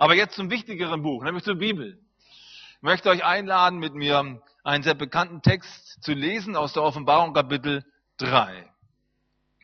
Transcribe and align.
Aber 0.00 0.14
jetzt 0.14 0.36
zum 0.36 0.48
wichtigeren 0.48 1.02
Buch, 1.02 1.24
nämlich 1.24 1.42
zur 1.42 1.56
Bibel. 1.56 1.98
Ich 2.76 2.82
möchte 2.82 3.08
euch 3.08 3.24
einladen, 3.24 3.80
mit 3.80 3.94
mir 3.94 4.40
einen 4.62 4.84
sehr 4.84 4.94
bekannten 4.94 5.42
Text 5.42 6.00
zu 6.00 6.12
lesen 6.12 6.54
aus 6.54 6.72
der 6.72 6.84
Offenbarung 6.84 7.34
Kapitel 7.34 7.84
3. 8.18 8.64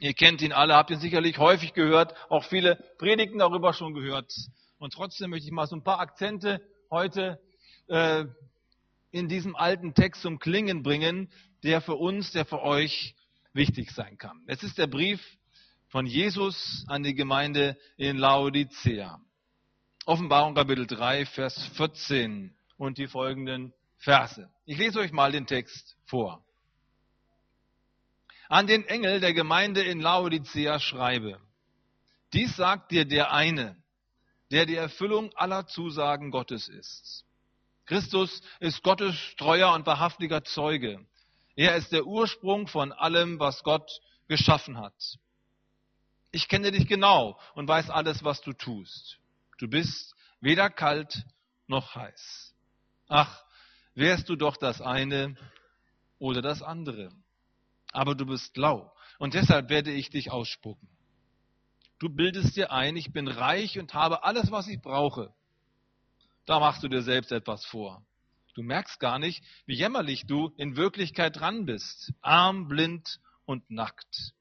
Ihr 0.01 0.13
kennt 0.15 0.43
ihn 0.43 0.53
alle, 0.53 0.75
habt 0.75 0.91
ihn 0.91 0.99
sicherlich 0.99 1.39
häufig 1.39 1.73
gehört, 1.73 2.17
auch 2.29 2.43
viele 2.43 2.75
Predigten 2.99 3.39
darüber 3.39 3.73
schon 3.73 3.95
gehört. 3.95 4.35
Und 4.79 4.93
trotzdem 4.93 5.31
möchte 5.31 5.47
ich 5.47 5.53
mal 5.53 5.69
so 5.69 5.77
ein 5.77 5.85
paar 5.85 6.01
Akzente 6.01 6.61
heute 6.91 7.41
äh, 7.87 8.25
in 9.13 9.29
diesem 9.29 9.55
alten 9.55 9.95
Text 9.95 10.23
zum 10.23 10.41
Klingen 10.41 10.83
bringen, 10.83 11.31
der 11.63 11.81
für 11.81 11.95
uns, 11.95 12.33
der 12.33 12.45
für 12.45 12.61
euch 12.61 13.15
wichtig 13.53 13.93
sein 13.93 14.19
kann. 14.19 14.43
Es 14.49 14.65
ist 14.65 14.79
der 14.79 14.89
Brief 14.89 15.25
von 15.87 16.07
Jesus 16.07 16.85
an 16.89 17.05
die 17.05 17.15
Gemeinde 17.15 17.79
in 17.97 18.17
Laodicea. 18.17 19.24
Offenbarung 20.07 20.55
Kapitel 20.55 20.87
3, 20.87 21.25
Vers 21.25 21.67
14 21.77 22.55
und 22.77 22.99
die 22.99 23.07
folgenden 23.07 23.73
Verse. 23.97 24.51
Ich 24.67 24.77
lese 24.77 24.99
euch 24.99 25.13
mal 25.13 25.33
den 25.33 25.47
Text 25.47 25.97
vor. 26.05 26.45
An 28.51 28.67
den 28.67 28.85
Engel 28.85 29.21
der 29.21 29.33
Gemeinde 29.33 29.83
in 29.83 30.01
Laodicea 30.01 30.79
schreibe, 30.79 31.41
dies 32.35 32.55
sagt 32.55 32.91
dir 32.91 33.07
der 33.07 33.33
eine, 33.33 33.83
der 34.51 34.67
die 34.67 34.77
Erfüllung 34.77 35.35
aller 35.37 35.67
Zusagen 35.67 36.31
Gottes 36.31 36.69
ist. 36.69 37.25
Christus 37.87 38.43
ist 38.61 38.83
Gottes 38.83 39.17
treuer 39.39 39.73
und 39.73 39.87
wahrhaftiger 39.87 40.45
Zeuge. 40.45 41.07
Er 41.57 41.77
ist 41.77 41.93
der 41.93 42.05
Ursprung 42.05 42.67
von 42.67 42.93
allem, 42.93 43.41
was 43.41 43.63
Gott 43.63 43.91
geschaffen 44.29 44.77
hat. 44.77 45.19
Ich 46.31 46.49
kenne 46.49 46.73
dich 46.73 46.87
genau 46.89 47.41
und 47.55 47.69
weiß 47.69 47.89
alles, 47.89 48.23
was 48.23 48.43
du 48.43 48.53
tust. 48.53 49.19
Du 49.65 49.71
bist 49.71 50.15
weder 50.41 50.69
kalt 50.69 51.25
noch 51.69 51.95
heiß. 51.95 52.55
Ach, 53.09 53.43
wärst 53.95 54.29
du 54.29 54.37
doch 54.37 54.59
das 54.59 54.83
eine 54.83 55.37
oder 56.19 56.43
das 56.43 56.61
andere. 56.61 57.11
Aber 57.91 58.15
du 58.15 58.27
bist 58.27 58.59
lau 58.59 58.93
und 59.19 59.33
deshalb 59.33 59.71
werde 59.71 59.91
ich 59.91 60.11
dich 60.11 60.31
ausspucken. 60.31 60.87
Du 61.99 62.11
bildest 62.11 62.57
dir 62.57 62.73
ein, 62.73 62.95
ich 62.95 63.15
bin 63.15 63.27
reich 63.27 63.79
und 63.79 63.95
habe 63.95 64.23
alles, 64.23 64.51
was 64.51 64.69
ich 64.69 64.83
brauche. 64.83 65.33
Da 66.45 66.61
machst 66.61 66.83
du 66.83 66.89
dir 66.89 67.01
selbst 67.01 67.33
etwas 67.33 67.65
vor. 67.65 68.05
Du 68.53 68.63
merkst 68.63 69.01
gar 69.01 69.19
nicht, 69.19 69.43
wie 69.65 69.77
jämmerlich 69.77 70.27
du 70.27 70.53
in 70.59 70.77
Wirklichkeit 70.77 71.41
dran 71.41 71.65
bist. 71.65 72.13
Arm, 72.21 72.69
blind 72.69 73.19
und 73.47 73.71
nackt. 73.71 74.35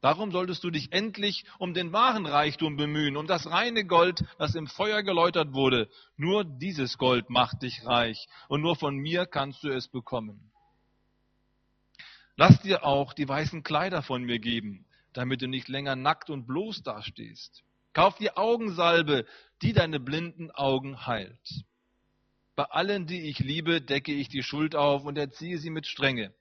Darum 0.00 0.30
solltest 0.30 0.62
du 0.62 0.70
dich 0.70 0.92
endlich 0.92 1.44
um 1.58 1.74
den 1.74 1.92
wahren 1.92 2.26
Reichtum 2.26 2.76
bemühen, 2.76 3.16
um 3.16 3.26
das 3.26 3.50
reine 3.50 3.84
Gold, 3.84 4.24
das 4.38 4.54
im 4.54 4.68
Feuer 4.68 5.02
geläutert 5.02 5.52
wurde. 5.52 5.88
Nur 6.16 6.44
dieses 6.44 6.98
Gold 6.98 7.30
macht 7.30 7.62
dich 7.62 7.84
reich 7.84 8.28
und 8.48 8.60
nur 8.60 8.76
von 8.76 8.96
mir 8.96 9.26
kannst 9.26 9.64
du 9.64 9.68
es 9.68 9.88
bekommen. 9.88 10.52
Lass 12.36 12.60
dir 12.62 12.84
auch 12.84 13.12
die 13.12 13.28
weißen 13.28 13.64
Kleider 13.64 14.02
von 14.02 14.22
mir 14.22 14.38
geben, 14.38 14.86
damit 15.12 15.42
du 15.42 15.48
nicht 15.48 15.66
länger 15.66 15.96
nackt 15.96 16.30
und 16.30 16.46
bloß 16.46 16.84
dastehst. 16.84 17.64
Kauf 17.92 18.16
dir 18.18 18.38
Augensalbe, 18.38 19.26
die 19.62 19.72
deine 19.72 19.98
blinden 19.98 20.52
Augen 20.52 21.04
heilt. 21.08 21.64
Bei 22.54 22.64
allen, 22.64 23.06
die 23.06 23.28
ich 23.28 23.40
liebe, 23.40 23.80
decke 23.80 24.12
ich 24.12 24.28
die 24.28 24.44
Schuld 24.44 24.76
auf 24.76 25.04
und 25.04 25.18
erziehe 25.18 25.58
sie 25.58 25.70
mit 25.70 25.88
Strenge. 25.88 26.32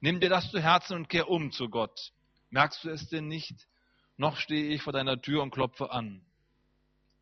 Nimm 0.00 0.20
dir 0.20 0.28
das 0.28 0.50
zu 0.50 0.60
Herzen 0.60 0.96
und 0.96 1.08
kehr 1.08 1.30
um 1.30 1.52
zu 1.52 1.70
Gott. 1.70 2.12
Merkst 2.50 2.84
du 2.84 2.90
es 2.90 3.08
denn 3.08 3.28
nicht? 3.28 3.68
Noch 4.16 4.36
stehe 4.36 4.74
ich 4.74 4.82
vor 4.82 4.92
deiner 4.92 5.20
Tür 5.20 5.42
und 5.42 5.50
klopfe 5.50 5.90
an. 5.90 6.20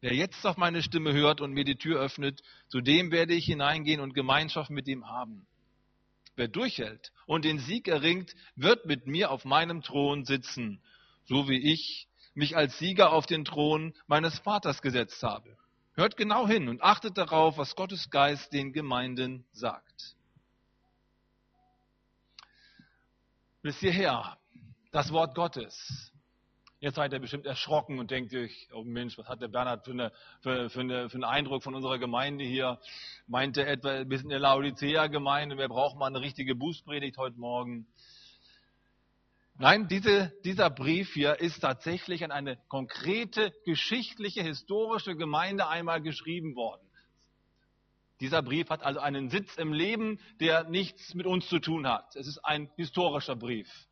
Wer 0.00 0.14
jetzt 0.14 0.46
auf 0.46 0.56
meine 0.56 0.82
Stimme 0.82 1.12
hört 1.12 1.40
und 1.40 1.52
mir 1.52 1.64
die 1.64 1.76
Tür 1.76 2.00
öffnet, 2.00 2.42
zu 2.68 2.80
dem 2.80 3.10
werde 3.10 3.34
ich 3.34 3.46
hineingehen 3.46 4.00
und 4.00 4.14
Gemeinschaft 4.14 4.70
mit 4.70 4.86
ihm 4.86 5.08
haben. 5.08 5.46
Wer 6.36 6.48
durchhält 6.48 7.12
und 7.26 7.44
den 7.44 7.58
Sieg 7.58 7.88
erringt, 7.88 8.34
wird 8.54 8.86
mit 8.86 9.06
mir 9.06 9.30
auf 9.32 9.44
meinem 9.44 9.82
Thron 9.82 10.24
sitzen, 10.24 10.80
so 11.24 11.48
wie 11.48 11.72
ich 11.72 12.08
mich 12.34 12.56
als 12.56 12.78
Sieger 12.78 13.12
auf 13.12 13.26
den 13.26 13.44
Thron 13.44 13.92
meines 14.06 14.38
Vaters 14.38 14.80
gesetzt 14.80 15.22
habe. 15.24 15.58
Hört 15.94 16.16
genau 16.16 16.46
hin 16.46 16.68
und 16.68 16.80
achtet 16.80 17.18
darauf, 17.18 17.58
was 17.58 17.74
Gottes 17.74 18.08
Geist 18.08 18.52
den 18.52 18.72
Gemeinden 18.72 19.44
sagt. 19.50 20.14
Bis 23.62 23.80
hierher 23.80 24.37
das 24.98 25.12
Wort 25.12 25.36
Gottes. 25.36 26.12
Jetzt 26.80 26.96
seid 26.96 27.12
ihr 27.12 27.20
bestimmt 27.20 27.46
erschrocken 27.46 28.00
und 28.00 28.10
denkt 28.10 28.34
euch, 28.34 28.68
oh 28.72 28.82
Mensch, 28.82 29.16
was 29.16 29.28
hat 29.28 29.40
der 29.40 29.46
Bernhard 29.46 29.84
für, 29.84 29.92
eine, 29.92 30.12
für, 30.40 30.68
für, 30.70 30.80
eine, 30.80 31.08
für 31.08 31.14
einen 31.14 31.22
Eindruck 31.22 31.62
von 31.62 31.76
unserer 31.76 32.00
Gemeinde 32.00 32.42
hier? 32.42 32.80
Meint 33.28 33.56
er 33.58 33.68
etwa, 33.68 34.10
wir 34.10 34.18
sind 34.18 34.32
eine 34.32 34.40
Laodicea-Gemeinde, 34.40 35.56
wer 35.56 35.68
braucht 35.68 35.96
mal 35.98 36.06
eine 36.06 36.20
richtige 36.20 36.56
Bußpredigt 36.56 37.16
heute 37.16 37.38
Morgen? 37.38 37.86
Nein, 39.56 39.86
diese, 39.86 40.32
dieser 40.44 40.68
Brief 40.68 41.14
hier 41.14 41.38
ist 41.38 41.60
tatsächlich 41.60 42.24
an 42.24 42.32
eine 42.32 42.56
konkrete, 42.66 43.52
geschichtliche, 43.64 44.42
historische 44.42 45.14
Gemeinde 45.14 45.68
einmal 45.68 46.02
geschrieben 46.02 46.56
worden. 46.56 46.82
Dieser 48.18 48.42
Brief 48.42 48.68
hat 48.68 48.82
also 48.82 48.98
einen 48.98 49.30
Sitz 49.30 49.58
im 49.58 49.72
Leben, 49.72 50.18
der 50.40 50.64
nichts 50.64 51.14
mit 51.14 51.26
uns 51.26 51.48
zu 51.48 51.60
tun 51.60 51.86
hat. 51.86 52.16
Es 52.16 52.26
ist 52.26 52.38
ein 52.38 52.68
historischer 52.74 53.36
Brief. 53.36 53.87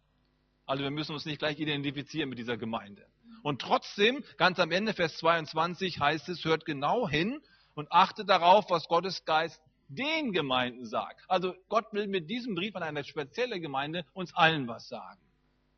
Also 0.66 0.82
wir 0.82 0.91
müssen 0.91 1.12
uns 1.12 1.25
nicht 1.25 1.38
gleich 1.38 1.59
identifizieren 1.60 2.28
mit 2.28 2.38
dieser 2.38 2.56
Gemeinde. 2.56 3.06
Und 3.43 3.62
trotzdem, 3.62 4.25
ganz 4.37 4.59
am 4.59 4.72
Ende, 4.72 4.93
Vers 4.93 5.19
22 5.19 6.00
heißt 6.00 6.28
es, 6.28 6.44
hört 6.44 6.65
genau 6.65 7.09
hin 7.09 7.41
und 7.75 7.91
achtet 7.93 8.28
darauf, 8.28 8.69
was 8.69 8.88
Gottes 8.88 9.25
Geist 9.25 9.62
den 9.88 10.32
Gemeinden 10.32 10.84
sagt. 10.84 11.25
Also 11.28 11.54
Gott 11.69 11.93
will 11.93 12.09
mit 12.09 12.28
diesem 12.28 12.56
Brief 12.56 12.75
an 12.75 12.82
eine 12.82 13.04
spezielle 13.04 13.60
Gemeinde 13.60 14.04
uns 14.12 14.34
allen 14.34 14.66
was 14.66 14.88
sagen. 14.88 15.21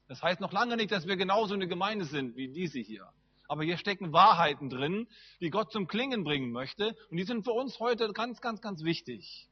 Das 0.09 0.22
heißt 0.22 0.41
noch 0.41 0.53
lange 0.53 0.76
nicht, 0.76 0.91
dass 0.91 1.06
wir 1.06 1.16
genauso 1.16 1.53
eine 1.53 1.69
Gemeinde 1.69 2.06
sind 2.06 2.34
wie 2.37 2.49
diese 2.49 2.78
hier. 2.78 3.06
Aber 3.49 3.65
hier 3.65 3.76
stecken 3.76 4.15
Wahrheiten 4.15 4.70
drin, 4.70 5.06
die 5.41 5.50
Gott 5.50 5.70
zum 5.70 5.87
Klingen 5.87 6.25
bringen 6.25 6.50
möchte. 6.50 6.97
Und 7.10 7.19
die 7.19 7.25
sind 7.25 7.44
für 7.44 7.53
uns 7.53 7.78
heute 7.81 8.10
ganz, 8.15 8.41
ganz, 8.41 8.62
ganz 8.62 8.82
wichtig. 8.84 9.49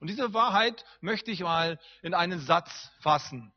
Und 0.00 0.10
diese 0.10 0.34
Wahrheit 0.34 0.84
möchte 1.00 1.30
ich 1.30 1.40
mal 1.40 1.78
in 2.02 2.14
einen 2.14 2.40
Satz 2.40 2.90
fassen 3.00 3.52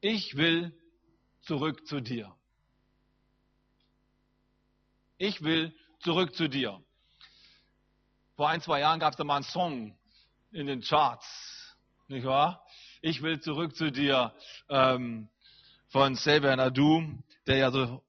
ich 0.00 0.36
will 0.36 0.72
zurück 1.42 1.86
zu 1.86 2.00
dir. 2.00 2.34
Ich 5.16 5.42
will 5.42 5.74
zurück 6.00 6.34
zu 6.34 6.48
dir. 6.48 6.80
Vor 8.36 8.48
ein, 8.48 8.60
zwei 8.60 8.80
Jahren 8.80 9.00
gab 9.00 9.12
es 9.12 9.16
da 9.16 9.24
mal 9.24 9.36
einen 9.36 9.44
Song 9.44 9.98
in 10.52 10.66
den 10.66 10.80
Charts, 10.80 11.76
nicht 12.06 12.24
wahr? 12.24 12.64
Ich 13.00 13.22
will 13.22 13.40
zurück 13.40 13.74
zu 13.74 13.90
dir 13.90 14.34
ähm, 14.68 15.28
von 15.88 16.14
Xavier 16.14 16.54
Nadu, 16.54 17.02
der 17.46 17.56
ja 17.56 17.70
so 17.70 18.02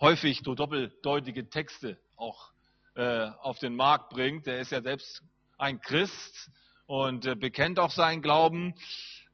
häufig 0.00 0.42
so 0.44 0.54
doppeldeutige 0.54 1.48
Texte 1.48 1.98
auch 2.16 2.52
äh, 2.94 3.30
auf 3.40 3.58
den 3.58 3.74
Markt 3.74 4.10
bringt. 4.10 4.46
Der 4.46 4.60
ist 4.60 4.70
ja 4.70 4.82
selbst 4.82 5.22
ein 5.58 5.80
Christ 5.80 6.50
und 6.86 7.26
äh, 7.26 7.34
bekennt 7.34 7.78
auch 7.78 7.90
seinen 7.90 8.22
Glauben. 8.22 8.74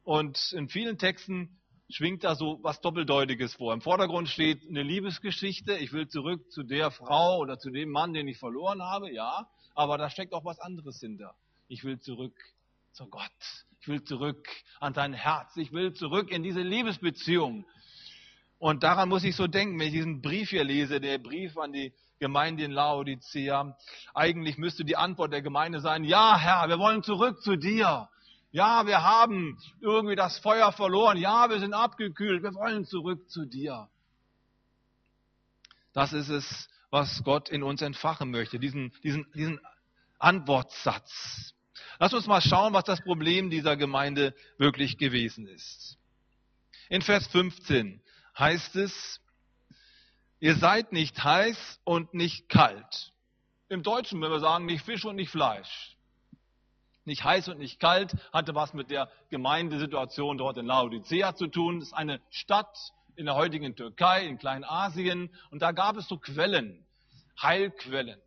Und 0.05 0.53
in 0.53 0.69
vielen 0.69 0.99
Texten 0.99 1.61
schwingt 1.89 2.25
da 2.25 2.35
so 2.35 2.59
was 2.63 2.81
Doppeldeutiges 2.81 3.55
vor. 3.55 3.73
Im 3.73 3.81
Vordergrund 3.81 4.29
steht 4.29 4.67
eine 4.69 4.83
Liebesgeschichte. 4.83 5.77
Ich 5.77 5.93
will 5.93 6.09
zurück 6.09 6.51
zu 6.51 6.63
der 6.63 6.91
Frau 6.91 7.39
oder 7.39 7.59
zu 7.59 7.71
dem 7.71 7.91
Mann, 7.91 8.13
den 8.13 8.27
ich 8.29 8.39
verloren 8.39 8.83
habe, 8.83 9.13
ja. 9.13 9.49
Aber 9.75 9.99
da 9.99 10.11
steckt 10.11 10.33
auch 10.33 10.45
was 10.45 10.59
anderes 10.59 11.01
hinter. 11.01 11.35
Ich 11.69 11.85
will 11.85 12.01
zurück 12.01 12.35
zu 12.93 13.07
Gott. 13.07 13.31
Ich 13.81 13.89
will 13.89 14.03
zurück 14.03 14.49
an 14.81 14.95
sein 14.95 15.13
Herz. 15.13 15.57
Ich 15.57 15.73
will 15.73 15.93
zurück 15.93 16.31
in 16.31 16.43
diese 16.43 16.63
Liebesbeziehung. 16.63 17.65
Und 18.59 18.85
daran 18.85 19.09
muss 19.09 19.25
ich 19.25 19.35
so 19.35 19.47
denken, 19.47 19.79
wenn 19.79 19.89
ich 19.89 19.93
diesen 19.93 20.23
Brief 20.23 20.51
hier 20.51 20.65
lese, 20.65 21.01
der 21.01 21.19
Brief 21.19 21.57
an 21.59 21.73
die 21.73 21.93
Gemeinde 22.21 22.65
in 22.65 22.71
Laodicea. 22.71 23.77
Eigentlich 24.15 24.57
müsste 24.57 24.85
die 24.85 24.97
Antwort 24.97 25.33
der 25.33 25.43
Gemeinde 25.43 25.81
sein, 25.81 26.05
ja 26.05 26.39
Herr, 26.39 26.69
wir 26.69 26.79
wollen 26.79 27.03
zurück 27.03 27.43
zu 27.43 27.57
dir. 27.57 28.09
Ja, 28.53 28.87
wir 28.87 29.03
haben 29.03 29.59
irgendwie 29.81 30.15
das 30.15 30.39
Feuer 30.39 30.73
verloren. 30.73 31.17
Ja, 31.17 31.49
wir 31.49 31.59
sind 31.59 31.73
abgekühlt. 31.73 32.43
Wir 32.43 32.55
wollen 32.55 32.85
zurück 32.85 33.31
zu 33.31 33.47
dir. 33.47 33.89
Das 35.95 36.13
ist 36.13 36.29
es, 36.29 36.69
was 36.91 37.25
Gott 37.25 37.49
in 37.49 37.63
uns 37.63 37.81
entfachen 37.81 38.31
möchte, 38.31 38.59
diesen, 38.59 38.93
diesen, 39.03 39.27
diesen 39.33 39.59
Antwortsatz. 40.19 41.55
Lass 41.99 42.13
uns 42.13 42.27
mal 42.27 42.43
schauen, 42.43 42.75
was 42.75 42.85
das 42.85 43.01
Problem 43.01 43.49
dieser 43.49 43.77
Gemeinde 43.77 44.35
wirklich 44.59 44.99
gewesen 44.99 45.47
ist. 45.47 45.97
In 46.91 47.01
Vers 47.01 47.27
15 47.29 48.03
heißt 48.39 48.77
es, 48.77 49.21
ihr 50.41 50.57
seid 50.57 50.93
nicht 50.93 51.25
heiß 51.25 51.81
und 51.85 52.13
nicht 52.13 52.51
kalt. 52.51 53.13
Im 53.71 53.83
Deutschen, 53.83 54.21
wenn 54.21 54.31
wir 54.31 54.41
sagen, 54.41 54.67
nicht 54.67 54.85
Fisch 54.85 55.07
und 55.07 55.17
nicht 55.17 55.31
Fleisch 55.31 55.97
nicht 57.05 57.25
heiß 57.25 57.49
und 57.49 57.59
nicht 57.59 57.81
kalt, 57.81 58.15
hatte 58.33 58.55
was 58.55 58.75
mit 58.75 58.91
der 58.91 59.09
Gemeindesituation 59.31 60.39
dort 60.39 60.57
in 60.59 60.67
Laodicea 60.67 61.35
zu 61.35 61.49
tun. 61.49 61.81
Das 61.81 61.89
ist 61.89 61.95
eine 61.95 62.21
Stadt 62.31 62.77
in 63.17 63.27
der 63.27 63.35
heutigen 63.35 63.77
Türkei, 63.77 64.27
in 64.27 64.39
Kleinasien. 64.39 65.35
Und 65.51 65.63
da 65.63 65.73
gab 65.73 65.97
es 65.97 66.09
so 66.09 66.17
Quellen. 66.17 66.87
Heilquellen. 67.41 68.21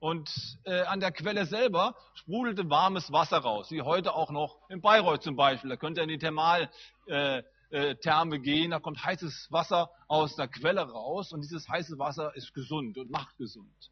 Und 0.00 0.30
äh, 0.64 0.82
an 0.82 1.00
der 1.00 1.12
Quelle 1.12 1.46
selber 1.46 1.94
sprudelte 2.14 2.68
warmes 2.68 3.10
Wasser 3.10 3.38
raus, 3.38 3.70
wie 3.70 3.80
heute 3.80 4.14
auch 4.14 4.30
noch 4.30 4.58
in 4.68 4.82
Bayreuth 4.82 5.22
zum 5.22 5.34
Beispiel. 5.34 5.70
Da 5.70 5.76
könnt 5.76 5.96
ihr 5.96 6.02
in 6.02 6.10
die 6.10 6.18
Thermaltherme 6.18 7.44
äh, 7.70 7.92
äh, 7.94 8.38
gehen, 8.38 8.72
da 8.72 8.80
kommt 8.80 9.02
heißes 9.02 9.48
Wasser 9.50 9.90
aus 10.06 10.36
der 10.36 10.48
Quelle 10.48 10.82
raus 10.82 11.32
und 11.32 11.40
dieses 11.40 11.68
heiße 11.70 11.98
Wasser 11.98 12.36
ist 12.36 12.52
gesund 12.52 12.98
und 12.98 13.10
macht 13.10 13.34
gesund. 13.38 13.90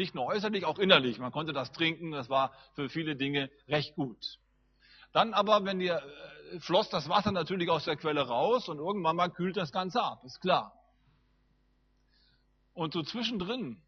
Nicht 0.00 0.14
nur 0.14 0.26
äußerlich, 0.26 0.64
auch 0.64 0.78
innerlich. 0.78 1.18
Man 1.18 1.30
konnte 1.30 1.52
das 1.52 1.72
trinken, 1.72 2.12
das 2.12 2.28
war 2.28 2.52
für 2.74 2.88
viele 2.88 3.16
Dinge 3.16 3.50
recht 3.68 3.94
gut. 3.94 4.38
Dann 5.12 5.34
aber, 5.34 5.64
wenn 5.64 5.80
ihr, 5.80 6.02
äh, 6.52 6.60
floss 6.60 6.88
das 6.88 7.08
Wasser 7.08 7.32
natürlich 7.32 7.68
aus 7.68 7.84
der 7.84 7.96
Quelle 7.96 8.22
raus 8.26 8.68
und 8.68 8.78
irgendwann 8.78 9.16
mal 9.16 9.28
kühlt 9.28 9.56
das 9.56 9.72
Ganze 9.72 10.02
ab, 10.02 10.24
ist 10.24 10.40
klar. 10.40 10.72
Und 12.74 12.94
so 12.94 13.02
zwischendrin 13.02 13.82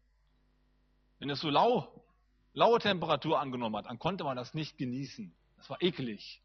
wenn 1.23 1.29
es 1.29 1.39
so 1.39 1.49
lau, 1.49 2.03
laue 2.53 2.79
Temperatur 2.79 3.39
angenommen 3.39 3.77
hat, 3.77 3.85
dann 3.85 3.97
konnte 3.97 4.25
man 4.25 4.35
das 4.35 4.53
nicht 4.53 4.77
genießen. 4.77 5.33
Das 5.55 5.69
war 5.69 5.81
eklig. 5.81 6.41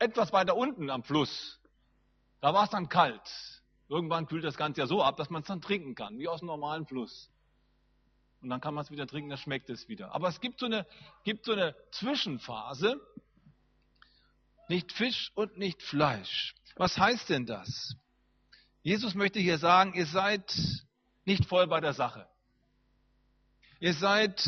Etwas 0.00 0.32
weiter 0.32 0.56
unten 0.56 0.90
am 0.90 1.04
Fluss, 1.04 1.60
da 2.40 2.52
war 2.52 2.64
es 2.64 2.70
dann 2.70 2.88
kalt. 2.88 3.22
Irgendwann 3.88 4.26
kühlt 4.26 4.42
das 4.42 4.56
Ganze 4.56 4.80
ja 4.80 4.88
so 4.88 5.04
ab, 5.04 5.16
dass 5.18 5.30
man 5.30 5.42
es 5.42 5.46
dann 5.46 5.60
trinken 5.60 5.94
kann, 5.94 6.18
wie 6.18 6.26
aus 6.26 6.40
einem 6.40 6.48
normalen 6.48 6.84
Fluss. 6.84 7.30
Und 8.44 8.50
dann 8.50 8.60
kann 8.60 8.74
man 8.74 8.84
es 8.84 8.90
wieder 8.90 9.06
trinken, 9.06 9.30
dann 9.30 9.38
schmeckt 9.38 9.70
es 9.70 9.88
wieder. 9.88 10.14
Aber 10.14 10.28
es 10.28 10.38
gibt 10.38 10.60
so 10.60 10.66
eine, 10.66 10.86
gibt 11.24 11.46
so 11.46 11.52
eine 11.52 11.74
Zwischenphase, 11.92 13.00
nicht 14.68 14.92
Fisch 14.92 15.32
und 15.34 15.56
nicht 15.56 15.82
Fleisch. 15.82 16.54
Was 16.76 16.98
heißt 16.98 17.30
denn 17.30 17.46
das? 17.46 17.96
Jesus 18.82 19.14
möchte 19.14 19.40
hier 19.40 19.56
sagen, 19.56 19.94
ihr 19.94 20.04
seid 20.04 20.54
nicht 21.24 21.46
voll 21.46 21.66
bei 21.68 21.80
der 21.80 21.94
Sache. 21.94 22.28
Ihr 23.80 23.94
seid 23.94 24.46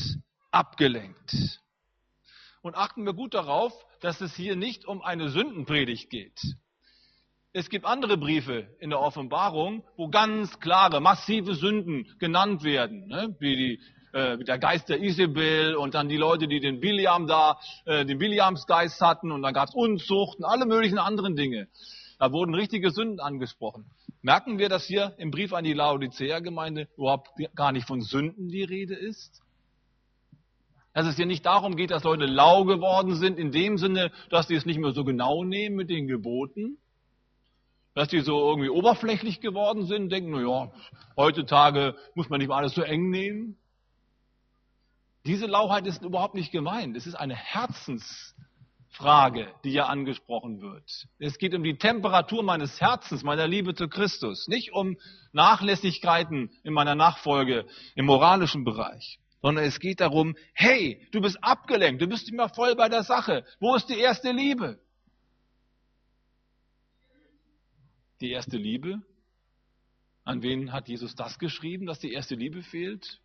abgelenkt. 0.50 1.62
Und 2.60 2.74
achten 2.74 3.02
wir 3.06 3.14
gut 3.14 3.32
darauf, 3.32 3.72
dass 4.00 4.20
es 4.20 4.34
hier 4.34 4.56
nicht 4.56 4.84
um 4.84 5.00
eine 5.00 5.30
Sündenpredigt 5.30 6.10
geht. 6.10 6.38
Es 7.58 7.70
gibt 7.70 7.86
andere 7.86 8.18
Briefe 8.18 8.66
in 8.80 8.90
der 8.90 9.00
Offenbarung, 9.00 9.82
wo 9.96 10.08
ganz 10.08 10.60
klare, 10.60 11.00
massive 11.00 11.54
Sünden 11.54 12.06
genannt 12.18 12.64
werden, 12.64 13.06
ne? 13.06 13.34
wie 13.38 13.56
die 13.56 13.80
äh, 14.12 14.36
der 14.44 14.58
Geist 14.58 14.90
der 14.90 15.02
Isabel 15.02 15.74
und 15.74 15.94
dann 15.94 16.10
die 16.10 16.18
Leute, 16.18 16.48
die 16.48 16.60
den 16.60 16.80
Biliam 16.80 17.26
da, 17.26 17.58
äh, 17.86 18.04
den 18.04 18.18
Biliamsgeist 18.18 19.00
hatten 19.00 19.32
und 19.32 19.40
dann 19.40 19.54
gab 19.54 19.70
es 19.70 19.74
Unzucht 19.74 20.36
und 20.36 20.44
alle 20.44 20.66
möglichen 20.66 20.98
anderen 20.98 21.34
Dinge. 21.34 21.68
Da 22.18 22.30
wurden 22.30 22.54
richtige 22.54 22.90
Sünden 22.90 23.20
angesprochen. 23.20 23.86
Merken 24.20 24.58
wir, 24.58 24.68
dass 24.68 24.84
hier 24.84 25.14
im 25.16 25.30
Brief 25.30 25.54
an 25.54 25.64
die 25.64 25.72
Laodicea-Gemeinde 25.72 26.88
überhaupt 26.98 27.30
gar 27.54 27.72
nicht 27.72 27.86
von 27.86 28.02
Sünden 28.02 28.50
die 28.50 28.64
Rede 28.64 28.96
ist? 28.96 29.40
Dass 30.92 31.06
es 31.06 31.16
hier 31.16 31.24
nicht 31.24 31.46
darum 31.46 31.74
geht, 31.74 31.90
dass 31.90 32.04
Leute 32.04 32.26
lau 32.26 32.66
geworden 32.66 33.14
sind, 33.14 33.38
in 33.38 33.50
dem 33.50 33.78
Sinne, 33.78 34.12
dass 34.28 34.46
sie 34.46 34.56
es 34.56 34.66
nicht 34.66 34.78
mehr 34.78 34.92
so 34.92 35.04
genau 35.04 35.42
nehmen 35.42 35.76
mit 35.76 35.88
den 35.88 36.06
Geboten, 36.06 36.76
dass 37.96 38.08
die 38.08 38.20
so 38.20 38.38
irgendwie 38.46 38.68
oberflächlich 38.68 39.40
geworden 39.40 39.86
sind, 39.86 40.12
denken, 40.12 40.30
na 40.30 40.42
ja, 40.42 40.70
heutzutage 41.16 41.96
muss 42.14 42.28
man 42.28 42.38
nicht 42.38 42.48
mal 42.48 42.58
alles 42.58 42.74
so 42.74 42.82
eng 42.82 43.08
nehmen. 43.08 43.56
Diese 45.24 45.46
Lauheit 45.46 45.86
ist 45.86 46.02
überhaupt 46.02 46.34
nicht 46.34 46.52
gemeint. 46.52 46.94
Es 46.94 47.06
ist 47.06 47.14
eine 47.14 47.34
Herzens, 47.34 48.36
Frage, 48.90 49.48
die 49.64 49.72
ja 49.72 49.86
angesprochen 49.86 50.60
wird. 50.60 51.06
Es 51.18 51.38
geht 51.38 51.54
um 51.54 51.62
die 51.62 51.78
Temperatur 51.78 52.42
meines 52.42 52.80
Herzens, 52.82 53.24
meiner 53.24 53.46
Liebe 53.46 53.74
zu 53.74 53.88
Christus, 53.88 54.46
nicht 54.46 54.72
um 54.72 54.96
Nachlässigkeiten 55.32 56.50
in 56.64 56.74
meiner 56.74 56.94
Nachfolge 56.94 57.64
im 57.94 58.04
moralischen 58.04 58.64
Bereich, 58.64 59.20
sondern 59.40 59.64
es 59.64 59.80
geht 59.80 60.00
darum, 60.00 60.34
hey, 60.52 61.06
du 61.12 61.22
bist 61.22 61.38
abgelenkt, 61.42 62.02
du 62.02 62.08
bist 62.08 62.30
immer 62.30 62.50
voll 62.50 62.74
bei 62.76 62.90
der 62.90 63.04
Sache. 63.04 63.44
Wo 63.58 63.74
ist 63.74 63.88
die 63.88 63.98
erste 63.98 64.32
Liebe? 64.32 64.78
Die 68.20 68.30
erste 68.30 68.56
Liebe? 68.56 69.02
An 70.24 70.42
wen 70.42 70.72
hat 70.72 70.88
Jesus 70.88 71.14
das 71.14 71.38
geschrieben, 71.38 71.86
dass 71.86 72.00
die 72.00 72.12
erste 72.12 72.34
Liebe 72.34 72.62
fehlt? 72.62 73.20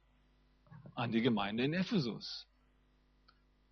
An 0.95 1.11
die 1.11 1.21
Gemeinde 1.21 1.63
in 1.63 1.73
Ephesus. 1.73 2.45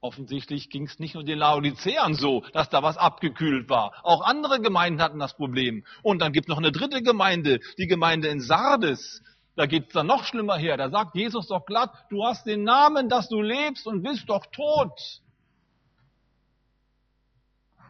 Offensichtlich 0.01 0.69
ging 0.69 0.85
es 0.85 0.97
nicht 0.97 1.13
nur 1.13 1.25
den 1.25 1.39
Laodiceern 1.39 2.13
so, 2.13 2.41
dass 2.53 2.69
da 2.69 2.81
was 2.81 2.97
abgekühlt 2.97 3.69
war. 3.69 3.93
Auch 4.03 4.21
andere 4.21 4.61
Gemeinden 4.61 5.01
hatten 5.01 5.19
das 5.19 5.35
Problem. 5.35 5.85
Und 6.03 6.19
dann 6.19 6.31
gibt 6.31 6.47
noch 6.47 6.57
eine 6.57 6.71
dritte 6.71 7.01
Gemeinde, 7.01 7.59
die 7.77 7.87
Gemeinde 7.87 8.29
in 8.29 8.39
Sardes. 8.39 9.21
Da 9.57 9.65
geht 9.65 9.87
es 9.87 9.93
dann 9.93 10.07
noch 10.07 10.23
schlimmer 10.23 10.55
her. 10.55 10.77
Da 10.77 10.89
sagt 10.89 11.15
Jesus 11.15 11.47
doch 11.47 11.65
glatt, 11.65 11.91
du 12.09 12.23
hast 12.23 12.45
den 12.45 12.63
Namen, 12.63 13.09
dass 13.09 13.27
du 13.27 13.41
lebst 13.41 13.85
und 13.87 14.01
bist 14.03 14.29
doch 14.29 14.45
tot. 14.45 15.21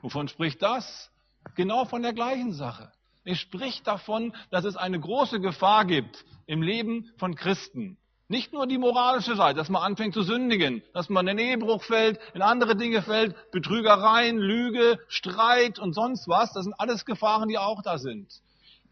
Wovon 0.01 0.27
spricht 0.27 0.63
das? 0.63 1.11
Genau 1.55 1.85
von 1.85 2.01
der 2.01 2.13
gleichen 2.13 2.53
Sache. 2.53 2.91
Es 3.23 3.37
spricht 3.37 3.85
davon, 3.85 4.33
dass 4.49 4.65
es 4.65 4.75
eine 4.75 4.99
große 4.99 5.39
Gefahr 5.39 5.85
gibt 5.85 6.25
im 6.45 6.61
Leben 6.61 7.11
von 7.17 7.35
Christen. 7.35 7.97
Nicht 8.31 8.53
nur 8.53 8.67
die 8.67 8.77
moralische 8.77 9.35
Seite, 9.35 9.57
dass 9.57 9.69
man 9.69 9.81
anfängt 9.81 10.13
zu 10.13 10.21
sündigen, 10.21 10.83
dass 10.93 11.09
man 11.09 11.27
in 11.27 11.39
Ehebruch 11.39 11.83
fällt, 11.83 12.19
in 12.35 12.43
andere 12.43 12.75
Dinge 12.75 13.01
fällt, 13.01 13.35
Betrügereien, 13.51 14.37
Lüge, 14.37 14.99
Streit 15.07 15.79
und 15.79 15.93
sonst 15.93 16.27
was. 16.27 16.53
Das 16.53 16.63
sind 16.63 16.75
alles 16.77 17.05
Gefahren, 17.05 17.49
die 17.49 17.57
auch 17.57 17.81
da 17.81 17.97
sind. 17.97 18.31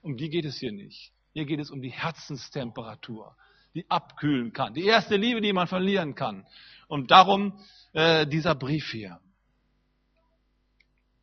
Um 0.01 0.17
die 0.17 0.29
geht 0.29 0.45
es 0.45 0.57
hier 0.57 0.71
nicht. 0.71 1.11
Hier 1.33 1.45
geht 1.45 1.59
es 1.59 1.69
um 1.69 1.83
die 1.83 1.91
Herzenstemperatur, 1.91 3.35
die 3.75 3.87
abkühlen 3.91 4.53
kann. 4.53 4.73
Die 4.73 4.85
erste 4.85 5.17
Liebe, 5.17 5.39
die 5.39 5.53
man 5.53 5.67
verlieren 5.67 6.15
kann. 6.15 6.47
Und 6.87 7.11
darum 7.11 7.59
äh, 7.93 8.25
dieser 8.25 8.55
Brief 8.55 8.89
hier. 8.89 9.19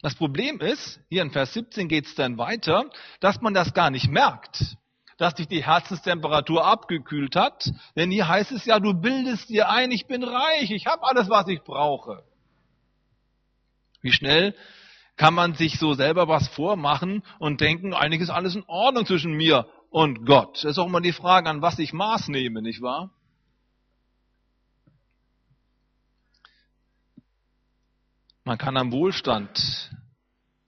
Das 0.04 0.16
Problem 0.16 0.60
ist, 0.60 1.00
hier 1.08 1.22
in 1.22 1.30
Vers 1.30 1.54
17 1.54 1.88
geht 1.88 2.04
es 2.04 2.14
dann 2.14 2.36
weiter, 2.36 2.90
dass 3.20 3.40
man 3.40 3.54
das 3.54 3.72
gar 3.72 3.88
nicht 3.88 4.10
merkt 4.10 4.76
dass 5.16 5.36
dich 5.36 5.46
die 5.46 5.64
Herzenstemperatur 5.64 6.64
abgekühlt 6.64 7.36
hat. 7.36 7.70
Denn 7.96 8.10
hier 8.10 8.26
heißt 8.26 8.50
es 8.50 8.64
ja, 8.64 8.80
du 8.80 8.94
bildest 8.94 9.48
dir 9.48 9.68
ein, 9.68 9.92
ich 9.92 10.08
bin 10.08 10.24
reich, 10.24 10.72
ich 10.72 10.86
habe 10.86 11.04
alles, 11.04 11.30
was 11.30 11.46
ich 11.46 11.62
brauche. 11.62 12.24
Wie 14.02 14.10
schnell 14.10 14.56
kann 15.14 15.32
man 15.32 15.54
sich 15.54 15.78
so 15.78 15.94
selber 15.94 16.26
was 16.26 16.48
vormachen 16.48 17.22
und 17.38 17.60
denken, 17.60 17.94
eigentlich 17.94 18.22
ist 18.22 18.30
alles 18.30 18.56
in 18.56 18.64
Ordnung 18.66 19.06
zwischen 19.06 19.34
mir 19.34 19.68
und 19.88 20.26
Gott. 20.26 20.56
Das 20.56 20.72
ist 20.72 20.78
auch 20.78 20.88
immer 20.88 21.00
die 21.00 21.12
Frage, 21.12 21.48
an 21.48 21.62
was 21.62 21.78
ich 21.78 21.92
Maß 21.92 22.26
nehme, 22.26 22.60
nicht 22.60 22.82
wahr? 22.82 23.10
Man 28.43 28.58
kann 28.58 28.76
am 28.76 28.93
Wohlstand 28.93 29.90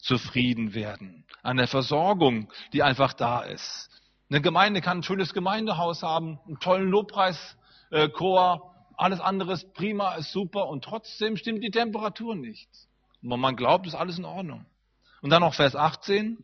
zufrieden 0.06 0.75
werden, 0.75 1.25
an 1.42 1.56
der 1.56 1.68
Versorgung, 1.68 2.50
die 2.72 2.82
einfach 2.82 3.12
da 3.12 3.40
ist. 3.40 3.90
Eine 4.30 4.40
Gemeinde 4.40 4.80
kann 4.80 4.98
ein 4.98 5.02
schönes 5.02 5.34
Gemeindehaus 5.34 6.02
haben, 6.02 6.38
einen 6.46 6.58
tollen 6.60 6.88
Lobpreischor, 6.90 8.75
alles 8.96 9.20
andere 9.20 9.52
ist 9.52 9.75
prima, 9.75 10.14
ist 10.14 10.32
super 10.32 10.68
und 10.68 10.84
trotzdem 10.84 11.36
stimmt 11.36 11.62
die 11.62 11.70
Temperatur 11.70 12.34
nicht. 12.34 12.68
Und 13.22 13.40
man 13.40 13.56
glaubt, 13.56 13.86
ist 13.86 13.94
alles 13.94 14.18
in 14.18 14.25
Ordnung. 14.25 14.64
Und 15.20 15.30
dann 15.30 15.42
noch 15.42 15.54
Vers 15.54 15.76
18. 15.76 16.38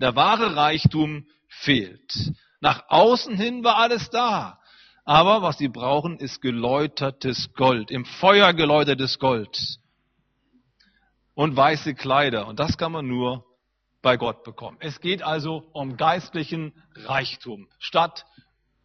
Der 0.00 0.14
wahre 0.14 0.54
Reichtum 0.54 1.26
fehlt. 1.48 2.32
Nach 2.60 2.84
außen 2.88 3.36
hin 3.36 3.64
war 3.64 3.76
alles 3.76 4.10
da. 4.10 4.58
Aber 5.04 5.42
was 5.42 5.58
sie 5.58 5.68
brauchen, 5.68 6.18
ist 6.18 6.40
geläutertes 6.40 7.52
Gold, 7.54 7.90
im 7.90 8.04
Feuer 8.04 8.52
geläutertes 8.52 9.18
Gold 9.18 9.80
und 11.34 11.56
weiße 11.56 11.94
Kleider. 11.94 12.46
Und 12.46 12.60
das 12.60 12.76
kann 12.78 12.92
man 12.92 13.06
nur 13.06 13.44
bei 14.02 14.16
Gott 14.16 14.44
bekommen. 14.44 14.76
Es 14.80 15.00
geht 15.00 15.22
also 15.22 15.68
um 15.72 15.96
geistlichen 15.96 16.72
Reichtum 16.94 17.68
statt 17.78 18.26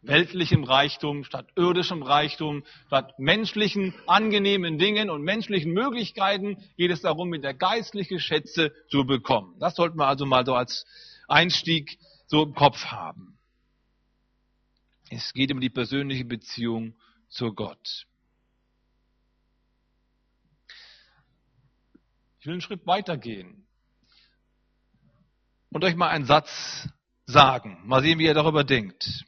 weltlichem 0.02 0.64
Reichtum, 0.64 1.24
statt 1.24 1.48
irdischem 1.56 2.02
Reichtum, 2.02 2.64
statt 2.86 3.18
menschlichen 3.18 3.94
angenehmen 4.06 4.78
Dingen 4.78 5.10
und 5.10 5.22
menschlichen 5.22 5.72
Möglichkeiten 5.72 6.56
geht 6.76 6.90
es 6.90 7.02
darum, 7.02 7.28
mit 7.28 7.44
der 7.44 7.54
geistliche 7.54 8.20
Schätze 8.20 8.72
zu 8.88 9.04
bekommen. 9.04 9.56
Das 9.58 9.74
sollten 9.74 9.98
wir 9.98 10.06
also 10.06 10.24
mal 10.24 10.46
so 10.46 10.54
als 10.54 10.86
Einstieg 11.26 11.98
so 12.26 12.44
im 12.44 12.54
Kopf 12.54 12.86
haben. 12.86 13.38
Es 15.10 15.32
geht 15.32 15.52
um 15.52 15.60
die 15.60 15.70
persönliche 15.70 16.24
Beziehung 16.24 16.94
zu 17.28 17.52
Gott. 17.52 18.06
Will 22.48 22.54
einen 22.54 22.62
Schritt 22.62 22.86
weitergehen 22.86 23.66
und 25.70 25.84
euch 25.84 25.94
mal 25.94 26.08
einen 26.08 26.24
Satz 26.24 26.88
sagen. 27.26 27.78
Mal 27.84 28.02
sehen, 28.02 28.18
wie 28.18 28.24
ihr 28.24 28.34
darüber 28.34 28.64
denkt. 28.64 29.24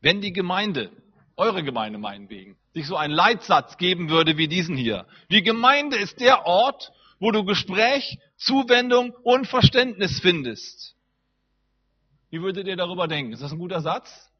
Wenn 0.00 0.20
die 0.20 0.32
Gemeinde, 0.32 0.90
eure 1.36 1.62
Gemeinde 1.62 1.98
meinetwegen, 1.98 2.58
sich 2.74 2.86
so 2.86 2.96
einen 2.96 3.14
Leitsatz 3.14 3.78
geben 3.78 4.10
würde 4.10 4.36
wie 4.36 4.48
diesen 4.48 4.76
hier. 4.76 5.06
Die 5.30 5.42
Gemeinde 5.42 5.96
ist 5.96 6.20
der 6.20 6.46
Ort, 6.46 6.90
wo 7.20 7.30
du 7.30 7.44
Gespräch, 7.44 8.18
Zuwendung 8.36 9.12
und 9.22 9.46
Verständnis 9.46 10.18
findest. 10.20 10.96
Wie 12.30 12.42
würdet 12.42 12.66
ihr 12.66 12.76
darüber 12.76 13.06
denken? 13.06 13.34
Ist 13.34 13.42
das 13.42 13.52
ein 13.52 13.58
guter 13.58 13.82
Satz? 13.82 14.30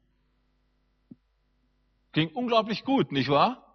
Ging 2.11 2.29
unglaublich 2.29 2.83
gut, 2.83 3.13
nicht 3.13 3.29
wahr? 3.29 3.72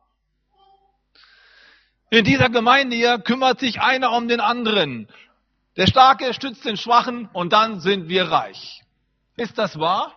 In 2.11 2.25
dieser 2.25 2.49
Gemeinde 2.49 2.97
hier 2.97 3.19
kümmert 3.19 3.61
sich 3.61 3.81
einer 3.81 4.13
um 4.13 4.29
den 4.29 4.41
anderen. 4.41 5.09
Der 5.77 5.87
Starke 5.87 6.33
stützt 6.33 6.65
den 6.65 6.79
Schwachen 6.79 7.29
und 7.35 7.53
dann 7.53 7.81
sind 7.81 8.09
wir 8.09 8.31
reich. 8.31 8.83
Ist 9.37 9.59
das 9.59 9.79
wahr? 9.79 10.15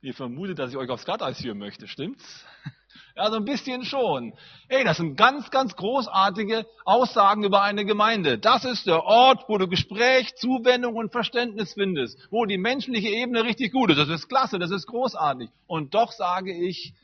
Ihr 0.00 0.14
vermutet, 0.14 0.58
dass 0.58 0.70
ich 0.70 0.76
euch 0.76 0.88
aufs 0.88 1.04
Glatteis 1.04 1.40
führen 1.40 1.58
möchte, 1.58 1.86
stimmt's? 1.88 2.44
Ja, 3.14 3.30
so 3.30 3.36
ein 3.36 3.44
bisschen 3.44 3.84
schon. 3.84 4.32
Ey, 4.68 4.84
das 4.84 4.96
sind 4.96 5.16
ganz, 5.16 5.50
ganz 5.50 5.76
großartige 5.76 6.66
Aussagen 6.86 7.44
über 7.44 7.60
eine 7.60 7.84
Gemeinde. 7.84 8.38
Das 8.38 8.64
ist 8.64 8.86
der 8.86 9.02
Ort, 9.02 9.44
wo 9.48 9.58
du 9.58 9.68
Gespräch, 9.68 10.34
Zuwendung 10.36 10.96
und 10.96 11.12
Verständnis 11.12 11.74
findest, 11.74 12.18
wo 12.30 12.46
die 12.46 12.56
menschliche 12.56 13.08
Ebene 13.08 13.44
richtig 13.44 13.72
gut 13.72 13.90
ist. 13.90 13.98
Das 13.98 14.08
ist 14.08 14.28
klasse, 14.28 14.58
das 14.58 14.70
ist 14.70 14.86
großartig. 14.86 15.50
Und 15.66 15.92
doch 15.92 16.12
sage 16.12 16.54
ich, 16.54 16.94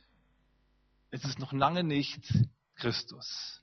es 1.11 1.25
ist 1.25 1.39
noch 1.39 1.53
lange 1.53 1.85
nicht 1.85 2.23
Christus. 2.79 3.61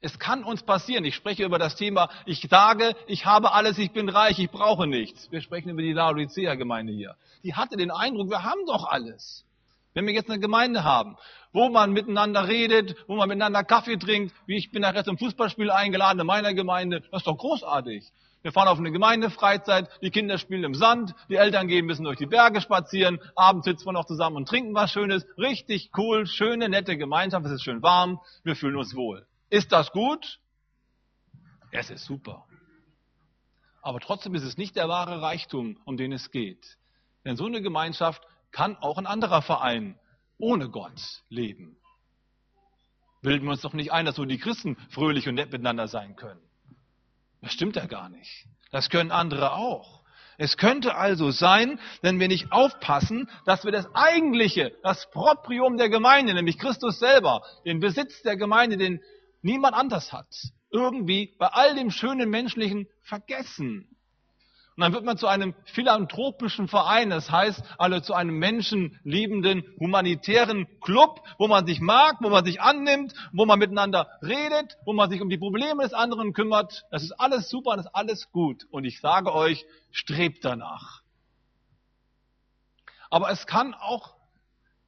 Es 0.00 0.18
kann 0.18 0.44
uns 0.44 0.62
passieren. 0.62 1.04
Ich 1.04 1.14
spreche 1.14 1.44
über 1.44 1.58
das 1.58 1.76
Thema, 1.76 2.08
ich 2.24 2.46
sage, 2.48 2.94
ich 3.06 3.26
habe 3.26 3.52
alles, 3.52 3.76
ich 3.78 3.92
bin 3.92 4.08
reich, 4.08 4.38
ich 4.38 4.50
brauche 4.50 4.86
nichts. 4.86 5.30
Wir 5.30 5.42
sprechen 5.42 5.68
über 5.68 5.82
die 5.82 5.92
Laodicea-Gemeinde 5.92 6.92
hier. 6.92 7.16
Die 7.44 7.54
hatte 7.54 7.76
den 7.76 7.90
Eindruck, 7.90 8.30
wir 8.30 8.42
haben 8.42 8.64
doch 8.66 8.84
alles. 8.84 9.44
Wenn 9.92 10.06
wir 10.06 10.14
jetzt 10.14 10.30
eine 10.30 10.38
Gemeinde 10.38 10.84
haben, 10.84 11.16
wo 11.52 11.68
man 11.68 11.92
miteinander 11.92 12.46
redet, 12.46 12.96
wo 13.08 13.16
man 13.16 13.28
miteinander 13.28 13.64
Kaffee 13.64 13.96
trinkt, 13.96 14.34
wie 14.46 14.56
ich 14.56 14.70
bin 14.70 14.82
nachher 14.82 15.04
zum 15.04 15.18
Fußballspiel 15.18 15.70
eingeladen 15.70 16.20
in 16.20 16.26
meiner 16.26 16.54
Gemeinde, 16.54 17.00
das 17.10 17.22
ist 17.22 17.26
doch 17.26 17.36
großartig. 17.36 18.06
Wir 18.42 18.52
fahren 18.52 18.68
auf 18.68 18.78
eine 18.78 18.90
Gemeindefreizeit, 18.90 19.90
die 20.00 20.10
Kinder 20.10 20.38
spielen 20.38 20.64
im 20.64 20.74
Sand, 20.74 21.14
die 21.28 21.36
Eltern 21.36 21.68
gehen 21.68 21.84
ein 21.84 21.88
bisschen 21.88 22.06
durch 22.06 22.16
die 22.16 22.26
Berge 22.26 22.60
spazieren, 22.60 23.20
abends 23.36 23.66
sitzen 23.66 23.84
wir 23.86 23.92
noch 23.92 24.06
zusammen 24.06 24.36
und 24.36 24.48
trinken 24.48 24.74
was 24.74 24.92
Schönes. 24.92 25.26
Richtig 25.36 25.90
cool, 25.96 26.26
schöne, 26.26 26.70
nette 26.70 26.96
Gemeinschaft, 26.96 27.44
es 27.44 27.52
ist 27.52 27.64
schön 27.64 27.82
warm, 27.82 28.20
wir 28.42 28.56
fühlen 28.56 28.76
uns 28.76 28.94
wohl. 28.94 29.26
Ist 29.50 29.72
das 29.72 29.92
gut? 29.92 30.40
Es 31.70 31.90
ist 31.90 32.04
super. 32.04 32.46
Aber 33.82 34.00
trotzdem 34.00 34.34
ist 34.34 34.44
es 34.44 34.56
nicht 34.56 34.76
der 34.76 34.88
wahre 34.88 35.20
Reichtum, 35.20 35.78
um 35.84 35.96
den 35.96 36.12
es 36.12 36.30
geht. 36.30 36.78
Denn 37.24 37.36
so 37.36 37.46
eine 37.46 37.60
Gemeinschaft 37.60 38.22
kann 38.52 38.76
auch 38.76 38.96
ein 38.96 39.06
anderer 39.06 39.42
Verein 39.42 39.98
ohne 40.38 40.70
Gott 40.70 41.22
leben. 41.28 41.76
Bilden 43.22 43.44
wir 43.44 43.52
uns 43.52 43.60
doch 43.60 43.74
nicht 43.74 43.92
ein, 43.92 44.06
dass 44.06 44.16
nur 44.16 44.26
die 44.26 44.38
Christen 44.38 44.76
fröhlich 44.88 45.28
und 45.28 45.34
nett 45.34 45.52
miteinander 45.52 45.88
sein 45.88 46.16
können. 46.16 46.40
Das 47.40 47.52
stimmt 47.52 47.76
ja 47.76 47.86
gar 47.86 48.08
nicht. 48.08 48.46
Das 48.70 48.90
können 48.90 49.10
andere 49.10 49.52
auch. 49.54 50.00
Es 50.38 50.56
könnte 50.56 50.94
also 50.94 51.30
sein, 51.30 51.78
wenn 52.00 52.18
wir 52.18 52.28
nicht 52.28 52.50
aufpassen, 52.50 53.28
dass 53.44 53.64
wir 53.64 53.72
das 53.72 53.94
Eigentliche, 53.94 54.72
das 54.82 55.10
Proprium 55.10 55.76
der 55.76 55.90
Gemeinde, 55.90 56.32
nämlich 56.32 56.58
Christus 56.58 56.98
selber, 56.98 57.42
den 57.66 57.80
Besitz 57.80 58.22
der 58.22 58.36
Gemeinde, 58.38 58.78
den 58.78 59.02
niemand 59.42 59.74
anders 59.74 60.14
hat, 60.14 60.28
irgendwie 60.70 61.34
bei 61.38 61.48
all 61.48 61.74
dem 61.74 61.90
schönen 61.90 62.30
Menschlichen 62.30 62.88
vergessen. 63.02 63.94
Und 64.80 64.84
dann 64.84 64.92
wird 64.94 65.04
man 65.04 65.18
zu 65.18 65.26
einem 65.26 65.54
philanthropischen 65.66 66.66
Verein, 66.66 67.10
das 67.10 67.30
heißt 67.30 67.62
also 67.76 68.00
zu 68.00 68.14
einem 68.14 68.38
menschenliebenden, 68.38 69.62
humanitären 69.78 70.66
Club, 70.80 71.20
wo 71.36 71.48
man 71.48 71.66
sich 71.66 71.82
mag, 71.82 72.16
wo 72.22 72.30
man 72.30 72.46
sich 72.46 72.62
annimmt, 72.62 73.12
wo 73.34 73.44
man 73.44 73.58
miteinander 73.58 74.08
redet, 74.22 74.78
wo 74.86 74.94
man 74.94 75.10
sich 75.10 75.20
um 75.20 75.28
die 75.28 75.36
Probleme 75.36 75.82
des 75.82 75.92
anderen 75.92 76.32
kümmert. 76.32 76.86
Das 76.90 77.02
ist 77.02 77.12
alles 77.12 77.50
super, 77.50 77.76
das 77.76 77.84
ist 77.84 77.94
alles 77.94 78.32
gut. 78.32 78.64
Und 78.70 78.86
ich 78.86 79.00
sage 79.00 79.34
euch, 79.34 79.66
strebt 79.90 80.46
danach. 80.46 81.02
Aber 83.10 83.30
es 83.30 83.46
kann 83.46 83.74
auch 83.74 84.14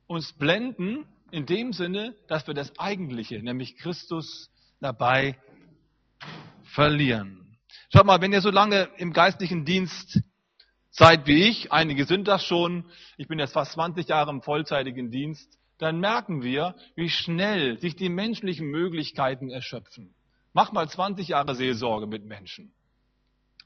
uns 0.07 0.33
blenden 0.33 1.05
in 1.33 1.45
dem 1.45 1.75
Sinne, 1.75 2.17
dass 2.29 2.47
wir 2.47 2.55
das 2.55 2.79
Eigentliche, 2.79 3.43
nämlich 3.43 3.77
Christus, 3.77 4.49
dabei 4.81 5.37
verlieren. 6.63 7.42
Schaut 7.93 8.07
mal, 8.07 8.21
wenn 8.21 8.33
ihr 8.33 8.41
so 8.41 8.51
lange 8.51 8.89
im 8.97 9.13
geistlichen 9.13 9.65
Dienst 9.65 10.21
seid 10.91 11.27
wie 11.27 11.45
ich, 11.45 11.73
einige 11.73 12.05
sind 12.05 12.29
das 12.29 12.45
schon, 12.45 12.91
ich 13.17 13.29
bin 13.29 13.39
jetzt 13.39 13.53
fast 13.53 13.73
20 13.73 14.09
Jahre 14.09 14.31
im 14.31 14.43
vollzeitigen 14.43 15.11
Dienst, 15.11 15.59
dann 15.79 15.99
merken 15.99 16.43
wir, 16.43 16.77
wie 16.95 17.11
schnell 17.11 17.79
sich 17.79 17.97
die 17.97 18.09
menschlichen 18.09 18.67
Möglichkeiten 18.69 19.51
erschöpfen. 19.51 20.15
Mach 20.53 20.73
mal 20.73 20.89
20 20.89 21.29
Jahre 21.29 21.55
Seelsorge 21.55 22.07
mit 22.07 22.25
Menschen. 22.25 22.73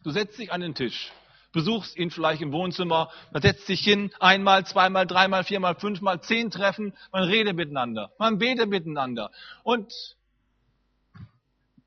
Du 0.03 0.11
setzt 0.13 0.39
dich 0.39 0.53
an 0.53 0.61
den 0.61 0.75
Tisch, 0.75 1.13
besuchst 1.53 1.97
ihn 1.97 2.11
vielleicht 2.11 2.43
im 2.43 2.53
Wohnzimmer, 2.53 3.11
man 3.33 3.43
setzt 3.43 3.67
sich 3.67 3.81
hin, 3.81 4.13
einmal, 4.21 4.65
zweimal, 4.65 5.07
dreimal, 5.07 5.43
viermal, 5.43 5.75
fünfmal, 5.75 6.21
zehn 6.21 6.51
Treffen, 6.51 6.95
man 7.11 7.25
redet 7.25 7.57
miteinander, 7.57 8.13
man 8.19 8.39
betet 8.39 8.69
miteinander 8.69 9.31
und 9.65 9.93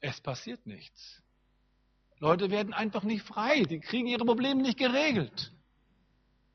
es 0.01 0.19
passiert 0.19 0.65
nichts. 0.65 1.21
Leute 2.19 2.51
werden 2.51 2.73
einfach 2.73 3.03
nicht 3.03 3.23
frei. 3.23 3.63
Die 3.63 3.79
kriegen 3.79 4.07
ihre 4.07 4.25
Probleme 4.25 4.61
nicht 4.61 4.77
geregelt. 4.77 5.51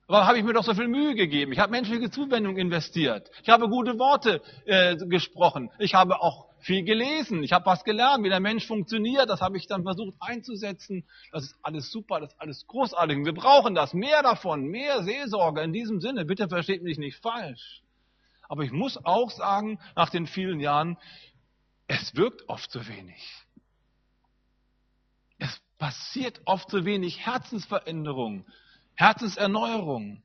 Aber 0.06 0.26
habe 0.26 0.36
ich 0.36 0.44
mir 0.44 0.52
doch 0.52 0.64
so 0.64 0.74
viel 0.74 0.88
Mühe 0.88 1.14
gegeben. 1.14 1.52
Ich 1.52 1.58
habe 1.58 1.72
menschliche 1.72 2.10
Zuwendung 2.10 2.58
investiert. 2.58 3.30
Ich 3.42 3.48
habe 3.48 3.70
gute 3.70 3.98
Worte 3.98 4.42
äh, 4.66 4.96
gesprochen. 4.96 5.70
Ich 5.78 5.94
habe 5.94 6.20
auch 6.20 6.46
viel 6.60 6.84
gelesen. 6.84 7.42
Ich 7.42 7.52
habe 7.52 7.64
was 7.64 7.84
gelernt, 7.84 8.22
wie 8.22 8.28
der 8.28 8.40
Mensch 8.40 8.66
funktioniert. 8.66 9.30
Das 9.30 9.40
habe 9.40 9.56
ich 9.56 9.66
dann 9.66 9.82
versucht 9.82 10.14
einzusetzen. 10.20 11.04
Das 11.32 11.44
ist 11.44 11.56
alles 11.62 11.90
super, 11.90 12.20
das 12.20 12.32
ist 12.32 12.40
alles 12.40 12.66
großartig. 12.66 13.24
Wir 13.24 13.32
brauchen 13.32 13.74
das. 13.74 13.94
Mehr 13.94 14.22
davon, 14.22 14.66
mehr 14.66 15.02
Seelsorge 15.02 15.62
in 15.62 15.72
diesem 15.72 16.00
Sinne. 16.02 16.26
Bitte 16.26 16.48
versteht 16.50 16.82
mich 16.82 16.98
nicht 16.98 17.16
falsch. 17.16 17.82
Aber 18.46 18.62
ich 18.62 18.72
muss 18.72 19.02
auch 19.02 19.30
sagen, 19.30 19.78
nach 19.96 20.10
den 20.10 20.26
vielen 20.26 20.60
Jahren, 20.60 20.98
es 21.86 22.14
wirkt 22.14 22.46
oft 22.50 22.70
zu 22.70 22.86
wenig 22.86 23.43
passiert 25.84 26.40
oft 26.46 26.70
so 26.70 26.86
wenig 26.86 27.26
Herzensveränderung, 27.26 28.46
Herzenserneuerung, 28.94 30.22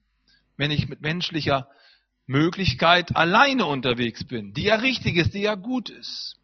wenn 0.56 0.72
ich 0.72 0.88
mit 0.88 1.02
menschlicher 1.02 1.68
Möglichkeit 2.28 3.18
alleine 3.18 3.66
unterwegs 3.66 4.26
bin, 4.26 4.54
die 4.54 4.64
ja 4.64 4.76
richtig 4.76 5.18
ist, 5.18 5.34
die 5.34 5.42
ja 5.42 5.56
gut 5.56 5.90
ist. 5.90 6.38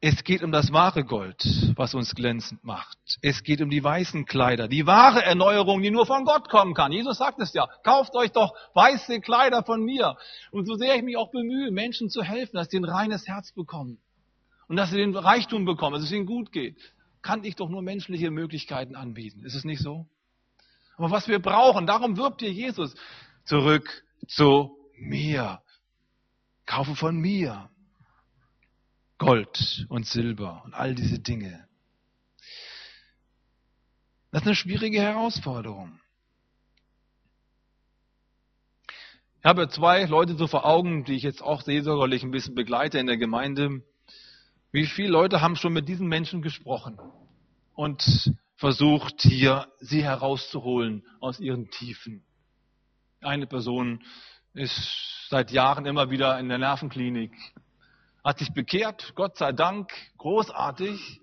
Es 0.00 0.24
geht 0.24 0.42
um 0.42 0.50
das 0.50 0.72
wahre 0.72 1.04
Gold, 1.04 1.46
was 1.76 1.94
uns 1.94 2.16
glänzend 2.16 2.64
macht. 2.64 2.98
Es 3.22 3.44
geht 3.44 3.60
um 3.60 3.70
die 3.70 3.84
weißen 3.84 4.26
Kleider, 4.26 4.66
die 4.66 4.88
wahre 4.88 5.22
Erneuerung, 5.22 5.82
die 5.82 5.92
nur 5.92 6.06
von 6.06 6.24
Gott 6.24 6.48
kommen 6.48 6.74
kann. 6.74 6.90
Jesus 6.90 7.18
sagt 7.18 7.38
es 7.38 7.52
ja, 7.52 7.68
kauft 7.84 8.16
euch 8.16 8.32
doch 8.32 8.56
weiße 8.74 9.20
Kleider 9.20 9.62
von 9.62 9.84
mir. 9.84 10.16
Und 10.50 10.66
so 10.66 10.74
sehr 10.74 10.96
ich 10.96 11.04
mich 11.04 11.16
auch 11.16 11.30
bemühe, 11.30 11.70
Menschen 11.70 12.10
zu 12.10 12.24
helfen, 12.24 12.56
dass 12.56 12.70
sie 12.70 12.78
ein 12.78 12.84
reines 12.84 13.28
Herz 13.28 13.52
bekommen, 13.52 14.00
und 14.70 14.76
dass 14.76 14.90
sie 14.90 14.98
den 14.98 15.16
Reichtum 15.16 15.64
bekommen, 15.64 15.94
dass 15.94 16.04
es 16.04 16.12
ihnen 16.12 16.26
gut 16.26 16.52
geht, 16.52 16.76
kann 17.22 17.42
ich 17.42 17.56
doch 17.56 17.68
nur 17.68 17.82
menschliche 17.82 18.30
Möglichkeiten 18.30 18.94
anbieten. 18.94 19.44
Ist 19.44 19.56
es 19.56 19.64
nicht 19.64 19.82
so? 19.82 20.06
Aber 20.96 21.10
was 21.10 21.26
wir 21.26 21.40
brauchen, 21.40 21.88
darum 21.88 22.16
wirbt 22.16 22.40
ihr 22.40 22.52
Jesus, 22.52 22.94
zurück 23.44 24.04
zu 24.28 24.78
mir. 24.96 25.60
Kaufe 26.66 26.94
von 26.94 27.16
mir 27.16 27.68
Gold 29.18 29.86
und 29.88 30.06
Silber 30.06 30.62
und 30.64 30.72
all 30.72 30.94
diese 30.94 31.18
Dinge. 31.18 31.66
Das 34.30 34.42
ist 34.42 34.46
eine 34.46 34.54
schwierige 34.54 35.00
Herausforderung. 35.00 35.98
Ich 39.40 39.44
habe 39.44 39.68
zwei 39.68 40.04
Leute 40.04 40.36
so 40.36 40.46
vor 40.46 40.64
Augen, 40.64 41.02
die 41.02 41.16
ich 41.16 41.24
jetzt 41.24 41.42
auch 41.42 41.62
seelsorgerlich 41.62 42.22
ein 42.22 42.30
bisschen 42.30 42.54
begleite 42.54 43.00
in 43.00 43.08
der 43.08 43.16
Gemeinde. 43.16 43.82
Wie 44.72 44.86
viele 44.86 45.08
Leute 45.08 45.40
haben 45.40 45.56
schon 45.56 45.72
mit 45.72 45.88
diesen 45.88 46.06
Menschen 46.06 46.42
gesprochen 46.42 46.96
und 47.74 48.32
versucht, 48.54 49.20
hier 49.20 49.66
sie 49.80 50.04
herauszuholen 50.04 51.04
aus 51.18 51.40
ihren 51.40 51.70
Tiefen? 51.70 52.22
Eine 53.20 53.48
Person 53.48 54.04
ist 54.54 55.26
seit 55.28 55.50
Jahren 55.50 55.86
immer 55.86 56.10
wieder 56.10 56.38
in 56.38 56.48
der 56.48 56.58
Nervenklinik, 56.58 57.32
hat 58.22 58.38
sich 58.38 58.52
bekehrt, 58.52 59.12
Gott 59.16 59.36
sei 59.36 59.50
Dank, 59.50 59.92
großartig, 60.18 61.20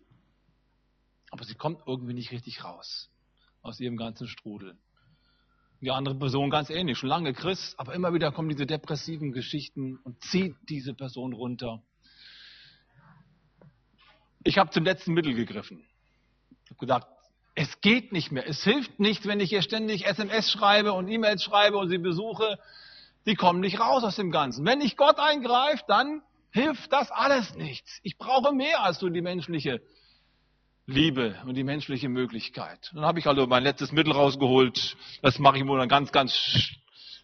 aber 1.32 1.46
sie 1.46 1.56
kommt 1.56 1.84
irgendwie 1.88 2.14
nicht 2.14 2.32
richtig 2.32 2.66
raus 2.66 3.10
aus 3.62 3.80
ihrem 3.80 3.96
ganzen 3.96 4.28
Strudel. 4.28 4.78
Die 5.80 5.92
andere 5.92 6.16
Person 6.16 6.50
ganz 6.50 6.70
ähnlich, 6.70 6.98
schon 6.98 7.08
lange 7.08 7.32
Christ, 7.32 7.80
aber 7.80 7.94
immer 7.94 8.14
wieder 8.14 8.34
kommen 8.34 8.50
diese 8.50 8.66
depressiven 8.66 9.32
Geschichten 9.32 9.96
und 10.04 10.22
zieht 10.22 10.58
diese 10.68 10.94
Person 10.94 11.32
runter. 11.32 11.82
Ich 14.44 14.58
habe 14.58 14.70
zum 14.70 14.84
letzten 14.84 15.14
Mittel 15.14 15.34
gegriffen. 15.34 15.86
Ich 16.66 16.72
habe 16.72 16.80
gesagt, 16.80 17.08
es 17.56 17.82
geht 17.82 18.12
nicht 18.12 18.32
mehr. 18.32 18.48
Es 18.48 18.64
hilft 18.64 19.00
nicht, 19.00 19.26
wenn 19.26 19.40
ich 19.40 19.50
hier 19.50 19.62
ständig 19.62 20.06
SMS 20.06 20.52
schreibe 20.52 20.94
und 20.94 21.08
E-Mails 21.08 21.44
schreibe 21.44 21.78
und 21.78 21.90
sie 21.90 21.98
besuche. 21.98 22.60
Die 23.26 23.36
kommen 23.36 23.60
nicht 23.60 23.80
raus 23.80 24.04
aus 24.04 24.16
dem 24.16 24.32
Ganzen. 24.32 24.66
Wenn 24.66 24.80
nicht 24.80 24.96
Gott 24.96 25.20
eingreift, 25.20 25.86
dann 25.88 26.22
hilft 26.52 26.94
das 26.94 27.12
alles 27.12 27.56
nichts. 27.56 28.00
Ich 28.04 28.18
brauche 28.18 28.54
mehr 28.54 28.84
als 28.84 29.02
nur 29.02 29.12
die 29.12 29.22
menschliche 29.22 29.82
Liebe 30.86 31.36
und 31.46 31.56
die 31.56 31.64
menschliche 31.64 32.10
Möglichkeit. 32.10 32.92
Dann 32.94 33.04
habe 33.04 33.20
ich 33.20 33.28
also 33.28 33.46
mein 33.48 33.64
letztes 33.64 33.92
Mittel 33.92 34.14
rausgeholt. 34.14 34.96
Das 35.22 35.40
mache 35.40 35.58
ich 35.58 35.64
nur 35.64 35.82
in 35.82 35.90
ganz, 35.90 36.12
ganz 36.12 36.72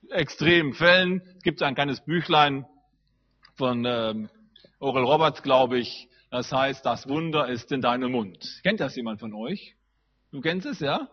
extremen 0.09 0.73
Fällen. 0.73 1.21
Es 1.37 1.43
gibt 1.43 1.61
ein 1.61 1.75
kleines 1.75 2.03
Büchlein 2.03 2.65
von 3.55 3.85
ähm, 3.85 4.29
Oral 4.79 5.03
Roberts, 5.03 5.43
glaube 5.43 5.79
ich. 5.79 6.09
Das 6.33 6.51
heißt, 6.51 6.83
das 6.83 7.07
Wunder 7.07 7.47
ist 7.47 7.71
in 7.71 7.81
deinem 7.81 8.13
Mund. 8.13 8.59
Kennt 8.63 8.79
das 8.79 8.95
jemand 8.95 9.19
von 9.19 9.35
euch? 9.35 9.75
Du 10.31 10.41
kennst 10.41 10.65
es, 10.65 10.79
ja? 10.79 11.07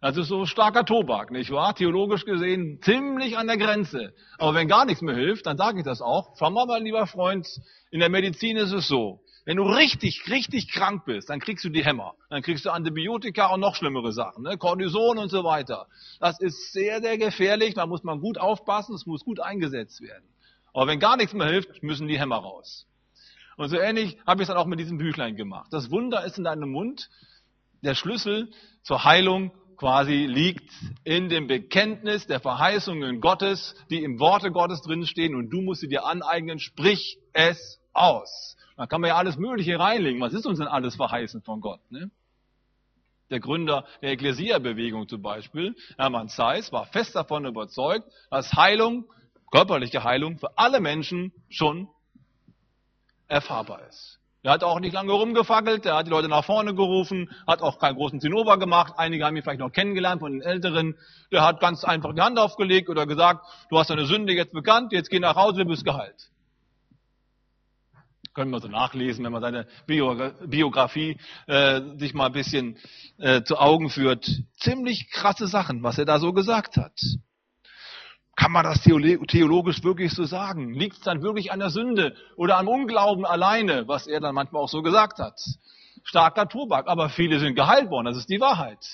Das 0.00 0.16
ist 0.16 0.28
so 0.28 0.46
starker 0.46 0.84
Tobak, 0.84 1.32
nicht 1.32 1.50
wahr? 1.50 1.74
Theologisch 1.74 2.24
gesehen 2.24 2.78
ziemlich 2.82 3.36
an 3.36 3.48
der 3.48 3.56
Grenze. 3.56 4.14
Aber 4.38 4.54
wenn 4.54 4.68
gar 4.68 4.84
nichts 4.84 5.02
mehr 5.02 5.16
hilft, 5.16 5.46
dann 5.46 5.56
sage 5.56 5.80
ich 5.80 5.84
das 5.84 6.00
auch. 6.00 6.36
Schau 6.38 6.50
mal, 6.50 6.66
mein 6.66 6.84
lieber 6.84 7.08
Freund, 7.08 7.48
in 7.90 7.98
der 7.98 8.10
Medizin 8.10 8.56
ist 8.56 8.70
es 8.70 8.86
so. 8.86 9.24
Wenn 9.44 9.56
du 9.56 9.64
richtig, 9.64 10.22
richtig 10.30 10.70
krank 10.70 11.04
bist, 11.04 11.28
dann 11.28 11.40
kriegst 11.40 11.64
du 11.64 11.70
die 11.70 11.84
Hämmer. 11.84 12.14
Dann 12.30 12.42
kriegst 12.42 12.64
du 12.64 12.70
Antibiotika 12.70 13.52
und 13.52 13.58
noch 13.58 13.74
schlimmere 13.74 14.12
Sachen, 14.12 14.44
ne? 14.44 14.56
Cortison 14.56 15.18
und 15.18 15.30
so 15.30 15.42
weiter. 15.42 15.88
Das 16.20 16.38
ist 16.38 16.72
sehr, 16.72 17.02
sehr 17.02 17.18
gefährlich. 17.18 17.74
Da 17.74 17.86
muss 17.86 18.04
man 18.04 18.20
gut 18.20 18.38
aufpassen. 18.38 18.94
Es 18.94 19.04
muss 19.04 19.24
gut 19.24 19.40
eingesetzt 19.40 20.00
werden. 20.00 20.28
Aber 20.72 20.86
wenn 20.86 21.00
gar 21.00 21.16
nichts 21.16 21.34
mehr 21.34 21.48
hilft, 21.48 21.82
müssen 21.82 22.06
die 22.06 22.20
Hämmer 22.20 22.36
raus. 22.36 22.86
Und 23.56 23.68
so 23.68 23.78
ähnlich 23.78 24.18
habe 24.26 24.42
ich 24.42 24.48
es 24.48 24.48
dann 24.48 24.56
auch 24.56 24.66
mit 24.66 24.78
diesem 24.78 24.98
Büchlein 24.98 25.36
gemacht. 25.36 25.68
Das 25.70 25.90
Wunder 25.90 26.24
ist 26.24 26.38
in 26.38 26.44
deinem 26.44 26.70
Mund. 26.70 27.08
Der 27.82 27.94
Schlüssel 27.94 28.50
zur 28.82 29.04
Heilung 29.04 29.52
quasi 29.76 30.26
liegt 30.26 30.70
in 31.02 31.28
dem 31.28 31.48
Bekenntnis 31.48 32.26
der 32.28 32.38
Verheißungen 32.38 33.20
Gottes, 33.20 33.74
die 33.90 34.04
im 34.04 34.20
Worte 34.20 34.52
Gottes 34.52 34.80
drinstehen 34.82 35.34
und 35.34 35.50
du 35.50 35.60
musst 35.60 35.80
sie 35.80 35.88
dir 35.88 36.06
aneignen, 36.06 36.60
sprich 36.60 37.18
es 37.32 37.80
aus. 37.92 38.56
Da 38.76 38.86
kann 38.86 39.00
man 39.00 39.08
ja 39.08 39.16
alles 39.16 39.36
Mögliche 39.36 39.78
reinlegen. 39.78 40.20
Was 40.20 40.34
ist 40.34 40.46
uns 40.46 40.58
denn 40.58 40.68
alles 40.68 40.94
verheißen 40.94 41.42
von 41.42 41.60
Gott? 41.60 41.80
Ne? 41.90 42.10
Der 43.30 43.40
Gründer 43.40 43.84
der 44.02 44.12
Ekklesia-Bewegung 44.12 45.08
zum 45.08 45.22
Beispiel, 45.22 45.74
Hermann 45.96 46.28
Zeiss, 46.28 46.70
war 46.70 46.86
fest 46.86 47.16
davon 47.16 47.44
überzeugt, 47.44 48.06
dass 48.30 48.52
Heilung, 48.52 49.06
körperliche 49.50 50.04
Heilung 50.04 50.38
für 50.38 50.56
alle 50.58 50.80
Menschen 50.80 51.32
schon 51.48 51.88
erfahrbar 53.32 53.80
ist. 53.88 54.18
Der 54.44 54.52
hat 54.52 54.64
auch 54.64 54.80
nicht 54.80 54.92
lange 54.92 55.12
rumgefackelt, 55.12 55.84
der 55.84 55.94
hat 55.94 56.06
die 56.06 56.10
Leute 56.10 56.28
nach 56.28 56.44
vorne 56.44 56.74
gerufen, 56.74 57.30
hat 57.46 57.62
auch 57.62 57.78
keinen 57.78 57.94
großen 57.94 58.20
Zinnober 58.20 58.58
gemacht. 58.58 58.94
Einige 58.96 59.24
haben 59.24 59.36
ihn 59.36 59.42
vielleicht 59.42 59.60
noch 59.60 59.70
kennengelernt 59.70 60.20
von 60.20 60.32
den 60.32 60.42
Älteren. 60.42 60.96
Der 61.30 61.44
hat 61.44 61.60
ganz 61.60 61.84
einfach 61.84 62.12
die 62.12 62.20
Hand 62.20 62.38
aufgelegt 62.38 62.88
oder 62.88 63.06
gesagt, 63.06 63.46
du 63.70 63.78
hast 63.78 63.90
deine 63.90 64.04
Sünde 64.04 64.32
jetzt 64.32 64.52
bekannt, 64.52 64.92
jetzt 64.92 65.10
geh 65.10 65.20
nach 65.20 65.36
Hause, 65.36 65.62
du 65.62 65.66
bist 65.66 65.84
geheilt. 65.84 66.30
Können 68.34 68.50
wir 68.50 68.60
so 68.60 68.68
nachlesen, 68.68 69.24
wenn 69.24 69.32
man 69.32 69.42
seine 69.42 69.66
Biografie 69.86 71.18
äh, 71.46 71.80
sich 71.98 72.14
mal 72.14 72.26
ein 72.26 72.32
bisschen 72.32 72.78
äh, 73.18 73.42
zu 73.42 73.58
Augen 73.58 73.90
führt. 73.90 74.28
Ziemlich 74.56 75.10
krasse 75.10 75.46
Sachen, 75.46 75.82
was 75.82 75.98
er 75.98 76.06
da 76.06 76.18
so 76.18 76.32
gesagt 76.32 76.78
hat. 76.78 76.98
Kann 78.34 78.52
man 78.52 78.64
das 78.64 78.82
theologisch 78.82 79.84
wirklich 79.84 80.12
so 80.12 80.24
sagen? 80.24 80.72
Liegt 80.72 80.96
es 80.96 81.02
dann 81.02 81.22
wirklich 81.22 81.52
an 81.52 81.58
der 81.58 81.70
Sünde 81.70 82.16
oder 82.36 82.58
am 82.58 82.68
Unglauben 82.68 83.26
alleine, 83.26 83.86
was 83.88 84.06
er 84.06 84.20
dann 84.20 84.34
manchmal 84.34 84.62
auch 84.62 84.68
so 84.68 84.82
gesagt 84.82 85.18
hat? 85.18 85.38
Starker 86.04 86.48
Tobak, 86.48 86.88
aber 86.88 87.10
viele 87.10 87.38
sind 87.38 87.54
geheilt 87.54 87.90
worden, 87.90 88.06
das 88.06 88.16
ist 88.16 88.30
die 88.30 88.40
Wahrheit. 88.40 88.84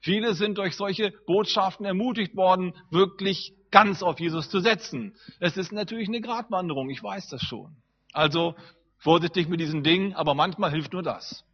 Viele 0.00 0.34
sind 0.34 0.58
durch 0.58 0.76
solche 0.76 1.12
Botschaften 1.26 1.86
ermutigt 1.86 2.34
worden, 2.36 2.74
wirklich 2.90 3.54
ganz 3.70 4.02
auf 4.02 4.18
Jesus 4.18 4.50
zu 4.50 4.60
setzen. 4.60 5.14
Es 5.38 5.56
ist 5.56 5.72
natürlich 5.72 6.08
eine 6.08 6.20
Gratwanderung, 6.20 6.90
ich 6.90 7.02
weiß 7.02 7.28
das 7.28 7.42
schon. 7.42 7.76
Also 8.12 8.56
vorsichtig 8.98 9.48
mit 9.48 9.60
diesen 9.60 9.82
Dingen, 9.82 10.14
aber 10.14 10.34
manchmal 10.34 10.70
hilft 10.70 10.92
nur 10.92 11.02
das. 11.02 11.44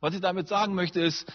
Was 0.00 0.14
ich 0.14 0.20
damit 0.20 0.48
sagen 0.48 0.74
möchte 0.74 1.00
ist, 1.00 1.30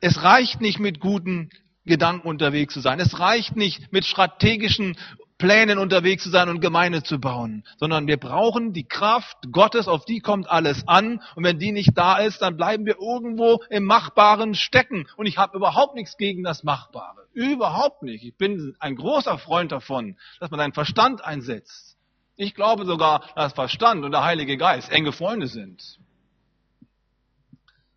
es 0.00 0.22
reicht 0.22 0.60
nicht 0.60 0.80
mit 0.80 1.00
guten 1.00 1.50
Gedanken 1.84 2.28
unterwegs 2.28 2.74
zu 2.74 2.80
sein. 2.80 3.00
Es 3.00 3.18
reicht 3.18 3.56
nicht, 3.56 3.92
mit 3.92 4.04
strategischen 4.04 4.96
Plänen 5.40 5.78
unterwegs 5.78 6.22
zu 6.22 6.28
sein 6.28 6.50
und 6.50 6.60
Gemeinde 6.60 7.02
zu 7.02 7.18
bauen, 7.18 7.64
sondern 7.78 8.06
wir 8.06 8.18
brauchen 8.18 8.74
die 8.74 8.84
Kraft 8.84 9.38
Gottes, 9.50 9.88
auf 9.88 10.04
die 10.04 10.20
kommt 10.20 10.50
alles 10.50 10.86
an. 10.86 11.22
Und 11.34 11.44
wenn 11.44 11.58
die 11.58 11.72
nicht 11.72 11.96
da 11.96 12.18
ist, 12.18 12.42
dann 12.42 12.58
bleiben 12.58 12.84
wir 12.84 12.98
irgendwo 13.00 13.62
im 13.70 13.84
Machbaren 13.84 14.54
stecken. 14.54 15.08
Und 15.16 15.24
ich 15.24 15.38
habe 15.38 15.56
überhaupt 15.56 15.94
nichts 15.94 16.18
gegen 16.18 16.44
das 16.44 16.62
Machbare. 16.62 17.26
Überhaupt 17.32 18.02
nicht. 18.02 18.22
Ich 18.22 18.36
bin 18.36 18.76
ein 18.80 18.96
großer 18.96 19.38
Freund 19.38 19.72
davon, 19.72 20.18
dass 20.40 20.50
man 20.50 20.60
seinen 20.60 20.74
Verstand 20.74 21.24
einsetzt. 21.24 21.96
Ich 22.36 22.54
glaube 22.54 22.84
sogar, 22.84 23.22
dass 23.34 23.54
Verstand 23.54 24.04
und 24.04 24.12
der 24.12 24.24
Heilige 24.24 24.58
Geist 24.58 24.92
enge 24.92 25.12
Freunde 25.12 25.46
sind. 25.46 25.98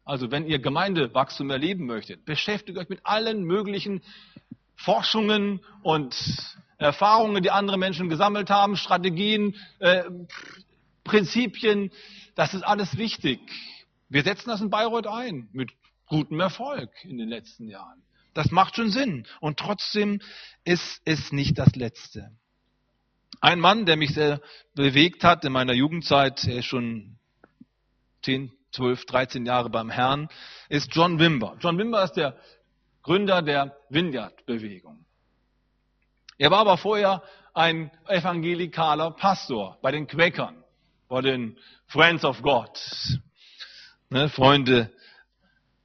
Also 0.06 0.32
wenn 0.32 0.46
ihr 0.46 0.60
Gemeindewachstum 0.60 1.50
erleben 1.50 1.86
möchtet, 1.86 2.26
beschäftigt 2.26 2.78
euch 2.78 2.90
mit 2.90 3.06
allen 3.06 3.44
möglichen 3.44 4.02
Forschungen 4.76 5.62
und 5.82 6.16
Erfahrungen, 6.78 7.42
die 7.42 7.52
andere 7.52 7.78
Menschen 7.78 8.10
gesammelt 8.10 8.50
haben, 8.50 8.76
Strategien, 8.76 9.56
äh, 9.80 10.04
Prinzipien. 11.04 11.92
Das 12.36 12.54
ist 12.54 12.64
alles 12.64 12.98
wichtig. 12.98 13.40
Wir 14.10 14.24
setzen 14.24 14.50
das 14.50 14.62
in 14.62 14.70
Bayreuth 14.70 15.08
ein, 15.08 15.48
mit 15.54 15.72
gutem 16.08 16.40
Erfolg 16.40 16.92
in 17.04 17.18
den 17.18 17.30
letzten 17.30 17.68
Jahren. 17.68 18.02
Das 18.34 18.52
macht 18.52 18.76
schon 18.76 18.90
Sinn. 18.90 19.26
Und 19.40 19.58
trotzdem 19.58 20.20
ist 20.66 21.02
es 21.06 21.32
nicht 21.32 21.58
das 21.58 21.76
Letzte. 21.76 22.32
Ein 23.40 23.60
Mann, 23.60 23.86
der 23.86 23.96
mich 23.96 24.14
sehr 24.14 24.42
bewegt 24.76 25.24
hat 25.24 25.46
in 25.46 25.52
meiner 25.52 25.74
Jugendzeit, 25.74 26.44
er 26.46 26.60
ist 26.60 26.66
schon 26.66 27.18
zehn, 28.22 28.52
12, 28.74 29.06
13 29.06 29.46
Jahre 29.46 29.70
beim 29.70 29.90
Herrn, 29.90 30.30
ist 30.70 30.94
John 30.94 31.20
Wimber. 31.20 31.56
John 31.60 31.78
Wimber 31.78 32.04
ist 32.04 32.14
der 32.14 32.36
Gründer 33.04 33.42
der 33.42 33.76
Vineyard-Bewegung. 33.90 35.06
Er 36.38 36.52
war 36.52 36.60
aber 36.60 36.78
vorher 36.78 37.22
ein 37.54 37.92
evangelikaler 38.08 39.12
Pastor 39.12 39.78
bei 39.82 39.92
den 39.92 40.08
Quäkern, 40.08 40.64
bei 41.08 41.22
den 41.22 41.58
Friends 41.88 42.26
of 42.26 42.42
God. 42.42 42.70
Ne, 44.10 44.30
Freunde 44.30 44.92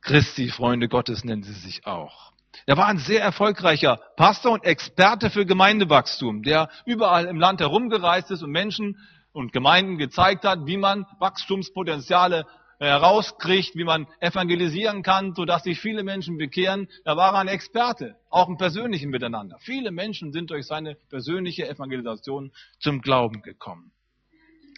Christi, 0.01 0.49
Freunde 0.49 0.89
Gottes 0.89 1.25
nennen 1.25 1.43
sie 1.43 1.53
sich 1.53 1.87
auch. 1.87 2.33
Er 2.67 2.77
war 2.77 2.87
ein 2.87 2.99
sehr 2.99 3.23
erfolgreicher 3.23 4.01
Pastor 4.17 4.53
und 4.53 4.65
Experte 4.65 5.31
für 5.31 5.45
Gemeindewachstum, 5.45 6.43
der 6.43 6.71
überall 6.87 7.27
im 7.27 7.39
Land 7.39 7.61
herumgereist 7.61 8.31
ist 8.31 8.43
und 8.43 8.51
Menschen 8.51 8.99
und 9.33 9.53
Gemeinden 9.53 9.99
gezeigt 9.99 10.45
hat, 10.45 10.67
wie 10.67 10.77
man 10.77 11.07
Wachstumspotenziale 11.19 12.47
herauskriegt, 12.79 13.75
wie 13.75 13.85
man 13.85 14.07
evangelisieren 14.21 15.03
kann, 15.03 15.35
sodass 15.35 15.65
sich 15.65 15.81
viele 15.81 16.05
Menschen 16.05 16.39
bekehren. 16.39 16.89
Da 17.05 17.17
war 17.17 17.35
er 17.35 17.41
ein 17.41 17.49
Experte, 17.49 18.17
auch 18.31 18.49
im 18.49 18.57
persönlichen 18.57 19.11
Miteinander. 19.11 19.59
Viele 19.61 19.91
Menschen 19.91 20.33
sind 20.33 20.51
durch 20.51 20.67
seine 20.67 20.95
persönliche 21.09 21.69
Evangelisation 21.69 22.53
zum 22.79 23.01
Glauben 23.01 23.43
gekommen. 23.43 23.93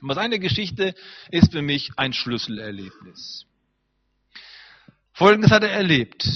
Aber 0.03 0.15
seine 0.15 0.39
Geschichte 0.39 0.95
ist 1.31 1.53
für 1.53 1.63
mich 1.63 1.91
ein 1.97 2.13
Schlüsselerlebnis. 2.13 3.47
Folgendes 5.13 5.51
hat 5.51 5.63
er 5.63 5.73
erlebt. 5.73 6.27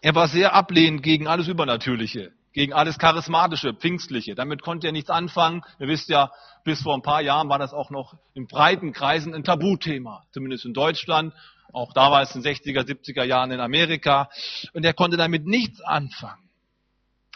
Er 0.00 0.14
war 0.14 0.28
sehr 0.28 0.54
ablehnend 0.54 1.02
gegen 1.02 1.26
alles 1.26 1.48
Übernatürliche 1.48 2.32
gegen 2.54 2.72
alles 2.72 2.98
Charismatische, 2.98 3.74
Pfingstliche. 3.74 4.34
Damit 4.34 4.62
konnte 4.62 4.86
er 4.86 4.92
nichts 4.92 5.10
anfangen. 5.10 5.62
Ihr 5.78 5.88
wisst 5.88 6.08
ja, 6.08 6.30
bis 6.62 6.82
vor 6.82 6.94
ein 6.94 7.02
paar 7.02 7.20
Jahren 7.20 7.48
war 7.48 7.58
das 7.58 7.74
auch 7.74 7.90
noch 7.90 8.14
in 8.32 8.46
breiten 8.46 8.92
Kreisen 8.92 9.34
ein 9.34 9.44
Tabuthema, 9.44 10.24
zumindest 10.32 10.64
in 10.64 10.72
Deutschland. 10.72 11.34
Auch 11.72 11.92
damals 11.92 12.34
in 12.34 12.42
den 12.42 12.54
60er, 12.54 12.86
70er 12.86 13.24
Jahren 13.24 13.50
in 13.50 13.60
Amerika. 13.60 14.30
Und 14.72 14.84
er 14.84 14.94
konnte 14.94 15.16
damit 15.16 15.44
nichts 15.44 15.80
anfangen. 15.80 16.43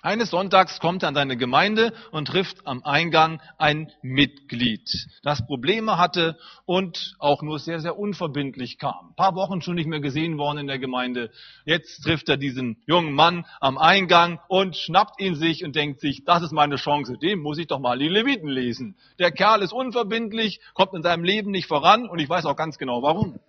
Eines 0.00 0.30
Sonntags 0.30 0.78
kommt 0.78 1.02
er 1.02 1.08
an 1.08 1.16
seine 1.16 1.36
Gemeinde 1.36 1.92
und 2.12 2.28
trifft 2.28 2.64
am 2.68 2.84
Eingang 2.84 3.40
ein 3.58 3.90
Mitglied, 4.00 4.88
das 5.24 5.44
Probleme 5.44 5.98
hatte 5.98 6.38
und 6.66 7.16
auch 7.18 7.42
nur 7.42 7.58
sehr, 7.58 7.80
sehr 7.80 7.98
unverbindlich 7.98 8.78
kam. 8.78 9.08
Ein 9.10 9.16
paar 9.16 9.34
Wochen 9.34 9.60
schon 9.60 9.74
nicht 9.74 9.88
mehr 9.88 9.98
gesehen 9.98 10.38
worden 10.38 10.58
in 10.58 10.66
der 10.68 10.78
Gemeinde. 10.78 11.32
Jetzt 11.64 12.04
trifft 12.04 12.28
er 12.28 12.36
diesen 12.36 12.80
jungen 12.86 13.12
Mann 13.12 13.44
am 13.60 13.76
Eingang 13.76 14.38
und 14.46 14.76
schnappt 14.76 15.20
ihn 15.20 15.34
sich 15.34 15.64
und 15.64 15.74
denkt 15.74 15.98
sich, 16.00 16.24
das 16.24 16.44
ist 16.44 16.52
meine 16.52 16.76
Chance, 16.76 17.18
dem 17.18 17.40
muss 17.40 17.58
ich 17.58 17.66
doch 17.66 17.80
mal 17.80 17.98
die 17.98 18.08
Leviten 18.08 18.48
lesen. 18.48 18.96
Der 19.18 19.32
Kerl 19.32 19.62
ist 19.62 19.72
unverbindlich, 19.72 20.60
kommt 20.74 20.94
in 20.94 21.02
seinem 21.02 21.24
Leben 21.24 21.50
nicht 21.50 21.66
voran 21.66 22.08
und 22.08 22.20
ich 22.20 22.28
weiß 22.28 22.46
auch 22.46 22.56
ganz 22.56 22.78
genau 22.78 23.02
warum 23.02 23.40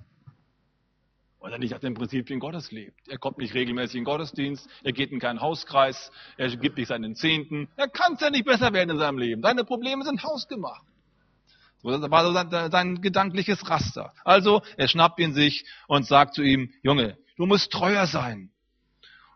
weil 1.40 1.54
er 1.54 1.60
nicht 1.60 1.72
nach 1.72 1.80
den 1.80 1.94
Prinzipien 1.94 2.40
Gottes 2.40 2.72
lebt. 2.72 3.08
Er 3.08 3.18
kommt 3.18 3.38
nicht 3.38 3.54
regelmäßig 3.54 3.96
in 3.96 4.02
den 4.02 4.06
Gottesdienst, 4.06 4.68
er 4.84 4.92
geht 4.92 5.12
in 5.12 5.20
keinen 5.20 5.42
Hauskreis, 5.42 6.12
er 6.38 6.50
gibt 6.58 6.78
nicht 6.78 6.88
seinen 6.88 7.16
Zehnten. 7.16 7.70
Er 7.78 7.88
kann 7.88 8.14
es 8.14 8.22
ja 8.22 8.30
nicht 8.30 8.46
besser 8.46 8.74
werden 8.74 8.92
in 8.92 9.00
seinem 9.00 9.18
Leben. 9.18 9.42
Seine 9.42 9.64
Probleme 9.64 10.04
sind 10.04 10.24
hausgemacht. 10.24 10.84
Das 11.82 12.12
war 12.12 12.26
so 12.26 12.34
sein, 12.34 12.72
sein 12.72 13.02
gedankliches 13.02 13.70
Raster. 13.70 14.14
Also, 14.26 14.62
er 14.76 14.90
schnappt 14.90 15.20
ihn 15.20 15.34
sich 15.34 15.66
und 15.88 16.06
sagt 16.06 16.36
zu 16.36 16.42
ihm, 16.42 16.74
Junge, 16.84 17.18
du 17.38 17.46
musst 17.46 17.72
treuer 17.72 18.06
sein. 18.06 18.52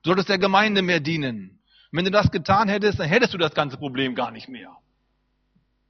Du 0.04 0.10
solltest 0.10 0.28
der 0.28 0.40
Gemeinde 0.40 0.82
mehr 0.82 1.00
dienen. 1.00 1.62
Und 1.92 1.98
wenn 1.98 2.06
du 2.06 2.12
das 2.12 2.32
getan 2.32 2.68
hättest, 2.68 3.00
dann 3.00 3.08
hättest 3.08 3.34
du 3.34 3.38
das 3.38 3.54
ganze 3.54 3.78
Problem 3.78 4.14
gar 4.14 4.32
nicht 4.32 4.50
mehr. 4.50 4.76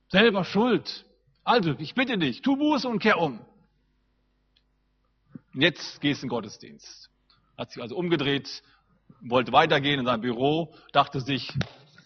Selber 0.09 0.45
schuld. 0.45 1.05
Also, 1.43 1.73
ich 1.79 1.95
bitte 1.95 2.19
dich, 2.19 2.43
tu 2.43 2.55
Buße 2.55 2.87
und 2.87 2.99
kehr 2.99 3.17
um. 3.17 3.39
Jetzt 5.53 6.01
gehst 6.01 6.21
du 6.21 6.25
in 6.25 6.29
den 6.29 6.35
Gottesdienst. 6.35 7.09
Hat 7.57 7.71
sich 7.71 7.81
also 7.81 7.95
umgedreht, 7.95 8.63
wollte 9.21 9.51
weitergehen 9.51 9.99
in 9.99 10.05
sein 10.05 10.21
Büro, 10.21 10.73
dachte 10.91 11.21
sich, 11.21 11.51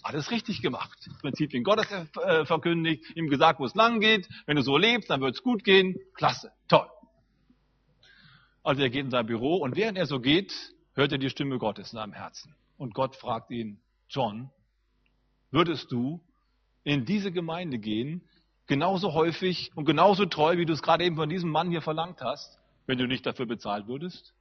alles 0.03 0.31
richtig 0.31 0.62
gemacht. 0.62 1.10
Prinzipien 1.21 1.63
Gottes 1.63 1.88
äh, 1.91 2.45
verkündigt, 2.45 3.03
ihm 3.15 3.29
gesagt, 3.29 3.60
wo 3.60 3.65
es 3.65 3.75
lang 3.75 3.99
geht. 3.99 4.27
Wenn 4.45 4.55
du 4.55 4.63
so 4.63 4.77
lebst, 4.77 5.10
dann 5.10 5.21
wird 5.21 5.36
es 5.36 5.43
gut 5.43 5.63
gehen. 5.63 5.97
Klasse, 6.13 6.51
toll. 6.67 6.88
Also 8.63 8.81
er 8.81 8.89
geht 8.89 9.05
in 9.05 9.12
sein 9.12 9.25
Büro 9.25 9.57
und 9.57 9.75
während 9.75 9.97
er 9.97 10.05
so 10.05 10.19
geht, 10.19 10.53
hört 10.93 11.12
er 11.12 11.17
die 11.17 11.29
Stimme 11.29 11.57
Gottes 11.57 11.93
in 11.93 11.97
seinem 11.97 12.13
Herzen. 12.13 12.53
Und 12.77 12.93
Gott 12.93 13.15
fragt 13.15 13.49
ihn, 13.51 13.79
John, 14.10 14.49
würdest 15.51 15.91
du 15.91 16.21
in 16.83 17.05
diese 17.05 17.31
Gemeinde 17.31 17.77
gehen, 17.77 18.21
genauso 18.65 19.13
häufig 19.13 19.71
und 19.75 19.86
genauso 19.86 20.25
treu, 20.25 20.57
wie 20.57 20.65
du 20.65 20.73
es 20.73 20.81
gerade 20.81 21.05
eben 21.05 21.15
von 21.15 21.29
diesem 21.29 21.49
Mann 21.49 21.69
hier 21.69 21.81
verlangt 21.81 22.21
hast, 22.21 22.57
wenn 22.88 22.97
du 22.97 23.06
nicht 23.06 23.26
dafür 23.26 23.45
bezahlt 23.45 23.88
würdest? 23.88 24.34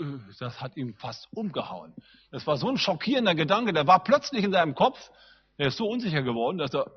Äh, 0.00 0.04
das 0.38 0.60
hat 0.60 0.76
ihn 0.76 0.94
fast 0.94 1.28
umgehauen. 1.32 1.92
Das 2.30 2.46
war 2.46 2.56
so 2.56 2.68
ein 2.68 2.78
schockierender 2.78 3.34
Gedanke, 3.34 3.72
der 3.72 3.86
war 3.86 4.02
plötzlich 4.02 4.44
in 4.44 4.52
seinem 4.52 4.74
Kopf. 4.74 5.10
Er 5.56 5.68
ist 5.68 5.76
so 5.76 5.86
unsicher 5.86 6.22
geworden, 6.22 6.58
dass 6.58 6.74
er 6.74 6.90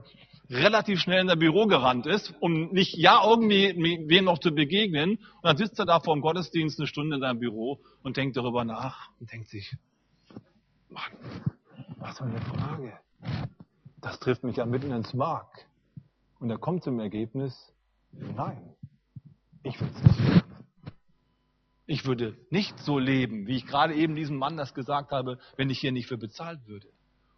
relativ 0.50 1.00
schnell 1.00 1.22
in 1.22 1.28
das 1.28 1.38
Büro 1.38 1.68
gerannt 1.68 2.08
ist, 2.08 2.34
um 2.40 2.72
nicht 2.72 2.96
ja 2.96 3.22
irgendwie 3.24 3.76
wem 4.08 4.26
noch 4.26 4.40
zu 4.40 4.52
begegnen. 4.52 5.18
Und 5.18 5.44
dann 5.44 5.58
sitzt 5.58 5.78
er 5.78 5.86
da 5.86 6.00
vor 6.00 6.16
dem 6.16 6.22
Gottesdienst 6.22 6.80
eine 6.80 6.88
Stunde 6.88 7.18
in 7.18 7.22
seinem 7.22 7.40
Büro 7.40 7.82
und 8.02 8.18
denkt 8.18 8.38
darüber 8.38 8.64
nach 8.64 9.10
und 9.20 9.32
denkt 9.32 9.50
sich, 9.50 9.76
Mann, 10.90 11.12
was 11.98 12.18
für 12.18 12.24
eine 12.24 12.42
Frage. 12.42 12.98
Das 14.02 14.20
trifft 14.20 14.44
mich 14.44 14.58
ja 14.58 14.66
mitten 14.66 14.92
ins 14.92 15.14
Mark. 15.14 15.68
Und 16.40 16.50
er 16.50 16.58
kommt 16.58 16.84
zum 16.84 17.00
Ergebnis, 17.00 17.74
nein, 18.36 18.76
ich 19.64 19.80
will 19.80 19.90
es 19.94 20.04
nicht. 20.04 20.44
Ich 21.90 22.06
würde 22.06 22.38
nicht 22.50 22.78
so 22.80 23.00
leben, 23.00 23.48
wie 23.48 23.56
ich 23.56 23.66
gerade 23.66 23.96
eben 23.96 24.14
diesem 24.14 24.38
Mann 24.38 24.58
das 24.58 24.74
gesagt 24.74 25.12
habe, 25.12 25.40
wenn 25.56 25.70
ich 25.70 25.80
hier 25.80 25.94
nicht 25.94 26.08
für 26.08 26.18
bezahlt 26.18 26.60
würde. 26.68 26.88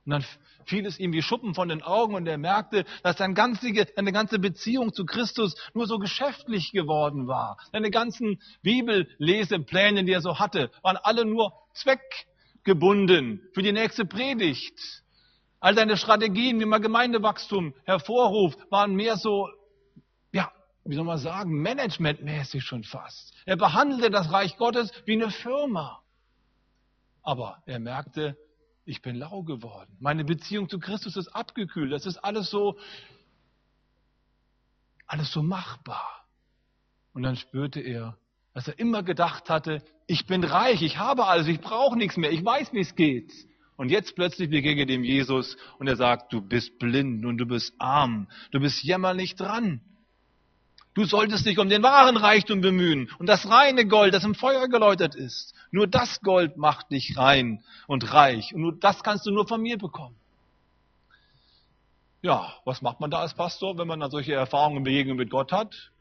Und 0.06 0.12
dann 0.12 0.26
fiel 0.66 0.88
es 0.88 0.98
ihm 0.98 1.14
wie 1.14 1.22
Schuppen 1.22 1.54
von 1.54 1.70
den 1.70 1.84
Augen 1.84 2.16
und 2.16 2.26
er 2.26 2.40
merkte, 2.40 2.84
dass 3.04 3.18
seine 3.18 3.36
ganze, 3.36 3.68
seine 3.96 4.12
ganze 4.12 4.40
Beziehung 4.40 4.92
zu 4.92 5.06
Christus 5.06 5.54
nur 5.76 5.86
so 5.86 6.00
geschäftlich 6.00 6.72
geworden 6.72 7.28
war. 7.28 7.58
Seine 7.72 7.92
ganzen 7.92 8.42
Bibellesepläne, 8.64 10.04
die 10.06 10.14
er 10.14 10.22
so 10.22 10.40
hatte, 10.40 10.72
waren 10.82 10.98
alle 10.98 11.26
nur 11.26 11.54
zweckgebunden 11.74 13.48
für 13.54 13.62
die 13.62 13.72
nächste 13.72 14.06
Predigt. 14.06 15.04
All 15.60 15.76
seine 15.76 15.96
Strategien, 15.96 16.60
wie 16.60 16.66
man 16.66 16.82
Gemeindewachstum 16.82 17.76
hervorruft, 17.84 18.58
waren 18.72 18.96
mehr 18.96 19.16
so 19.16 19.48
wie 20.90 20.96
soll 20.96 21.06
man 21.06 21.20
sagen, 21.20 21.62
managementmäßig 21.62 22.64
schon 22.64 22.84
fast. 22.84 23.32
Er 23.46 23.58
behandelte 23.58 24.10
das 24.10 24.32
Reich 24.32 24.58
Gottes 24.58 24.92
wie 25.06 25.14
eine 25.14 25.30
Firma. 25.30 26.02
Aber 27.22 27.62
er 27.68 27.80
merkte, 27.80 28.36
ich 28.86 29.04
bin 29.04 29.16
lau 29.16 29.44
geworden. 29.44 29.96
Meine 30.00 30.26
Beziehung 30.26 30.68
zu 30.68 30.80
Christus 30.80 31.16
ist 31.16 31.28
abgekühlt. 31.28 31.92
Das 31.92 32.08
ist 32.08 32.18
alles 32.18 32.50
so, 32.50 32.80
alles 35.06 35.32
so 35.32 35.44
machbar. 35.44 36.26
Und 37.14 37.22
dann 37.22 37.36
spürte 37.36 37.82
er, 37.82 38.18
dass 38.56 38.68
er 38.68 38.80
immer 38.80 39.04
gedacht 39.04 39.48
hatte, 39.48 39.84
ich 40.08 40.26
bin 40.26 40.44
reich, 40.44 40.82
ich 40.82 40.98
habe 40.98 41.28
alles, 41.28 41.48
ich 41.48 41.62
brauche 41.62 41.98
nichts 41.98 42.18
mehr, 42.18 42.32
ich 42.32 42.44
weiß, 42.44 42.74
wie 42.74 42.80
es 42.80 42.96
geht. 42.96 43.32
Und 43.78 43.90
jetzt 43.90 44.16
plötzlich 44.16 44.50
begegnet 44.50 44.90
ihm 44.90 45.04
Jesus 45.04 45.56
und 45.78 45.88
er 45.88 45.98
sagt, 45.98 46.34
du 46.34 46.42
bist 46.42 46.80
blind 46.80 47.26
und 47.26 47.38
du 47.38 47.46
bist 47.46 47.76
arm, 47.78 48.28
du 48.50 48.60
bist 48.60 48.82
jämmerlich 48.84 49.36
dran. 49.36 49.82
Du 50.96 51.06
solltest 51.06 51.46
dich 51.46 51.60
um 51.60 51.70
den 51.70 51.84
wahren 51.84 52.18
Reichtum 52.18 52.62
bemühen 52.62 53.10
und 53.20 53.28
das 53.28 53.50
reine 53.50 53.88
Gold, 53.88 54.14
das 54.14 54.24
im 54.24 54.36
Feuer 54.36 54.68
geläutert 54.68 55.16
ist. 55.16 55.54
Nur 55.72 55.88
das 55.88 56.20
Gold 56.22 56.58
macht 56.58 56.92
dich 56.92 57.16
rein 57.16 57.64
und 57.88 58.12
reich. 58.12 58.54
Und 58.54 58.62
nur 58.62 58.74
das 58.78 59.04
kannst 59.04 59.26
du 59.26 59.32
nur 59.32 59.48
von 59.48 59.62
mir 59.62 59.78
bekommen. 59.78 60.16
Ja, 62.22 62.54
was 62.66 62.82
macht 62.82 63.00
man 63.00 63.12
da 63.12 63.20
als 63.20 63.34
Pastor, 63.34 63.78
wenn 63.78 63.88
man 63.88 64.00
dann 64.00 64.12
solche 64.12 64.34
Erfahrungen 64.34 64.78
und 64.78 64.84
Begegnungen 64.84 65.20
mit 65.20 65.30
Gott 65.30 65.52
hat? 65.52 65.92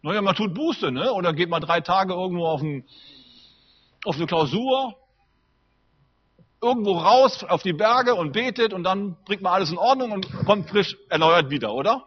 Naja, 0.00 0.22
man 0.22 0.34
tut 0.34 0.54
Buße, 0.54 0.90
ne? 0.90 1.12
Oder 1.12 1.32
geht 1.34 1.50
mal 1.50 1.60
drei 1.60 1.80
Tage 1.80 2.14
irgendwo 2.14 2.46
auf, 2.46 2.62
ein, 2.62 2.84
auf 4.04 4.16
eine 4.16 4.26
Klausur, 4.26 4.96
irgendwo 6.62 6.92
raus 6.92 7.44
auf 7.44 7.62
die 7.62 7.72
Berge 7.72 8.14
und 8.14 8.32
betet 8.32 8.72
und 8.72 8.84
dann 8.84 9.16
bringt 9.24 9.42
man 9.42 9.52
alles 9.52 9.70
in 9.70 9.78
Ordnung 9.78 10.12
und 10.12 10.32
kommt 10.46 10.70
frisch 10.70 10.96
erneuert 11.10 11.50
wieder, 11.50 11.74
oder? 11.74 12.06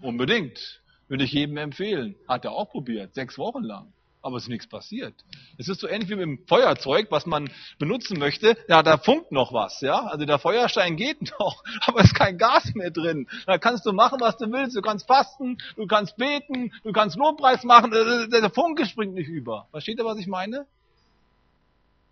Unbedingt. 0.00 0.80
Würde 1.08 1.24
ich 1.24 1.32
jedem 1.32 1.56
empfehlen. 1.56 2.14
Hat 2.28 2.44
er 2.44 2.52
auch 2.52 2.70
probiert, 2.70 3.14
sechs 3.14 3.36
Wochen 3.36 3.64
lang. 3.64 3.92
Aber 4.22 4.36
es 4.36 4.44
ist 4.44 4.48
nichts 4.48 4.68
passiert. 4.68 5.14
Es 5.56 5.68
ist 5.68 5.80
so 5.80 5.88
ähnlich 5.88 6.10
wie 6.10 6.14
mit 6.14 6.22
dem 6.22 6.46
Feuerzeug, 6.46 7.06
was 7.10 7.26
man 7.26 7.50
benutzen 7.78 8.18
möchte. 8.18 8.56
Ja, 8.68 8.82
da 8.82 8.98
funkt 8.98 9.32
noch 9.32 9.52
was, 9.52 9.80
ja. 9.80 10.06
Also 10.06 10.26
der 10.26 10.38
Feuerstein 10.38 10.96
geht 10.96 11.32
noch, 11.40 11.64
aber 11.86 12.00
es 12.00 12.06
ist 12.06 12.14
kein 12.14 12.38
Gas 12.38 12.74
mehr 12.74 12.90
drin. 12.90 13.28
Da 13.46 13.58
kannst 13.58 13.86
du 13.86 13.92
machen, 13.92 14.20
was 14.20 14.36
du 14.36 14.52
willst. 14.52 14.76
Du 14.76 14.82
kannst 14.82 15.06
fasten, 15.06 15.58
du 15.76 15.86
kannst 15.86 16.16
beten, 16.16 16.72
du 16.84 16.92
kannst 16.92 17.16
Lobpreis 17.16 17.64
machen. 17.64 17.90
Der 17.90 18.50
Funke 18.50 18.86
springt 18.86 19.14
nicht 19.14 19.28
über. 19.28 19.66
Versteht 19.70 19.98
ihr, 19.98 20.04
was 20.04 20.18
ich 20.18 20.26
meine? 20.26 20.66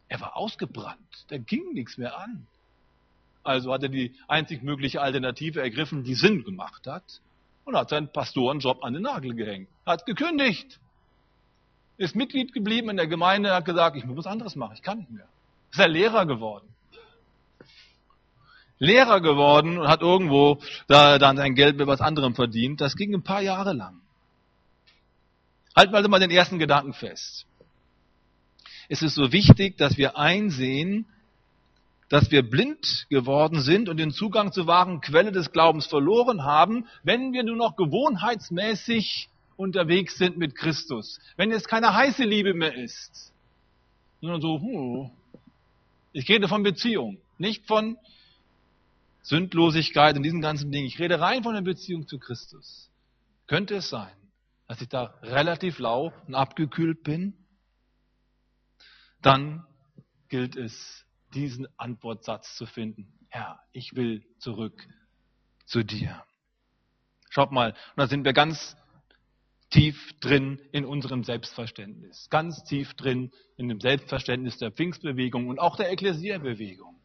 Er 0.09 0.21
war 0.21 0.37
ausgebrannt. 0.37 1.27
Da 1.29 1.37
ging 1.37 1.75
nichts 1.75 1.99
mehr 1.99 2.19
an. 2.19 2.47
Also 3.45 3.73
hat 3.73 3.83
er 3.83 3.91
die 3.91 4.15
einzig 4.27 4.63
mögliche 4.63 5.03
Alternative 5.03 5.61
ergriffen, 5.61 6.05
die 6.05 6.15
Sinn 6.15 6.43
gemacht 6.43 6.87
hat 6.87 7.21
und 7.69 7.77
hat 7.77 7.91
seinen 7.91 8.11
Pastorenjob 8.11 8.83
an 8.83 8.95
den 8.95 9.03
Nagel 9.03 9.35
gehängt. 9.35 9.69
Hat 9.85 10.07
gekündigt. 10.07 10.81
Ist 11.99 12.17
Mitglied 12.17 12.53
geblieben 12.53 12.89
in 12.89 12.97
der 12.97 13.07
Gemeinde, 13.07 13.55
hat 13.55 13.65
gesagt, 13.65 13.97
ich 13.97 14.05
muss 14.05 14.17
was 14.17 14.27
anderes 14.27 14.57
machen, 14.57 14.73
ich 14.75 14.83
kann 14.83 14.99
nicht 14.99 15.11
mehr. 15.11 15.29
Ist 15.71 15.79
er 15.79 15.89
Lehrer 15.89 16.27
geworden. 16.27 16.67
Lehrer 18.79 19.21
geworden 19.21 19.79
und 19.79 19.89
hat 19.89 20.01
irgendwo 20.01 20.61
da, 20.87 21.19
dann 21.19 21.37
sein 21.37 21.55
Geld 21.55 21.77
mit 21.77 21.87
was 21.87 22.01
anderem 22.01 22.35
verdient. 22.35 22.81
Das 22.81 22.97
ging 22.97 23.13
ein 23.13 23.25
paar 23.25 23.43
Jahre 23.43 23.73
lang. 23.73 24.01
Halten 25.75 25.93
wir 25.93 25.99
also 25.99 26.09
mal 26.09 26.21
den 26.21 26.31
ersten 26.31 26.59
Gedanken 26.59 26.95
fest. 26.95 27.45
Es 28.89 29.03
ist 29.03 29.15
so 29.15 29.33
wichtig, 29.33 29.77
dass 29.77 29.99
wir 29.99 30.17
einsehen, 30.17 31.07
dass 32.09 32.31
wir 32.31 32.49
blind 32.49 33.07
geworden 33.11 33.61
sind 33.61 33.89
und 33.89 33.99
den 33.99 34.11
Zugang 34.11 34.53
zur 34.53 34.67
wahren 34.67 35.01
Quelle 35.01 35.33
des 35.33 35.53
Glaubens 35.53 35.87
verloren 35.87 36.43
haben, 36.45 36.87
wenn 37.03 37.33
wir 37.33 37.43
nur 37.43 37.57
noch 37.57 37.77
gewohnheitsmäßig 37.77 39.29
unterwegs 39.57 40.17
sind 40.17 40.39
mit 40.39 40.55
Christus. 40.55 41.19
Wenn 41.37 41.51
es 41.51 41.65
keine 41.65 41.93
heiße 41.95 42.25
Liebe 42.25 42.55
mehr 42.55 42.75
ist, 42.75 43.33
sondern 44.21 44.41
so, 44.41 44.61
hm, 44.61 45.11
ich 46.13 46.29
rede 46.29 46.49
von 46.49 46.63
Beziehung, 46.63 47.19
nicht 47.37 47.67
von 47.67 47.99
Sündlosigkeit 49.23 50.17
und 50.17 50.23
diesen 50.23 50.41
ganzen 50.41 50.73
Dingen. 50.73 50.87
Ich 50.87 50.99
rede 50.99 51.21
rein 51.21 51.43
von 51.43 51.55
der 51.55 51.61
Beziehung 51.61 52.09
zu 52.09 52.19
Christus. 52.19 52.91
Könnte 53.47 53.77
es 53.77 53.91
sein, 53.91 54.13
dass 54.67 54.81
ich 54.81 54.89
da 54.89 55.15
relativ 55.23 55.79
lau 55.79 56.13
und 56.27 56.35
abgekühlt 56.35 57.03
bin? 57.03 57.35
Dann 59.21 59.67
gilt 60.29 60.57
es, 60.57 61.05
diesen 61.39 61.69
Antwortsatz 61.77 62.57
zu 62.57 62.67
finden. 62.67 63.13
Herr, 63.29 63.61
ich 63.73 63.95
will 63.95 64.25
zurück 64.39 64.89
zu 65.67 65.85
dir. 65.85 66.25
Schaut 67.31 67.53
mal, 67.53 67.75
da 67.97 68.09
sind 68.09 68.25
wir 68.25 68.33
ganz 68.33 68.77
tief 69.71 70.19
drin 70.21 70.61
in 70.73 70.85
unserem 70.85 71.23
Selbstverständnis, 71.23 72.29
ganz 72.31 72.65
tief 72.65 72.95
drin 72.95 73.31
in 73.57 73.69
dem 73.69 73.81
Selbstverständnis 73.81 74.59
der 74.59 74.73
Pfingstbewegung 74.73 75.47
und 75.47 75.61
auch 75.61 75.77
der 75.77 75.93
Ekklesierbewegung. 75.93 76.97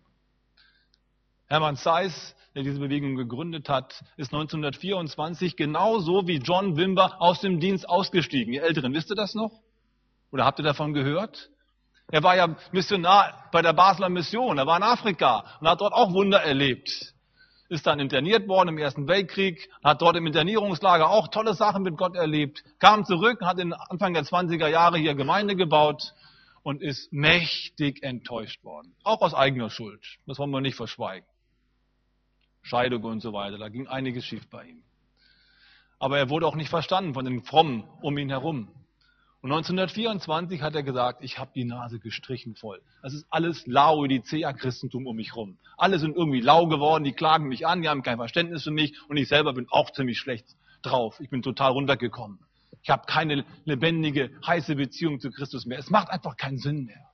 Hermann 1.46 1.76
Zeiss, 1.76 2.36
der 2.56 2.63
diese 2.63 2.80
Bewegung 2.80 3.15
gegründet 3.15 3.69
hat, 3.69 4.04
ist 4.17 4.34
1924 4.34 5.56
genauso 5.56 6.26
wie 6.26 6.38
John 6.38 6.76
Wimber 6.78 7.22
aus 7.22 7.41
dem 7.41 7.60
Dienst 7.60 7.88
ausgestiegen. 7.88 8.54
Ihr 8.54 8.63
Älteren, 8.63 8.93
wisst 8.93 9.12
ihr 9.12 9.15
das 9.15 9.36
noch? 9.36 9.62
Oder 10.32 10.46
habt 10.46 10.60
ihr 10.60 10.63
davon 10.63 10.93
gehört? 10.93 11.52
Er 12.13 12.21
war 12.21 12.36
ja 12.36 12.56
Missionar 12.71 13.49
bei 13.52 13.63
der 13.63 13.73
Basler 13.73 14.08
Mission. 14.08 14.60
Er 14.60 14.67
war 14.67 14.78
in 14.78 14.84
Afrika 14.84 15.43
und 15.60 15.67
hat 15.67 15.82
dort 15.82 15.93
auch 15.93 16.13
Wunder 16.13 16.43
erlebt. 16.43 17.12
Ist 17.69 17.88
dann 17.88 17.99
interniert 17.99 18.47
worden 18.47 18.69
im 18.69 18.78
Ersten 18.78 19.08
Weltkrieg, 19.08 19.67
hat 19.84 20.04
dort 20.04 20.15
im 20.15 20.28
Internierungslager 20.28 21.10
auch 21.10 21.30
tolle 21.30 21.56
Sachen 21.56 21.82
mit 21.82 21.97
Gott 21.97 22.15
erlebt, 22.15 22.63
kam 22.78 23.04
zurück, 23.04 23.41
hat 23.41 23.58
in 23.58 23.73
Anfang 23.73 24.13
der 24.13 24.26
20er 24.26 24.67
Jahre 24.67 24.99
hier 24.99 25.15
Gemeinde 25.15 25.56
gebaut 25.56 26.13
und 26.62 26.84
ist 26.84 27.12
mächtig 27.12 28.04
enttäuscht 28.04 28.63
worden. 28.63 28.93
Auch 29.04 29.21
aus 29.21 29.34
eigener 29.34 29.71
Schuld. 29.71 30.06
Das 30.28 30.38
wollen 30.38 30.52
wir 30.52 30.62
nicht 30.62 30.76
verschweigen. 30.76 31.28
Scheidung 32.62 33.04
und 33.06 33.21
so 33.21 33.34
weiter. 33.34 33.58
Da 33.58 33.69
ging 33.69 33.88
einiges 33.88 34.23
schief 34.23 34.47
bei 34.52 34.65
ihm. 34.65 34.84
Aber 35.97 36.19
er 36.19 36.30
wurde 36.30 36.45
auch 36.45 36.56
nicht 36.56 36.69
verstanden 36.69 37.15
von 37.15 37.26
den 37.26 37.41
Frommen 37.41 37.86
um 38.04 38.15
ihn 38.19 38.30
herum. 38.30 38.69
Und 39.43 39.51
1924 39.51 40.62
hat 40.62 40.73
er 40.73 40.84
gesagt, 40.84 41.21
ich 41.21 41.38
habe 41.38 41.51
die 41.53 41.65
Nase 41.65 41.99
gestrichen 41.99 42.56
voll. 42.56 42.82
Das 43.01 43.13
ist 43.13 43.27
alles 43.29 43.67
Laodicea-Christentum 43.67 45.06
um 45.06 45.17
mich 45.17 45.36
rum. 45.36 45.58
Alle 45.75 45.99
sind 45.99 46.15
irgendwie 46.15 46.39
lau 46.39 46.67
geworden, 46.67 47.03
die 47.03 47.12
klagen 47.12 47.49
mich 47.49 47.67
an, 47.67 47.82
die 47.82 47.89
haben 47.89 48.03
kein 48.03 48.15
Verständnis 48.15 48.63
für 48.63 48.71
mich 48.71 48.97
und 49.10 49.17
ich 49.17 49.27
selber 49.27 49.51
bin 49.51 49.67
auch 49.69 49.91
ziemlich 49.91 50.17
schlecht 50.17 50.56
drauf. 50.82 51.19
Ich 51.19 51.29
bin 51.29 51.41
total 51.41 51.73
runtergekommen. 51.73 52.39
Ich 52.84 52.89
habe 52.89 53.03
keine 53.06 53.43
lebendige, 53.65 54.32
heiße 54.47 54.77
Beziehung 54.77 55.19
zu 55.19 55.29
Christus 55.29 55.65
mehr. 55.65 55.77
Es 55.77 55.89
macht 55.89 56.10
einfach 56.10 56.38
keinen 56.38 56.58
Sinn 56.58 56.86
mehr. 56.86 57.10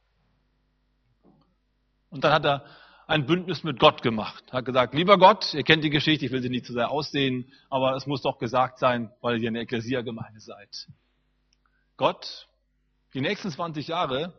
Und 2.11 2.23
dann 2.23 2.31
hat 2.31 2.45
er 2.45 2.63
ein 3.07 3.25
Bündnis 3.25 3.63
mit 3.63 3.79
Gott 3.79 4.03
gemacht. 4.03 4.43
Hat 4.53 4.65
gesagt, 4.65 4.93
lieber 4.93 5.17
Gott, 5.17 5.55
ihr 5.55 5.63
kennt 5.63 5.83
die 5.83 5.89
Geschichte, 5.89 6.27
ich 6.27 6.31
will 6.31 6.43
sie 6.43 6.49
nicht 6.49 6.67
zu 6.67 6.73
sehr 6.73 6.91
aussehen, 6.91 7.51
aber 7.71 7.95
es 7.95 8.05
muss 8.05 8.21
doch 8.21 8.37
gesagt 8.37 8.77
sein, 8.77 9.11
weil 9.19 9.41
ihr 9.41 9.47
eine 9.47 9.61
Ekklesia-Gemeinde 9.61 10.41
seid. 10.41 10.87
Gott, 11.99 12.47
die 13.13 13.19
nächsten 13.19 13.51
20 13.51 13.89
Jahre 13.89 14.33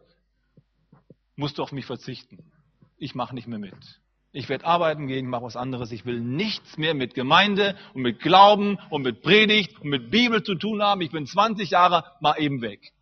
musst 1.37 1.59
du 1.59 1.63
auf 1.63 1.73
mich 1.73 1.85
verzichten. 1.85 2.51
Ich 2.97 3.15
mache 3.15 3.35
nicht 3.35 3.49
mehr 3.49 3.59
mit. 3.59 4.01
Ich 4.33 4.49
werde 4.49 4.65
arbeiten 4.65 5.09
gehen, 5.09 5.29
mache 5.29 5.43
was 5.43 5.57
anderes. 5.57 5.93
Ich 5.93 6.07
will 6.07 6.21
nichts 6.21 6.79
mehr 6.79 6.95
mit 6.95 7.13
Gemeinde 7.13 7.77
und 7.93 8.01
mit 8.01 8.21
Glauben 8.21 8.79
und 8.89 9.03
mit 9.03 9.21
Predigt 9.21 9.79
und 9.79 9.91
mit 9.91 10.11
Bibel 10.11 10.43
zu 10.43 10.55
tun 10.55 10.83
haben. 10.83 11.03
Ich 11.03 11.11
bin 11.11 11.27
20 11.27 11.69
Jahre 11.69 12.05
mal 12.21 12.41
eben 12.41 12.63
weg. 12.63 12.95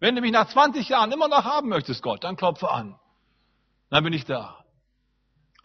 Wenn 0.00 0.16
du 0.16 0.20
mich 0.20 0.32
nach 0.32 0.48
20 0.48 0.88
Jahren 0.88 1.12
immer 1.12 1.28
noch 1.28 1.44
haben 1.44 1.68
möchtest, 1.68 2.02
Gott, 2.02 2.24
dann 2.24 2.36
klopfe 2.36 2.68
an. 2.68 2.98
Dann 3.90 4.02
bin 4.02 4.12
ich 4.12 4.24
da. 4.24 4.64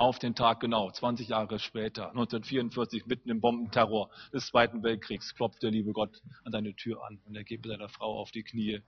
Auf 0.01 0.17
den 0.17 0.33
Tag 0.33 0.61
genau, 0.61 0.89
20 0.89 1.27
Jahre 1.27 1.59
später, 1.59 2.09
1944, 2.09 3.05
mitten 3.05 3.29
im 3.29 3.39
Bombenterror 3.39 4.09
des 4.33 4.47
Zweiten 4.47 4.81
Weltkriegs, 4.81 5.35
klopft 5.35 5.61
der 5.61 5.69
liebe 5.69 5.91
Gott 5.91 6.23
an 6.43 6.51
deine 6.51 6.75
Tür 6.75 7.05
an 7.05 7.19
und 7.27 7.35
er 7.35 7.43
geht 7.43 7.63
mit 7.63 7.71
seiner 7.71 7.87
Frau 7.87 8.17
auf 8.17 8.31
die 8.31 8.41
Knie. 8.41 8.81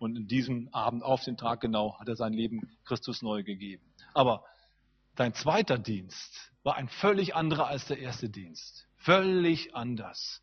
Und 0.00 0.16
in 0.16 0.26
diesem 0.26 0.68
Abend, 0.72 1.04
auf 1.04 1.22
den 1.22 1.36
Tag 1.36 1.60
genau, 1.60 1.96
hat 2.00 2.08
er 2.08 2.16
sein 2.16 2.32
Leben 2.32 2.68
Christus 2.84 3.22
neu 3.22 3.44
gegeben. 3.44 3.84
Aber 4.12 4.42
dein 5.14 5.34
zweiter 5.34 5.78
Dienst 5.78 6.50
war 6.64 6.74
ein 6.74 6.88
völlig 6.88 7.36
anderer 7.36 7.68
als 7.68 7.86
der 7.86 8.00
erste 8.00 8.28
Dienst. 8.28 8.88
Völlig 8.96 9.76
anders. 9.76 10.42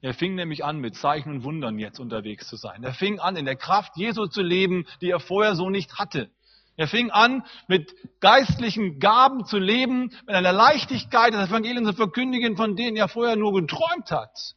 Er 0.00 0.12
fing 0.12 0.34
nämlich 0.34 0.64
an, 0.64 0.78
mit 0.78 0.96
Zeichen 0.96 1.30
und 1.30 1.44
Wundern 1.44 1.78
jetzt 1.78 2.00
unterwegs 2.00 2.48
zu 2.48 2.56
sein. 2.56 2.82
Er 2.82 2.94
fing 2.94 3.20
an, 3.20 3.36
in 3.36 3.44
der 3.44 3.54
Kraft 3.54 3.96
Jesu 3.96 4.26
zu 4.26 4.42
leben, 4.42 4.86
die 5.00 5.10
er 5.10 5.20
vorher 5.20 5.54
so 5.54 5.70
nicht 5.70 6.00
hatte. 6.00 6.32
Er 6.76 6.88
fing 6.88 7.10
an, 7.10 7.42
mit 7.68 7.94
geistlichen 8.20 8.98
Gaben 8.98 9.46
zu 9.46 9.58
leben, 9.58 10.12
mit 10.26 10.34
einer 10.34 10.52
Leichtigkeit 10.52 11.32
das 11.32 11.48
Evangelium 11.48 11.86
zu 11.86 11.94
verkündigen, 11.94 12.56
von 12.56 12.76
denen 12.76 12.96
er 12.96 13.08
vorher 13.08 13.36
nur 13.36 13.54
geträumt 13.54 14.10
hat. 14.10 14.54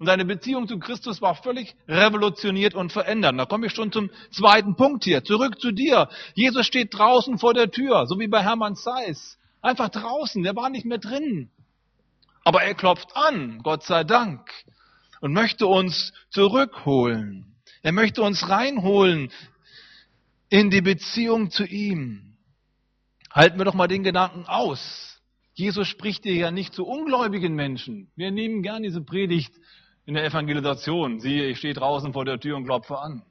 Und 0.00 0.06
seine 0.06 0.24
Beziehung 0.24 0.66
zu 0.66 0.78
Christus 0.78 1.20
war 1.20 1.34
völlig 1.34 1.76
revolutioniert 1.86 2.74
und 2.74 2.90
verändert. 2.90 3.38
Da 3.38 3.44
komme 3.44 3.66
ich 3.66 3.74
schon 3.74 3.92
zum 3.92 4.10
zweiten 4.32 4.74
Punkt 4.74 5.04
hier. 5.04 5.22
Zurück 5.24 5.60
zu 5.60 5.72
dir. 5.72 6.08
Jesus 6.34 6.66
steht 6.66 6.94
draußen 6.94 7.38
vor 7.38 7.54
der 7.54 7.70
Tür, 7.70 8.06
so 8.06 8.18
wie 8.18 8.26
bei 8.26 8.42
Hermann 8.42 8.76
Zeiss. 8.76 9.38
Einfach 9.60 9.90
draußen, 9.90 10.42
der 10.42 10.56
war 10.56 10.70
nicht 10.70 10.86
mehr 10.86 10.98
drin. 10.98 11.50
Aber 12.44 12.62
er 12.62 12.74
klopft 12.74 13.14
an, 13.14 13.60
Gott 13.62 13.82
sei 13.84 14.02
Dank, 14.02 14.50
und 15.20 15.34
möchte 15.34 15.66
uns 15.66 16.14
zurückholen. 16.30 17.54
Er 17.82 17.92
möchte 17.92 18.22
uns 18.22 18.48
reinholen 18.48 19.30
in 20.50 20.68
die 20.68 20.82
Beziehung 20.82 21.50
zu 21.50 21.64
ihm. 21.64 22.36
Halten 23.30 23.58
wir 23.58 23.64
doch 23.64 23.74
mal 23.74 23.86
den 23.86 24.02
Gedanken 24.02 24.44
aus. 24.46 25.22
Jesus 25.54 25.88
spricht 25.88 26.24
dir 26.24 26.34
ja 26.34 26.50
nicht 26.50 26.74
zu 26.74 26.84
ungläubigen 26.84 27.54
Menschen. 27.54 28.10
Wir 28.16 28.30
nehmen 28.30 28.62
gern 28.62 28.82
diese 28.82 29.00
Predigt 29.00 29.52
in 30.04 30.14
der 30.14 30.24
Evangelisation. 30.24 31.20
Siehe, 31.20 31.46
ich 31.48 31.58
stehe 31.58 31.74
draußen 31.74 32.12
vor 32.12 32.24
der 32.24 32.40
Tür 32.40 32.56
und 32.56 32.64
klopfe 32.64 32.98
an. 32.98 33.22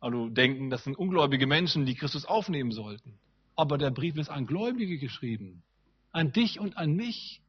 Also 0.00 0.28
denken, 0.28 0.70
das 0.70 0.84
sind 0.84 0.96
ungläubige 0.96 1.48
Menschen, 1.48 1.84
die 1.84 1.96
Christus 1.96 2.24
aufnehmen 2.24 2.70
sollten. 2.70 3.18
Aber 3.56 3.76
der 3.78 3.90
Brief 3.90 4.16
ist 4.16 4.28
an 4.28 4.46
Gläubige 4.46 4.98
geschrieben. 4.98 5.64
An 6.12 6.30
dich 6.30 6.60
und 6.60 6.76
an 6.76 6.94
mich. 6.94 7.42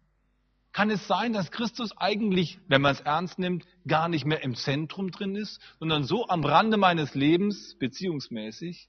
Kann 0.71 0.91
es 0.91 1.07
sein, 1.07 1.33
dass 1.33 1.51
Christus 1.51 1.97
eigentlich, 1.97 2.59
wenn 2.67 2.81
man 2.81 2.93
es 2.93 3.01
ernst 3.01 3.39
nimmt, 3.39 3.65
gar 3.87 4.07
nicht 4.07 4.25
mehr 4.25 4.43
im 4.43 4.55
Zentrum 4.55 5.11
drin 5.11 5.35
ist, 5.35 5.59
sondern 5.79 6.03
so 6.03 6.27
am 6.27 6.43
Rande 6.43 6.77
meines 6.77 7.15
Lebens, 7.15 7.75
beziehungsmäßig, 7.79 8.87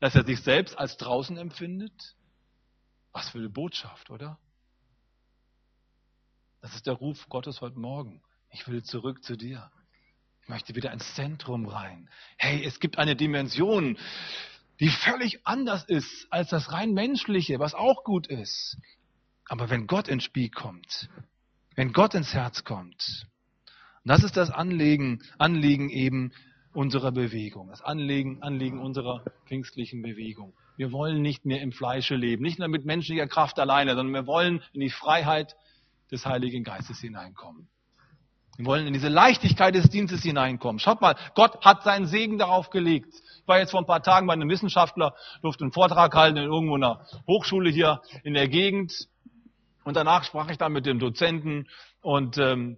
dass 0.00 0.14
er 0.14 0.24
sich 0.24 0.40
selbst 0.42 0.76
als 0.76 0.96
draußen 0.96 1.36
empfindet? 1.36 2.16
Was 3.12 3.28
für 3.30 3.38
eine 3.38 3.48
Botschaft, 3.48 4.10
oder? 4.10 4.38
Das 6.60 6.74
ist 6.74 6.86
der 6.86 6.94
Ruf 6.94 7.28
Gottes 7.28 7.60
heute 7.60 7.78
Morgen. 7.78 8.22
Ich 8.50 8.66
will 8.66 8.82
zurück 8.82 9.22
zu 9.22 9.36
dir. 9.36 9.70
Ich 10.42 10.48
möchte 10.48 10.74
wieder 10.74 10.92
ins 10.92 11.14
Zentrum 11.14 11.66
rein. 11.66 12.10
Hey, 12.36 12.64
es 12.64 12.80
gibt 12.80 12.98
eine 12.98 13.14
Dimension, 13.14 13.96
die 14.80 14.88
völlig 14.88 15.46
anders 15.46 15.84
ist 15.84 16.26
als 16.30 16.50
das 16.50 16.72
rein 16.72 16.92
menschliche, 16.92 17.60
was 17.60 17.74
auch 17.74 18.02
gut 18.02 18.26
ist. 18.26 18.76
Aber 19.50 19.68
wenn 19.68 19.88
Gott 19.88 20.06
ins 20.06 20.22
Spiel 20.22 20.48
kommt, 20.48 21.08
wenn 21.74 21.92
Gott 21.92 22.14
ins 22.14 22.34
Herz 22.34 22.62
kommt, 22.62 23.26
das 24.04 24.22
ist 24.22 24.36
das 24.36 24.48
Anliegen, 24.48 25.22
Anliegen 25.38 25.90
eben 25.90 26.30
unserer 26.72 27.10
Bewegung, 27.10 27.68
das 27.68 27.82
Anliegen, 27.82 28.44
Anliegen 28.44 28.78
unserer 28.78 29.24
pfingstlichen 29.46 30.02
Bewegung. 30.02 30.54
Wir 30.76 30.92
wollen 30.92 31.20
nicht 31.20 31.46
mehr 31.46 31.62
im 31.62 31.72
Fleische 31.72 32.14
leben, 32.14 32.44
nicht 32.44 32.60
nur 32.60 32.68
mit 32.68 32.84
menschlicher 32.84 33.26
Kraft 33.26 33.58
alleine, 33.58 33.96
sondern 33.96 34.14
wir 34.14 34.28
wollen 34.28 34.62
in 34.72 34.82
die 34.82 34.88
Freiheit 34.88 35.56
des 36.12 36.24
Heiligen 36.26 36.62
Geistes 36.62 37.00
hineinkommen. 37.00 37.68
Wir 38.56 38.66
wollen 38.66 38.86
in 38.86 38.92
diese 38.92 39.08
Leichtigkeit 39.08 39.74
des 39.74 39.90
Dienstes 39.90 40.22
hineinkommen. 40.22 40.78
Schaut 40.78 41.00
mal, 41.00 41.16
Gott 41.34 41.64
hat 41.64 41.82
seinen 41.82 42.06
Segen 42.06 42.38
darauf 42.38 42.70
gelegt. 42.70 43.12
Ich 43.14 43.48
war 43.48 43.58
jetzt 43.58 43.72
vor 43.72 43.80
ein 43.80 43.86
paar 43.86 44.04
Tagen 44.04 44.28
bei 44.28 44.32
einem 44.32 44.48
Wissenschaftler, 44.48 45.16
durfte 45.42 45.64
einen 45.64 45.72
Vortrag 45.72 46.14
halten 46.14 46.36
in 46.36 46.44
irgendwo 46.44 46.76
einer 46.76 47.04
Hochschule 47.26 47.70
hier 47.70 48.00
in 48.22 48.34
der 48.34 48.46
Gegend. 48.46 49.08
Und 49.84 49.96
danach 49.96 50.24
sprach 50.24 50.50
ich 50.50 50.58
dann 50.58 50.72
mit 50.72 50.86
dem 50.86 50.98
Dozenten 50.98 51.68
und 52.02 52.38
ähm, 52.38 52.76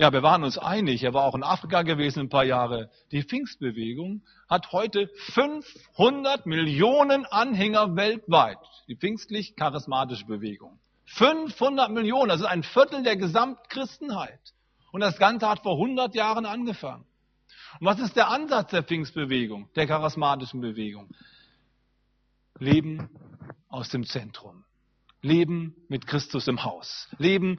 ja, 0.00 0.12
wir 0.12 0.22
waren 0.22 0.44
uns 0.44 0.56
einig. 0.56 1.02
Er 1.02 1.12
war 1.12 1.24
auch 1.24 1.34
in 1.34 1.42
Afrika 1.42 1.82
gewesen 1.82 2.20
ein 2.20 2.28
paar 2.28 2.44
Jahre. 2.44 2.88
Die 3.10 3.24
Pfingstbewegung 3.24 4.22
hat 4.48 4.70
heute 4.70 5.10
500 5.32 6.46
Millionen 6.46 7.26
Anhänger 7.26 7.96
weltweit. 7.96 8.58
Die 8.86 8.94
pfingstlich-charismatische 8.94 10.24
Bewegung. 10.24 10.78
500 11.06 11.90
Millionen, 11.90 12.28
das 12.28 12.40
ist 12.40 12.46
ein 12.46 12.62
Viertel 12.62 13.02
der 13.02 13.16
Gesamtchristenheit. 13.16 14.54
Und 14.92 15.00
das 15.00 15.18
Ganze 15.18 15.48
hat 15.48 15.64
vor 15.64 15.72
100 15.72 16.14
Jahren 16.14 16.46
angefangen. 16.46 17.04
Und 17.80 17.86
was 17.86 17.98
ist 17.98 18.14
der 18.14 18.28
Ansatz 18.28 18.70
der 18.70 18.84
Pfingstbewegung, 18.84 19.68
der 19.74 19.88
charismatischen 19.88 20.60
Bewegung? 20.60 21.08
Leben 22.58 23.10
aus 23.68 23.88
dem 23.88 24.04
Zentrum. 24.04 24.64
Leben 25.20 25.74
mit 25.88 26.06
Christus 26.06 26.48
im 26.48 26.64
Haus. 26.64 27.08
Leben 27.18 27.58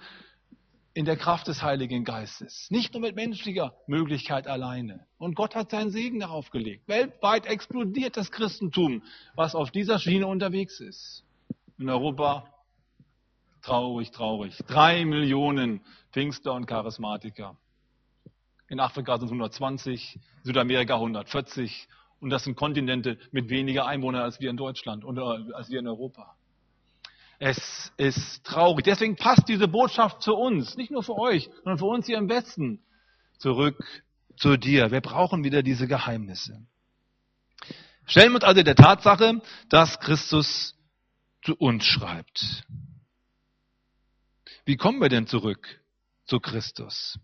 in 0.93 1.05
der 1.05 1.17
Kraft 1.17 1.47
des 1.47 1.61
Heiligen 1.61 2.03
Geistes. 2.03 2.67
Nicht 2.71 2.93
nur 2.93 3.01
mit 3.01 3.15
menschlicher 3.15 3.73
Möglichkeit 3.87 4.47
alleine. 4.47 5.05
Und 5.17 5.35
Gott 5.35 5.55
hat 5.55 5.71
seinen 5.71 5.91
Segen 5.91 6.19
darauf 6.19 6.49
gelegt. 6.49 6.87
Weltweit 6.87 7.45
explodiert 7.45 8.17
das 8.17 8.31
Christentum, 8.31 9.03
was 9.35 9.55
auf 9.55 9.71
dieser 9.71 9.99
Schiene 9.99 10.27
unterwegs 10.27 10.79
ist. 10.79 11.23
In 11.77 11.89
Europa 11.89 12.51
traurig, 13.61 14.11
traurig. 14.11 14.57
Drei 14.67 15.05
Millionen 15.05 15.81
Pfingster 16.11 16.53
und 16.53 16.65
Charismatiker. 16.65 17.55
In 18.67 18.79
Afrika 18.79 19.17
sind 19.17 19.27
es 19.27 19.31
120, 19.31 20.19
Südamerika 20.43 20.95
140. 20.95 21.87
Und 22.19 22.29
das 22.29 22.43
sind 22.43 22.55
Kontinente 22.55 23.17
mit 23.31 23.49
weniger 23.49 23.85
Einwohnern 23.85 24.23
als 24.23 24.39
wir 24.39 24.49
in 24.49 24.57
Deutschland 24.57 25.05
oder 25.05 25.45
als 25.53 25.69
wir 25.69 25.79
in 25.79 25.87
Europa. 25.87 26.35
Es 27.39 27.93
ist 27.95 28.43
traurig. 28.43 28.83
Deswegen 28.83 29.15
passt 29.15 29.47
diese 29.47 29.69
Botschaft 29.69 30.21
zu 30.21 30.35
uns, 30.35 30.75
nicht 30.75 30.91
nur 30.91 31.03
für 31.03 31.17
euch, 31.17 31.49
sondern 31.63 31.77
für 31.77 31.85
uns 31.85 32.05
hier 32.05 32.17
im 32.17 32.29
Westen. 32.29 32.83
Zurück 33.37 33.81
zu 34.35 34.57
dir. 34.57 34.91
Wir 34.91 34.99
brauchen 34.99 35.43
wieder 35.45 35.63
diese 35.63 35.87
Geheimnisse. 35.87 36.61
Stellen 38.05 38.31
wir 38.31 38.35
uns 38.35 38.43
also 38.43 38.61
der 38.61 38.75
Tatsache, 38.75 39.41
dass 39.69 39.99
Christus 40.01 40.75
zu 41.41 41.55
uns 41.55 41.85
schreibt. 41.85 42.63
Wie 44.65 44.75
kommen 44.75 44.99
wir 44.99 45.09
denn 45.09 45.25
zurück 45.25 45.81
zu 46.25 46.39
Christus? 46.39 47.19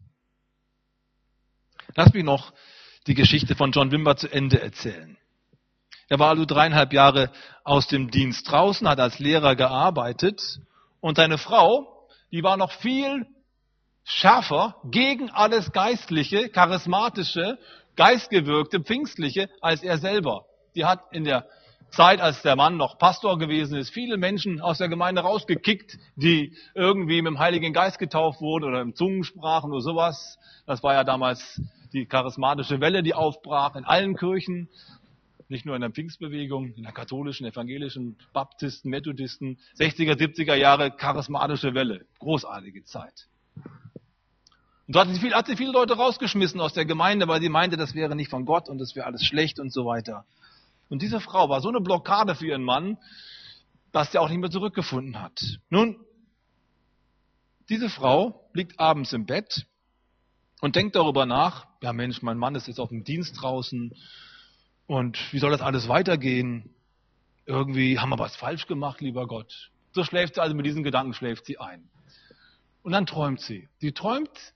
Lass 1.95 2.13
mich 2.13 2.23
noch 2.23 2.53
die 3.07 3.15
Geschichte 3.15 3.55
von 3.55 3.71
John 3.71 3.91
Wimber 3.91 4.15
zu 4.15 4.31
Ende 4.31 4.61
erzählen. 4.61 5.17
Er 6.07 6.19
war 6.19 6.29
also 6.29 6.45
dreieinhalb 6.45 6.93
Jahre 6.93 7.31
aus 7.63 7.87
dem 7.87 8.11
Dienst 8.11 8.49
draußen, 8.49 8.87
hat 8.87 8.99
als 8.99 9.19
Lehrer 9.19 9.55
gearbeitet 9.55 10.59
und 11.01 11.17
seine 11.17 11.37
Frau, 11.37 12.07
die 12.31 12.43
war 12.43 12.57
noch 12.57 12.71
viel 12.71 13.25
schärfer 14.03 14.75
gegen 14.91 15.31
alles 15.31 15.71
Geistliche, 15.71 16.49
Charismatische, 16.49 17.57
Geistgewirkte, 17.95 18.81
Pfingstliche 18.81 19.49
als 19.61 19.81
er 19.81 19.97
selber. 19.97 20.45
Die 20.75 20.85
hat 20.85 21.01
in 21.11 21.23
der 21.23 21.47
Zeit, 21.89 22.21
als 22.21 22.41
der 22.41 22.55
Mann 22.55 22.77
noch 22.77 22.97
Pastor 22.97 23.39
gewesen 23.39 23.77
ist, 23.77 23.89
viele 23.89 24.17
Menschen 24.17 24.61
aus 24.61 24.77
der 24.77 24.89
Gemeinde 24.89 25.21
rausgekickt, 25.21 25.97
die 26.15 26.55
irgendwie 26.75 27.21
mit 27.21 27.31
dem 27.31 27.39
Heiligen 27.39 27.73
Geist 27.73 27.97
getauft 27.97 28.41
wurden 28.41 28.65
oder 28.65 28.81
im 28.81 28.95
Zungensprachen 28.95 29.71
oder 29.71 29.81
sowas. 29.81 30.37
Das 30.67 30.83
war 30.83 30.93
ja 30.93 31.03
damals 31.03 31.61
die 31.93 32.05
charismatische 32.05 32.81
Welle, 32.81 33.01
die 33.01 33.13
aufbrach 33.13 33.75
in 33.75 33.85
allen 33.85 34.15
Kirchen 34.17 34.69
nicht 35.47 35.65
nur 35.65 35.75
in 35.75 35.81
der 35.81 35.91
Pfingstbewegung, 35.91 36.73
in 36.73 36.83
der 36.83 36.91
katholischen, 36.91 37.45
evangelischen, 37.45 38.17
Baptisten, 38.33 38.89
Methodisten, 38.89 39.57
60er, 39.77 40.13
70er 40.13 40.55
Jahre 40.55 40.91
charismatische 40.91 41.73
Welle. 41.73 42.05
Großartige 42.19 42.83
Zeit. 42.83 43.27
Und 44.87 44.95
da 44.95 45.01
hat 45.01 45.13
sie, 45.13 45.19
viel, 45.19 45.33
hat 45.33 45.47
sie 45.47 45.55
viele 45.55 45.71
Leute 45.71 45.95
rausgeschmissen 45.95 46.59
aus 46.59 46.73
der 46.73 46.85
Gemeinde, 46.85 47.27
weil 47.27 47.41
sie 47.41 47.49
meinte, 47.49 47.77
das 47.77 47.95
wäre 47.95 48.15
nicht 48.15 48.29
von 48.29 48.45
Gott 48.45 48.69
und 48.69 48.77
das 48.77 48.95
wäre 48.95 49.05
alles 49.05 49.23
schlecht 49.25 49.59
und 49.59 49.73
so 49.73 49.85
weiter. 49.85 50.25
Und 50.89 51.01
diese 51.01 51.19
Frau 51.19 51.49
war 51.49 51.61
so 51.61 51.69
eine 51.69 51.81
Blockade 51.81 52.35
für 52.35 52.47
ihren 52.47 52.63
Mann, 52.63 52.97
dass 53.91 54.13
er 54.13 54.21
auch 54.21 54.29
nicht 54.29 54.39
mehr 54.39 54.51
zurückgefunden 54.51 55.21
hat. 55.21 55.41
Nun, 55.69 55.97
diese 57.69 57.89
Frau 57.89 58.47
liegt 58.53 58.79
abends 58.79 59.13
im 59.13 59.25
Bett 59.25 59.65
und 60.61 60.75
denkt 60.75 60.95
darüber 60.95 61.25
nach, 61.25 61.65
ja 61.81 61.93
Mensch, 61.93 62.21
mein 62.21 62.37
Mann 62.37 62.53
ist 62.55 62.67
jetzt 62.67 62.79
auf 62.79 62.89
dem 62.89 63.03
Dienst 63.03 63.41
draußen 63.41 63.93
und 64.87 65.33
wie 65.33 65.39
soll 65.39 65.51
das 65.51 65.61
alles 65.61 65.87
weitergehen? 65.87 66.69
Irgendwie 67.45 67.99
haben 67.99 68.09
wir 68.09 68.19
was 68.19 68.35
falsch 68.35 68.67
gemacht, 68.67 69.01
lieber 69.01 69.27
Gott. 69.27 69.71
So 69.91 70.03
schläft 70.03 70.35
sie, 70.35 70.41
also 70.41 70.55
mit 70.55 70.65
diesen 70.65 70.83
Gedanken 70.83 71.13
schläft 71.13 71.45
sie 71.45 71.57
ein. 71.57 71.89
Und 72.83 72.91
dann 72.91 73.05
träumt 73.05 73.41
sie. 73.41 73.67
Sie 73.77 73.93
träumt 73.93 74.53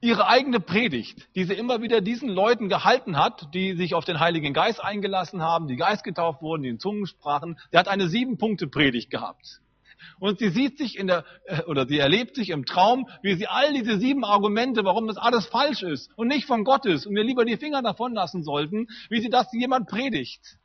ihre 0.00 0.28
eigene 0.28 0.60
Predigt, 0.60 1.28
die 1.34 1.44
sie 1.44 1.54
immer 1.54 1.82
wieder 1.82 2.00
diesen 2.00 2.28
Leuten 2.28 2.68
gehalten 2.68 3.16
hat, 3.16 3.52
die 3.54 3.74
sich 3.74 3.94
auf 3.94 4.04
den 4.04 4.20
Heiligen 4.20 4.54
Geist 4.54 4.82
eingelassen 4.82 5.42
haben, 5.42 5.66
die 5.66 5.76
geistgetauft 5.76 6.40
wurden, 6.42 6.62
die 6.62 6.68
in 6.68 6.78
Zungen 6.78 7.06
sprachen. 7.06 7.58
Sie 7.72 7.78
hat 7.78 7.88
eine 7.88 8.08
Sieben-Punkte-Predigt 8.08 9.10
gehabt. 9.10 9.60
Und 10.18 10.38
sie 10.38 10.50
sieht 10.50 10.78
sich 10.78 10.98
in 10.98 11.06
der, 11.06 11.24
äh, 11.44 11.62
oder 11.62 11.86
sie 11.86 11.98
erlebt 11.98 12.34
sich 12.34 12.50
im 12.50 12.64
Traum, 12.64 13.08
wie 13.22 13.34
sie 13.34 13.46
all 13.46 13.72
diese 13.72 13.98
sieben 13.98 14.24
Argumente, 14.24 14.84
warum 14.84 15.06
das 15.06 15.16
alles 15.16 15.46
falsch 15.46 15.82
ist 15.82 16.10
und 16.16 16.28
nicht 16.28 16.46
von 16.46 16.64
Gott 16.64 16.86
ist 16.86 17.06
und 17.06 17.14
wir 17.14 17.24
lieber 17.24 17.44
die 17.44 17.56
Finger 17.56 17.82
davon 17.82 18.14
lassen 18.14 18.42
sollten, 18.42 18.88
wie 19.08 19.20
sie 19.20 19.30
das 19.30 19.52
jemand 19.52 19.88
predigt. 19.88 20.58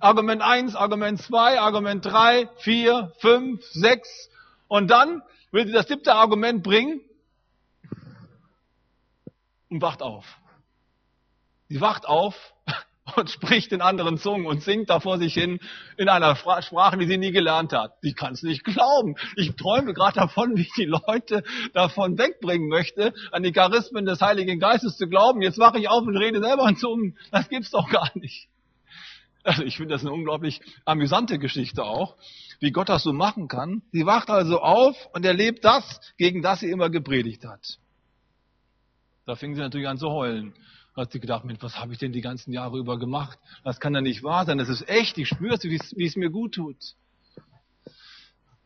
Argument 0.00 0.42
eins, 0.42 0.74
Argument 0.74 1.20
zwei, 1.20 1.60
Argument 1.60 2.04
drei, 2.04 2.48
vier, 2.56 3.12
fünf, 3.18 3.64
sechs. 3.66 4.30
Und 4.66 4.90
dann 4.90 5.22
will 5.52 5.66
sie 5.66 5.72
das 5.72 5.86
siebte 5.86 6.14
Argument 6.14 6.62
bringen 6.62 7.00
und 9.70 9.80
wacht 9.80 10.02
auf. 10.02 10.26
Sie 11.68 11.80
wacht 11.80 12.06
auf 12.06 12.51
und 13.16 13.30
spricht 13.30 13.72
in 13.72 13.80
anderen 13.80 14.16
Zungen 14.16 14.46
und 14.46 14.62
singt 14.62 14.88
da 14.88 15.00
vor 15.00 15.18
sich 15.18 15.34
hin 15.34 15.58
in 15.96 16.08
einer 16.08 16.36
Sprache, 16.36 16.96
die 16.98 17.06
sie 17.06 17.18
nie 17.18 17.32
gelernt 17.32 17.72
hat. 17.72 17.94
Sie 18.00 18.12
kann 18.12 18.34
es 18.34 18.42
nicht 18.42 18.64
glauben. 18.64 19.16
Ich 19.36 19.56
träume 19.56 19.92
gerade 19.92 20.20
davon, 20.20 20.56
wie 20.56 20.62
ich 20.62 20.72
die 20.76 20.84
Leute 20.84 21.42
davon 21.72 22.16
wegbringen 22.16 22.68
möchte, 22.68 23.12
an 23.32 23.42
die 23.42 23.52
Charismen 23.52 24.04
des 24.04 24.20
Heiligen 24.20 24.60
Geistes 24.60 24.96
zu 24.96 25.08
glauben. 25.08 25.42
Jetzt 25.42 25.58
wache 25.58 25.78
ich 25.78 25.88
auf 25.88 26.06
und 26.06 26.16
rede 26.16 26.40
selber 26.40 26.68
in 26.68 26.76
Zungen. 26.76 27.18
Das 27.30 27.48
gibt's 27.48 27.70
doch 27.70 27.90
gar 27.90 28.10
nicht. 28.14 28.48
Also 29.44 29.64
ich 29.64 29.76
finde 29.76 29.94
das 29.94 30.02
eine 30.02 30.12
unglaublich 30.12 30.60
amüsante 30.84 31.40
Geschichte 31.40 31.82
auch, 31.82 32.16
wie 32.60 32.70
Gott 32.70 32.88
das 32.88 33.02
so 33.02 33.12
machen 33.12 33.48
kann. 33.48 33.82
Sie 33.90 34.06
wacht 34.06 34.30
also 34.30 34.60
auf 34.60 34.96
und 35.12 35.24
erlebt 35.24 35.64
das, 35.64 36.00
gegen 36.16 36.42
das 36.42 36.60
sie 36.60 36.70
immer 36.70 36.90
gepredigt 36.90 37.44
hat. 37.44 37.78
Da 39.26 39.34
fing 39.34 39.56
sie 39.56 39.60
natürlich 39.60 39.88
an 39.88 39.98
zu 39.98 40.10
heulen 40.10 40.54
hat 40.94 41.12
sie 41.12 41.20
gedacht, 41.20 41.44
Mensch, 41.44 41.62
was 41.62 41.78
habe 41.78 41.92
ich 41.92 41.98
denn 41.98 42.12
die 42.12 42.20
ganzen 42.20 42.52
Jahre 42.52 42.78
über 42.78 42.98
gemacht? 42.98 43.38
Das 43.64 43.80
kann 43.80 43.94
ja 43.94 44.00
nicht 44.00 44.22
wahr 44.22 44.44
sein. 44.44 44.58
Das 44.58 44.68
ist 44.68 44.88
echt. 44.88 45.16
Ich 45.18 45.28
spüre 45.28 45.54
es, 45.54 45.64
wie 45.64 46.04
es 46.04 46.16
mir 46.16 46.30
gut 46.30 46.54
tut. 46.54 46.76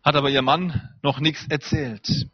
Hat 0.02 0.16
aber 0.16 0.30
ihr 0.30 0.42
Mann 0.42 0.90
noch 1.02 1.20
nichts 1.20 1.46
erzählt. 1.48 2.28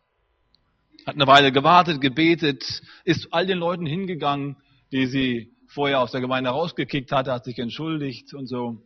Hat 1.06 1.14
eine 1.14 1.26
Weile 1.26 1.52
gewartet, 1.52 2.00
gebetet, 2.00 2.82
ist 3.04 3.32
all 3.32 3.46
den 3.46 3.58
Leuten 3.58 3.86
hingegangen, 3.86 4.56
die 4.92 5.06
sie 5.06 5.52
vorher 5.66 6.00
aus 6.00 6.12
der 6.12 6.20
Gemeinde 6.20 6.50
rausgekickt 6.50 7.12
hatte, 7.12 7.32
hat 7.32 7.44
sich 7.44 7.58
entschuldigt 7.58 8.34
und 8.34 8.46
so. 8.46 8.82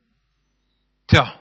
Tja, 1.09 1.35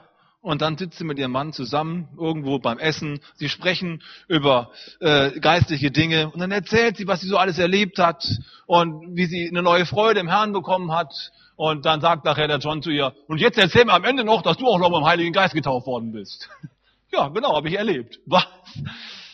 und 0.46 0.62
dann 0.62 0.78
sitzt 0.78 0.98
sie 0.98 1.02
mit 1.02 1.18
ihrem 1.18 1.32
Mann 1.32 1.52
zusammen, 1.52 2.08
irgendwo 2.16 2.60
beim 2.60 2.78
Essen. 2.78 3.18
Sie 3.34 3.48
sprechen 3.48 4.00
über 4.28 4.70
äh, 5.00 5.32
geistliche 5.40 5.90
Dinge 5.90 6.30
und 6.30 6.38
dann 6.38 6.52
erzählt 6.52 6.96
sie, 6.96 7.08
was 7.08 7.20
sie 7.20 7.26
so 7.26 7.36
alles 7.36 7.58
erlebt 7.58 7.98
hat 7.98 8.24
und 8.66 9.16
wie 9.16 9.26
sie 9.26 9.48
eine 9.48 9.64
neue 9.64 9.86
Freude 9.86 10.20
im 10.20 10.28
Herrn 10.28 10.52
bekommen 10.52 10.92
hat. 10.92 11.12
Und 11.56 11.84
dann 11.84 12.00
sagt 12.00 12.24
nachher 12.24 12.46
der 12.46 12.58
John 12.58 12.80
zu 12.80 12.90
ihr, 12.90 13.12
und 13.26 13.40
jetzt 13.40 13.58
erzähl 13.58 13.86
mir 13.86 13.94
am 13.94 14.04
Ende 14.04 14.22
noch, 14.22 14.42
dass 14.42 14.56
du 14.56 14.68
auch 14.68 14.78
noch 14.78 14.92
beim 14.92 15.04
Heiligen 15.04 15.32
Geist 15.32 15.52
getauft 15.52 15.88
worden 15.88 16.12
bist. 16.12 16.48
ja, 17.12 17.26
genau, 17.26 17.56
habe 17.56 17.68
ich 17.68 17.76
erlebt. 17.76 18.20
Was? 18.26 18.46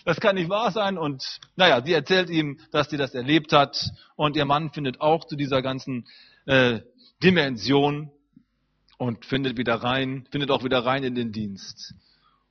Das 0.07 0.18
kann 0.18 0.37
nicht 0.37 0.48
wahr 0.48 0.70
sein. 0.70 0.96
Und 0.96 1.40
naja, 1.57 1.83
sie 1.85 1.92
erzählt 1.92 2.31
ihm, 2.31 2.59
dass 2.70 2.88
sie 2.88 2.96
das 2.96 3.14
erlebt 3.14 3.53
hat. 3.53 3.77
Und 4.16 4.35
ihr 4.35 4.46
Mann 4.46 4.70
findet 4.70 5.03
auch 5.03 5.27
zu 5.27 5.37
dieser 5.37 5.61
ganzen 5.61 6.07
äh, 6.46 6.81
Dimension 7.22 8.11
und 9.03 9.27
findet 9.27 9.59
wieder 9.59 9.75
rein, 9.75 10.29
findet 10.31 10.53
auch 10.53 10.62
wieder 10.62 10.87
rein 10.87 11.03
in 11.03 11.17
den 11.17 11.33
Dienst 11.33 11.93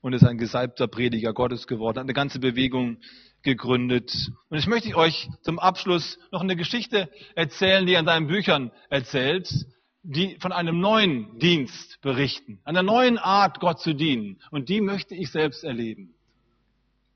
und 0.02 0.12
ist 0.12 0.26
ein 0.26 0.38
gesalbter 0.38 0.90
Prediger 0.90 1.32
Gottes 1.32 1.66
geworden, 1.66 2.00
hat 2.00 2.04
eine 2.04 2.14
ganze 2.14 2.40
Bewegung 2.40 2.98
gegründet. 3.42 4.14
Und 4.50 4.58
ich 4.58 4.68
möchte 4.68 4.94
euch 4.98 5.30
zum 5.44 5.60
Abschluss 5.60 6.20
noch 6.30 6.42
eine 6.42 6.58
Geschichte 6.58 7.10
erzählen, 7.36 7.86
die 7.86 7.94
er 7.94 8.02
in 8.02 8.06
seinen 8.06 8.28
Büchern 8.28 8.72
erzählt, 8.90 9.66
die 10.04 10.36
von 10.42 10.52
einem 10.52 10.82
neuen 10.82 11.40
Dienst 11.40 12.02
berichten, 12.02 12.60
einer 12.66 12.84
neuen 12.84 13.18
Art, 13.18 13.62
Gott 13.62 13.80
zu 13.80 13.94
dienen. 13.94 14.42
Und 14.52 14.68
die 14.68 14.82
möchte 14.82 15.16
ich 15.16 15.32
selbst 15.32 15.64
erleben. 15.64 16.14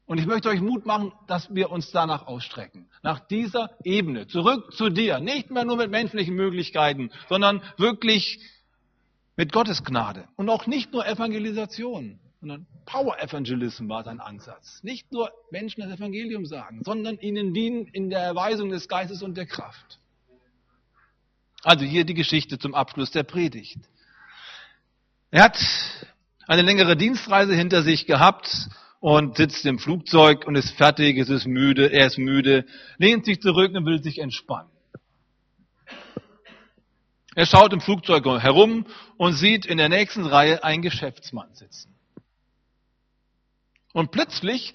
Und 0.06 0.19
ich 0.19 0.28
möchte 0.28 0.48
euch 0.48 0.62
Mut 0.62 0.86
machen, 0.86 1.12
dass 1.28 1.54
wir 1.54 1.71
uns 1.71 1.91
danach 1.91 2.28
ausstrecken. 2.28 2.88
Nach 3.02 3.19
dieser 3.19 3.71
Ebene. 3.84 4.28
Zurück 4.28 4.71
zu 4.71 4.89
dir. 4.89 5.19
Nicht 5.19 5.50
mehr 5.52 5.65
nur 5.65 5.78
mit 5.78 5.89
menschlichen 5.89 6.36
Möglichkeiten, 6.36 7.10
sondern 7.28 7.62
wirklich 7.78 8.39
mit 9.36 9.52
Gottes 9.52 9.84
Gnade. 9.84 10.28
Und 10.36 10.50
auch 10.50 10.67
nicht 10.67 10.93
nur 10.93 11.06
Evangelisation, 11.06 12.19
sondern 12.39 12.67
Power 12.86 13.19
Evangelism 13.19 13.89
war 13.89 14.04
sein 14.04 14.19
Ansatz. 14.19 14.82
Nicht 14.84 15.12
nur 15.12 15.32
Menschen 15.52 15.82
das 15.82 15.98
Evangelium 15.98 16.45
sagen, 16.45 16.82
sondern 16.84 17.17
ihnen 17.19 17.54
dienen 17.54 17.88
in 17.88 18.10
der 18.10 18.19
Erweisung 18.19 18.69
des 18.69 18.88
Geistes 18.88 19.24
und 19.24 19.36
der 19.36 19.45
Kraft. 19.45 20.00
Also 21.63 21.84
hier 21.84 22.06
die 22.06 22.13
Geschichte 22.13 22.60
zum 22.60 22.76
Abschluss 22.76 23.12
der 23.12 23.24
Predigt. 23.24 23.80
Er 25.32 25.43
hat 25.43 25.58
eine 26.48 26.62
längere 26.62 26.95
Dienstreise 26.95 27.56
hinter 27.56 27.82
sich 27.82 28.06
gehabt 28.06 28.69
und 29.00 29.38
sitzt 29.38 29.65
im 29.65 29.80
Flugzeug 29.80 30.45
und 30.45 30.56
ist 30.56 30.71
fertig, 30.71 31.17
es 31.17 31.30
ist 31.30 31.48
müde, 31.48 31.91
er 31.91 32.08
ist 32.08 32.17
müde, 32.17 32.65
lehnt 32.98 33.26
sich 33.26 33.41
zurück 33.41 33.74
und 33.74 33.86
will 33.86 34.02
sich 34.02 34.19
entspannen. 34.19 34.69
Er 37.36 37.45
schaut 37.45 37.74
im 37.74 37.82
Flugzeug 37.82 38.26
herum 38.26 38.86
und 39.17 39.34
sieht 39.34 39.65
in 39.65 39.78
der 39.78 39.89
nächsten 39.89 40.26
Reihe 40.26 40.63
einen 40.63 40.82
Geschäftsmann 40.82 41.54
sitzen. 41.54 41.93
Und 43.91 44.12
plötzlich, 44.12 44.74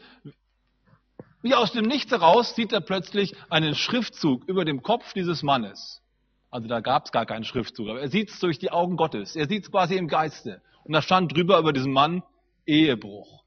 wie 1.40 1.54
aus 1.54 1.72
dem 1.72 1.86
Nichts 1.86 2.12
heraus, 2.12 2.54
sieht 2.54 2.72
er 2.72 2.82
plötzlich 2.82 3.34
einen 3.48 3.74
Schriftzug 3.74 4.44
über 4.44 4.66
dem 4.66 4.82
Kopf 4.82 5.14
dieses 5.14 5.42
Mannes. 5.42 6.02
Also 6.50 6.68
da 6.68 6.80
gab 6.80 7.06
es 7.06 7.12
gar 7.12 7.24
keinen 7.24 7.44
Schriftzug, 7.44 7.88
aber 7.88 8.02
er 8.02 8.08
sieht 8.08 8.30
es 8.30 8.38
durch 8.40 8.58
die 8.58 8.70
Augen 8.70 8.96
Gottes. 8.96 9.36
Er 9.36 9.48
sieht 9.48 9.64
es 9.64 9.70
quasi 9.70 9.96
im 9.96 10.08
Geiste. 10.08 10.60
Und 10.84 10.92
da 10.92 11.00
stand 11.00 11.34
drüber 11.34 11.58
über 11.58 11.72
diesen 11.72 11.92
Mann 11.92 12.22
Ehebruch. 12.66 13.42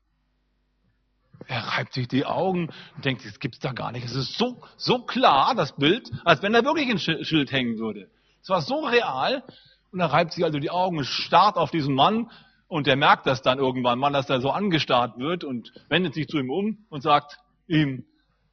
Er 1.48 1.60
reibt 1.60 1.94
sich 1.94 2.08
die 2.08 2.26
Augen 2.26 2.72
und 2.96 3.06
denkt, 3.06 3.26
das 3.26 3.40
gibt's 3.40 3.60
da 3.60 3.74
gar 3.74 3.92
nicht. 3.92 4.06
Es 4.06 4.16
ist 4.16 4.38
so, 4.40 4.64
so 4.78 5.00
klar, 5.00 5.54
das 5.54 5.76
Bild, 5.76 6.10
als 6.24 6.42
wenn 6.42 6.54
da 6.54 6.64
wirklich 6.64 6.90
ein 6.90 7.24
Schild 7.24 7.52
hängen 7.52 7.78
würde. 7.78 8.10
Es 8.44 8.50
war 8.50 8.62
so 8.62 8.86
real. 8.86 9.44
Und 9.92 10.00
er 10.00 10.08
reibt 10.08 10.34
sich 10.34 10.44
also 10.44 10.60
die 10.60 10.70
Augen, 10.70 11.04
starrt 11.04 11.56
auf 11.56 11.72
diesen 11.72 11.96
Mann 11.96 12.30
und 12.68 12.88
der 12.88 12.96
merkt 12.96 13.28
das 13.28 13.42
dann 13.42 13.60
irgendwann 13.60 14.00
mal, 14.00 14.12
dass 14.12 14.30
er 14.30 14.42
so 14.42 14.50
angestarrt 14.50 15.18
wird 15.18 15.44
und 15.44 15.72
wendet 15.90 16.16
sich 16.16 16.28
zu 16.28 16.40
ihm 16.40 16.50
um 16.50 16.86
und 16.90 17.02
sagt 17.02 17.38
ihm, 17.68 18.06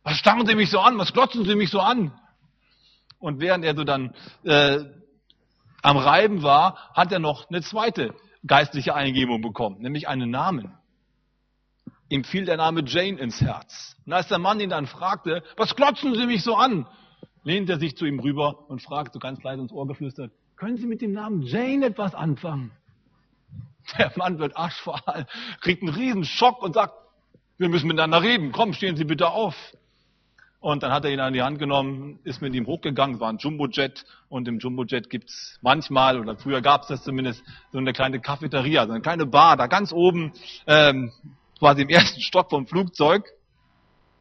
was 0.03 0.16
starren 0.18 0.46
Sie 0.46 0.55
mich 0.55 0.70
so 0.70 0.81
an? 0.81 0.98
Was 0.98 1.12
glotzen 1.12 1.44
Sie 1.44 1.55
mich 1.55 1.70
so 1.70 1.81
an? 1.81 2.12
Und 3.18 3.40
während 3.40 3.64
er 3.64 3.74
so 3.74 3.85
dann 3.85 4.14
äh, 4.44 4.81
am 5.83 5.96
Reiben 5.96 6.42
war, 6.42 6.90
hat 6.94 7.12
er 7.12 7.18
noch 7.18 7.48
eine 7.48 7.62
zweite 7.62 8.14
geistliche 8.46 8.94
Eingebung 8.94 9.40
bekommen, 9.40 9.81
nämlich 9.81 10.09
einen 10.09 10.31
Namen. 10.31 10.74
Ihm 12.09 12.24
fiel 12.24 12.44
der 12.44 12.57
Name 12.59 12.83
Jane 12.85 13.18
ins 13.18 13.40
Herz. 13.40 13.96
Und 14.04 14.12
als 14.12 14.29
der 14.29 14.38
Mann 14.38 14.60
ihn 14.60 14.71
dann 14.71 14.87
fragte, 14.87 15.42
was 15.56 15.77
glotzen 15.77 16.14
Sie 16.14 16.27
mich 16.27 16.42
so 16.42 16.56
an? 16.56 16.87
Lehnt 17.42 17.70
er 17.70 17.78
sich 17.78 17.96
zu 17.96 18.04
ihm 18.06 18.20
rüber 18.20 18.68
und 18.68 18.82
fragt 18.82 19.12
so 19.12 19.18
ganz 19.18 19.42
leise 19.42 19.62
ins 19.62 19.72
Ohr 19.72 19.86
geflüstert, 19.86 20.32
können 20.56 20.76
Sie 20.76 20.86
mit 20.86 21.00
dem 21.00 21.12
Namen 21.12 21.42
Jane 21.42 21.86
etwas 21.86 22.14
anfangen? 22.14 22.70
Der 23.98 24.12
Mann 24.16 24.38
wird 24.38 24.56
aschfahl, 24.56 25.26
kriegt 25.60 25.82
einen 25.82 25.94
riesen 25.94 26.24
Schock 26.24 26.62
und 26.62 26.74
sagt, 26.74 26.94
wir 27.56 27.68
müssen 27.68 27.88
miteinander 27.88 28.22
reden, 28.22 28.52
komm, 28.52 28.72
stehen 28.72 28.96
Sie 28.96 29.04
bitte 29.04 29.30
auf. 29.30 29.54
Und 30.60 30.82
dann 30.82 30.92
hat 30.92 31.06
er 31.06 31.10
ihn 31.10 31.20
an 31.20 31.32
die 31.32 31.42
Hand 31.42 31.58
genommen, 31.58 32.18
ist 32.22 32.42
mit 32.42 32.54
ihm 32.54 32.66
hochgegangen, 32.66 33.18
war 33.18 33.32
ein 33.32 33.38
Jumbojet 33.38 34.04
und 34.28 34.46
im 34.46 34.58
Jumbojet 34.58 35.08
gibt's 35.08 35.58
manchmal, 35.62 36.20
oder 36.20 36.36
früher 36.36 36.60
gab's 36.60 36.88
das 36.88 37.02
zumindest, 37.02 37.42
so 37.72 37.78
eine 37.78 37.94
kleine 37.94 38.20
Cafeteria, 38.20 38.84
so 38.84 38.92
eine 38.92 39.00
kleine 39.00 39.24
Bar, 39.24 39.56
da 39.56 39.66
ganz 39.66 39.90
oben, 39.90 40.32
ähm, 40.66 41.10
quasi 41.58 41.82
im 41.82 41.88
ersten 41.88 42.20
Stock 42.20 42.50
vom 42.50 42.66
Flugzeug. 42.66 43.24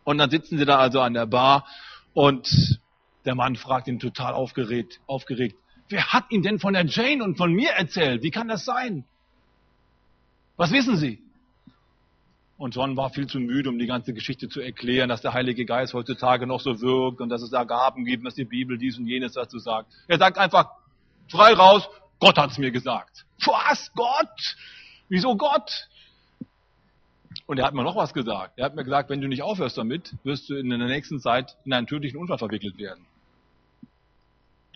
Und 0.05 0.17
dann 0.17 0.29
sitzen 0.29 0.57
sie 0.57 0.65
da 0.65 0.77
also 0.79 1.01
an 1.01 1.13
der 1.13 1.25
Bar 1.25 1.65
und 2.13 2.79
der 3.25 3.35
Mann 3.35 3.55
fragt 3.55 3.87
ihn 3.87 3.99
total 3.99 4.33
aufgeregt, 4.33 4.99
aufgeregt, 5.07 5.57
wer 5.89 6.13
hat 6.13 6.25
Ihnen 6.29 6.43
denn 6.43 6.59
von 6.59 6.73
der 6.73 6.85
Jane 6.85 7.23
und 7.23 7.37
von 7.37 7.51
mir 7.51 7.71
erzählt? 7.71 8.23
Wie 8.23 8.31
kann 8.31 8.47
das 8.47 8.65
sein? 8.65 9.05
Was 10.57 10.71
wissen 10.71 10.97
Sie? 10.97 11.21
Und 12.57 12.75
John 12.75 12.97
war 12.97 13.09
viel 13.09 13.27
zu 13.27 13.39
müde, 13.39 13.69
um 13.69 13.79
die 13.79 13.85
ganze 13.85 14.13
Geschichte 14.13 14.49
zu 14.49 14.59
erklären, 14.59 15.07
dass 15.07 15.21
der 15.21 15.33
Heilige 15.33 15.65
Geist 15.65 15.93
heutzutage 15.93 16.45
noch 16.45 16.59
so 16.59 16.81
wirkt 16.81 17.21
und 17.21 17.29
dass 17.29 17.41
es 17.41 17.51
da 17.51 17.63
Gaben 17.63 18.03
gibt, 18.03 18.25
dass 18.25 18.35
die 18.35 18.43
Bibel 18.43 18.77
dies 18.77 18.97
und 18.97 19.07
jenes 19.07 19.33
dazu 19.33 19.59
sagt. 19.59 19.89
Er 20.09 20.17
sagt 20.17 20.37
einfach 20.37 20.69
frei 21.29 21.53
raus, 21.53 21.87
Gott 22.19 22.37
hat's 22.37 22.57
mir 22.57 22.71
gesagt. 22.71 23.25
Was? 23.45 23.91
Gott? 23.93 24.57
Wieso 25.07 25.37
Gott? 25.37 25.87
Und 27.45 27.57
er 27.57 27.65
hat 27.65 27.73
mir 27.73 27.83
noch 27.83 27.95
was 27.95 28.13
gesagt. 28.13 28.59
Er 28.59 28.65
hat 28.65 28.75
mir 28.75 28.83
gesagt, 28.83 29.09
wenn 29.09 29.21
du 29.21 29.29
nicht 29.29 29.41
aufhörst 29.41 29.77
damit, 29.77 30.13
wirst 30.23 30.49
du 30.49 30.55
in 30.55 30.69
der 30.69 30.77
nächsten 30.79 31.21
Zeit 31.21 31.55
in 31.63 31.71
einen 31.71 31.87
tödlichen 31.87 32.17
Unfall 32.17 32.37
verwickelt 32.37 32.77
werden. 32.77 33.05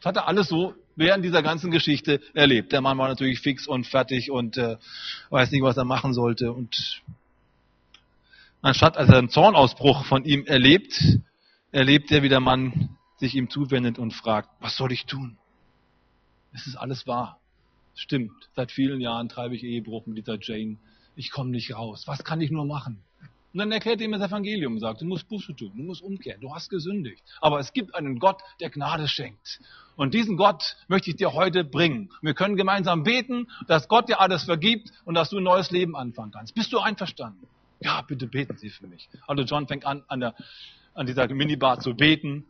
Das 0.04 0.10
hat 0.10 0.18
er 0.18 0.28
alles 0.28 0.49
so 0.49 0.76
während 0.97 1.24
dieser 1.24 1.41
ganzen 1.41 1.72
Geschichte 1.72 2.20
erlebt. 2.34 2.74
Der 2.74 2.82
Mann 2.82 2.97
war 2.97 3.08
natürlich 3.08 3.39
fix 3.39 3.68
und 3.68 3.88
fertig 3.88 4.32
und 4.32 4.58
äh, 4.58 4.76
weiß 5.30 5.49
nicht, 5.51 5.64
was 5.64 5.78
er 5.78 5.86
machen 5.86 6.14
sollte. 6.14 6.51
Und 6.51 7.01
anstatt 8.62 8.97
als 8.97 9.08
er 9.08 9.20
einen 9.20 9.30
Zornausbruch 9.30 10.04
von 10.04 10.26
ihm 10.26 10.45
erlebt, 10.45 11.20
erlebt 11.72 12.12
er, 12.12 12.22
wie 12.22 12.28
der 12.28 12.41
Mann 12.41 12.97
sich 13.16 13.34
ihm 13.34 13.49
zuwendet 13.49 13.97
und 13.97 14.12
fragt, 14.12 14.49
was 14.60 14.76
soll 14.76 14.91
ich 14.91 15.06
tun? 15.06 15.38
Es 16.51 16.68
ist 16.68 16.76
alles 16.76 17.08
wahr. 17.08 17.39
Stimmt. 17.95 18.34
Seit 18.58 18.74
vielen 18.74 18.99
Jahren 18.99 19.30
treibe 19.30 19.56
ich 19.56 19.64
Ehebruch 19.64 20.06
mit 20.06 20.18
dieser 20.18 20.38
Jane. 20.38 20.80
Ich 21.16 21.32
komme 21.32 21.51
nicht 21.51 21.74
raus. 21.74 22.04
Was 22.08 22.26
kann 22.26 22.41
ich 22.41 22.51
nur 22.51 22.66
machen? 22.66 23.01
Und 23.54 23.60
dann 23.60 23.72
erklärt 23.72 24.01
ihm 24.01 24.12
das 24.12 24.22
Evangelium 24.22 24.74
und 24.74 24.80
sagt, 24.80 25.01
du 25.01 25.06
musst 25.06 25.30
Buße 25.30 25.56
tun, 25.56 25.72
du 25.76 25.84
musst 25.84 26.01
umkehren, 26.01 26.41
du 26.41 26.54
hast 26.56 26.70
gesündigt. 26.70 27.24
Aber 27.39 27.60
es 27.60 27.72
gibt 27.72 27.93
einen 27.93 28.18
Gott, 28.18 28.41
der 28.60 28.72
Gnade 28.72 29.08
schenkt. 29.08 29.60
Und 29.95 30.16
diesen 30.16 30.38
Gott 30.38 30.76
möchte 30.88 31.12
ich 31.12 31.18
dir 31.18 31.34
heute 31.34 31.64
bringen. 31.64 32.10
Wir 32.24 32.34
können 32.34 32.56
gemeinsam 32.56 33.04
beten, 33.04 33.47
dass 33.68 33.88
Gott 33.88 34.10
dir 34.10 34.20
alles 34.20 34.45
vergibt 34.45 34.91
und 35.06 35.14
dass 35.14 35.30
du 35.30 35.38
ein 35.38 35.43
neues 35.43 35.70
Leben 35.70 35.95
anfangen 35.95 36.32
kannst. 36.32 36.56
Bist 36.56 36.74
du 36.74 36.80
einverstanden? 36.80 37.47
Ja, 37.80 38.01
bitte 38.01 38.26
beten 38.26 38.58
Sie 38.58 38.72
für 38.72 38.88
mich. 38.88 39.08
Also 39.28 39.43
John 39.43 39.68
fängt 39.68 39.86
an, 39.86 40.04
an, 40.08 40.20
der, 40.20 40.36
an 40.95 41.06
dieser 41.06 41.28
Minibar 41.28 41.80
zu 41.80 41.93
beten. 41.93 42.45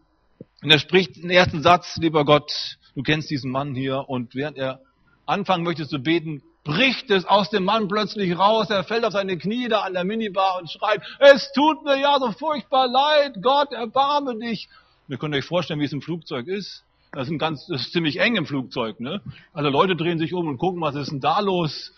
Und 0.61 0.71
er 0.71 0.79
spricht 0.79 1.17
den 1.17 1.29
ersten 1.29 1.61
Satz, 1.61 1.97
lieber 1.97 2.23
Gott, 2.23 2.77
du 2.95 3.03
kennst 3.03 3.29
diesen 3.29 3.51
Mann 3.51 3.75
hier. 3.75 4.07
Und 4.07 4.35
während 4.35 4.57
er 4.57 4.79
anfangen 5.25 5.65
möchte 5.65 5.85
zu 5.85 5.99
beten, 5.99 6.43
bricht 6.63 7.09
es 7.11 7.25
aus 7.25 7.49
dem 7.49 7.65
Mann 7.65 7.87
plötzlich 7.87 8.37
raus. 8.37 8.69
Er 8.69 8.83
fällt 8.83 9.05
auf 9.05 9.13
seine 9.13 9.37
Knie 9.37 9.67
da 9.67 9.81
an 9.81 9.93
der 9.93 10.03
Minibar 10.03 10.59
und 10.59 10.71
schreit, 10.71 11.01
es 11.19 11.51
tut 11.53 11.83
mir 11.83 11.99
ja 11.99 12.17
so 12.19 12.31
furchtbar 12.31 12.87
leid, 12.87 13.35
Gott, 13.41 13.71
erbarme 13.71 14.37
dich. 14.37 14.69
Ihr 15.09 15.17
könnt 15.17 15.35
euch 15.35 15.45
vorstellen, 15.45 15.79
wie 15.79 15.85
es 15.85 15.93
im 15.93 16.01
Flugzeug 16.01 16.47
ist. 16.47 16.83
Das 17.11 17.27
ist, 17.27 17.31
ein 17.31 17.37
ganz, 17.37 17.67
das 17.67 17.81
ist 17.81 17.91
ziemlich 17.91 18.19
eng 18.19 18.35
im 18.35 18.45
Flugzeug. 18.45 18.99
Ne? 18.99 19.21
Also 19.53 19.69
Leute 19.69 19.95
drehen 19.95 20.17
sich 20.17 20.33
um 20.33 20.47
und 20.47 20.57
gucken, 20.57 20.81
was 20.81 20.95
ist 20.95 21.11
denn 21.11 21.19
da 21.19 21.39
los? 21.41 21.93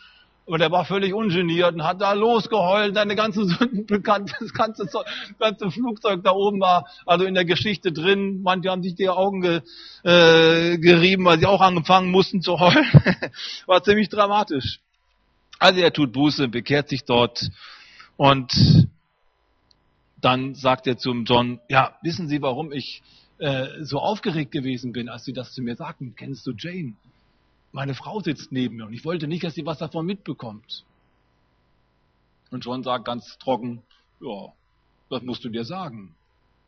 Und 0.46 0.62
er 0.62 0.72
war 0.72 0.86
völlig 0.86 1.14
ungeniert 1.14 1.74
und 1.74 1.84
hat 1.84 2.02
da 2.02 2.14
losgeheult, 2.14 2.94
seine 2.94 3.16
ganzen 3.16 3.48
Sünden 3.48 3.88
bekannt, 3.88 4.32
das 4.40 4.54
ganze, 4.54 4.88
ganze 5.40 5.72
Flugzeug 5.72 6.24
da 6.24 6.32
oben 6.32 6.60
war 6.60 6.88
also 7.06 7.26
in 7.26 7.34
der 7.34 7.46
Geschichte 7.46 7.92
drin. 7.92 8.44
Manche 8.44 8.70
haben 8.70 8.84
sich 8.84 8.94
die 8.94 9.10
Augen 9.10 9.42
ge, 9.42 9.62
äh, 10.04 10.78
gerieben, 10.78 11.26
weil 11.26 11.40
sie 11.40 11.48
auch 11.48 11.62
angefangen 11.62 12.12
mussten 12.12 12.42
zu 12.42 12.60
heulen. 12.60 12.86
war 13.66 13.84
ziemlich 13.84 14.10
dramatisch. 14.10 14.80
Also 15.58 15.80
er 15.80 15.92
tut 15.92 16.12
Buße, 16.12 16.48
bekehrt 16.48 16.90
sich 16.90 17.06
dort 17.06 17.50
und 18.18 18.88
dann 20.22 20.56
sagt 20.56 20.88
er 20.88 20.98
zum 20.98 21.26
John, 21.26 21.60
ja, 21.70 21.98
wissen 22.02 22.28
Sie, 22.28 22.42
warum 22.42 22.72
ich 22.72 23.02
äh, 23.38 23.68
so 23.82 24.00
aufgeregt 24.00 24.52
gewesen 24.52 24.92
bin, 24.92 25.10
als 25.10 25.26
Sie 25.26 25.34
das 25.34 25.54
zu 25.54 25.62
mir 25.62 25.76
sagten? 25.76 26.16
Kennst 26.16 26.48
du 26.48 26.54
Jane? 26.58 26.94
Meine 27.76 27.94
Frau 27.94 28.22
sitzt 28.22 28.54
neben 28.54 28.78
mir 28.78 28.86
und 28.86 28.94
ich 28.94 29.04
wollte 29.04 29.28
nicht, 29.28 29.44
dass 29.44 29.54
sie 29.54 29.66
was 29.66 29.80
davon 29.80 30.06
mitbekommt. 30.06 30.86
Und 32.50 32.64
John 32.64 32.84
sagt 32.84 33.04
ganz 33.04 33.38
trocken, 33.38 33.84
ja, 34.22 34.54
das 35.10 35.24
musst 35.24 35.44
du 35.44 35.50
dir 35.50 35.66
sagen. 35.66 36.16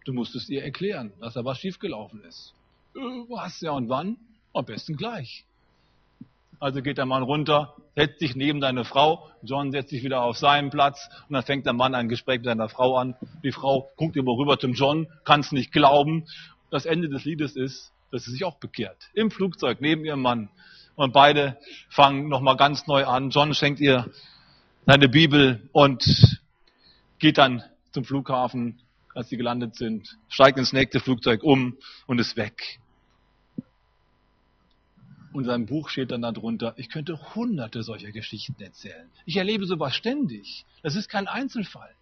Du 0.03 0.11
musst 0.11 0.35
es 0.35 0.49
ihr 0.49 0.65
erklären, 0.65 1.13
dass 1.21 1.35
da 1.35 1.45
was 1.45 1.59
schiefgelaufen 1.59 2.25
ist. 2.25 2.53
Äh, 2.93 2.99
was, 2.99 3.61
ja 3.61 3.71
und 3.71 3.87
wann? 3.87 4.17
Am 4.53 4.65
besten 4.65 4.97
gleich. 4.97 5.45
Also 6.59 6.81
geht 6.81 6.97
der 6.97 7.05
Mann 7.05 7.23
runter, 7.23 7.73
setzt 7.95 8.19
sich 8.19 8.35
neben 8.35 8.59
deine 8.59 8.83
Frau, 8.83 9.29
John 9.43 9.71
setzt 9.71 9.91
sich 9.91 10.03
wieder 10.03 10.23
auf 10.23 10.37
seinen 10.37 10.71
Platz 10.71 11.07
und 11.29 11.35
dann 11.35 11.43
fängt 11.43 11.65
der 11.65 11.73
Mann 11.73 11.95
ein 11.95 12.09
Gespräch 12.09 12.39
mit 12.39 12.47
seiner 12.47 12.67
Frau 12.67 12.97
an. 12.97 13.15
Die 13.45 13.53
Frau 13.53 13.89
guckt 13.95 14.17
immer 14.17 14.33
rüber 14.33 14.59
zum 14.59 14.73
John, 14.73 15.07
kann 15.23 15.39
es 15.39 15.53
nicht 15.53 15.71
glauben. 15.71 16.25
Das 16.69 16.85
Ende 16.85 17.07
des 17.07 17.23
Liedes 17.23 17.55
ist, 17.55 17.93
dass 18.11 18.25
sie 18.25 18.31
sich 18.31 18.43
auch 18.43 18.57
bekehrt. 18.57 19.09
Im 19.13 19.31
Flugzeug 19.31 19.79
neben 19.79 20.03
ihrem 20.03 20.21
Mann. 20.21 20.49
Und 20.97 21.13
beide 21.13 21.57
fangen 21.89 22.27
nochmal 22.27 22.57
ganz 22.57 22.87
neu 22.87 23.05
an. 23.05 23.29
John 23.29 23.53
schenkt 23.53 23.79
ihr 23.79 24.11
seine 24.87 25.07
Bibel 25.07 25.69
und 25.71 26.39
geht 27.19 27.37
dann 27.37 27.63
zum 27.91 28.03
Flughafen, 28.03 28.79
als 29.13 29.29
sie 29.29 29.37
gelandet 29.37 29.75
sind, 29.75 30.17
steigt 30.27 30.57
ins 30.57 30.73
nächste 30.73 30.99
Flugzeug 30.99 31.43
um 31.43 31.77
und 32.07 32.17
ist 32.17 32.35
weg. 32.35 32.79
Und 35.33 35.43
in 35.43 35.45
seinem 35.45 35.65
Buch 35.67 35.89
steht 35.89 36.09
dann 36.09 36.23
darunter, 36.23 36.73
ich 36.77 36.89
könnte 36.89 37.35
hunderte 37.35 37.83
solcher 37.83 38.11
Geschichten 38.11 38.59
erzählen. 38.59 39.07
Ich 39.25 39.37
erlebe 39.37 39.67
sowas 39.67 39.95
ständig. 39.95 40.65
Das 40.81 40.95
ist 40.95 41.09
kein 41.09 41.27
Einzelfall. 41.27 41.93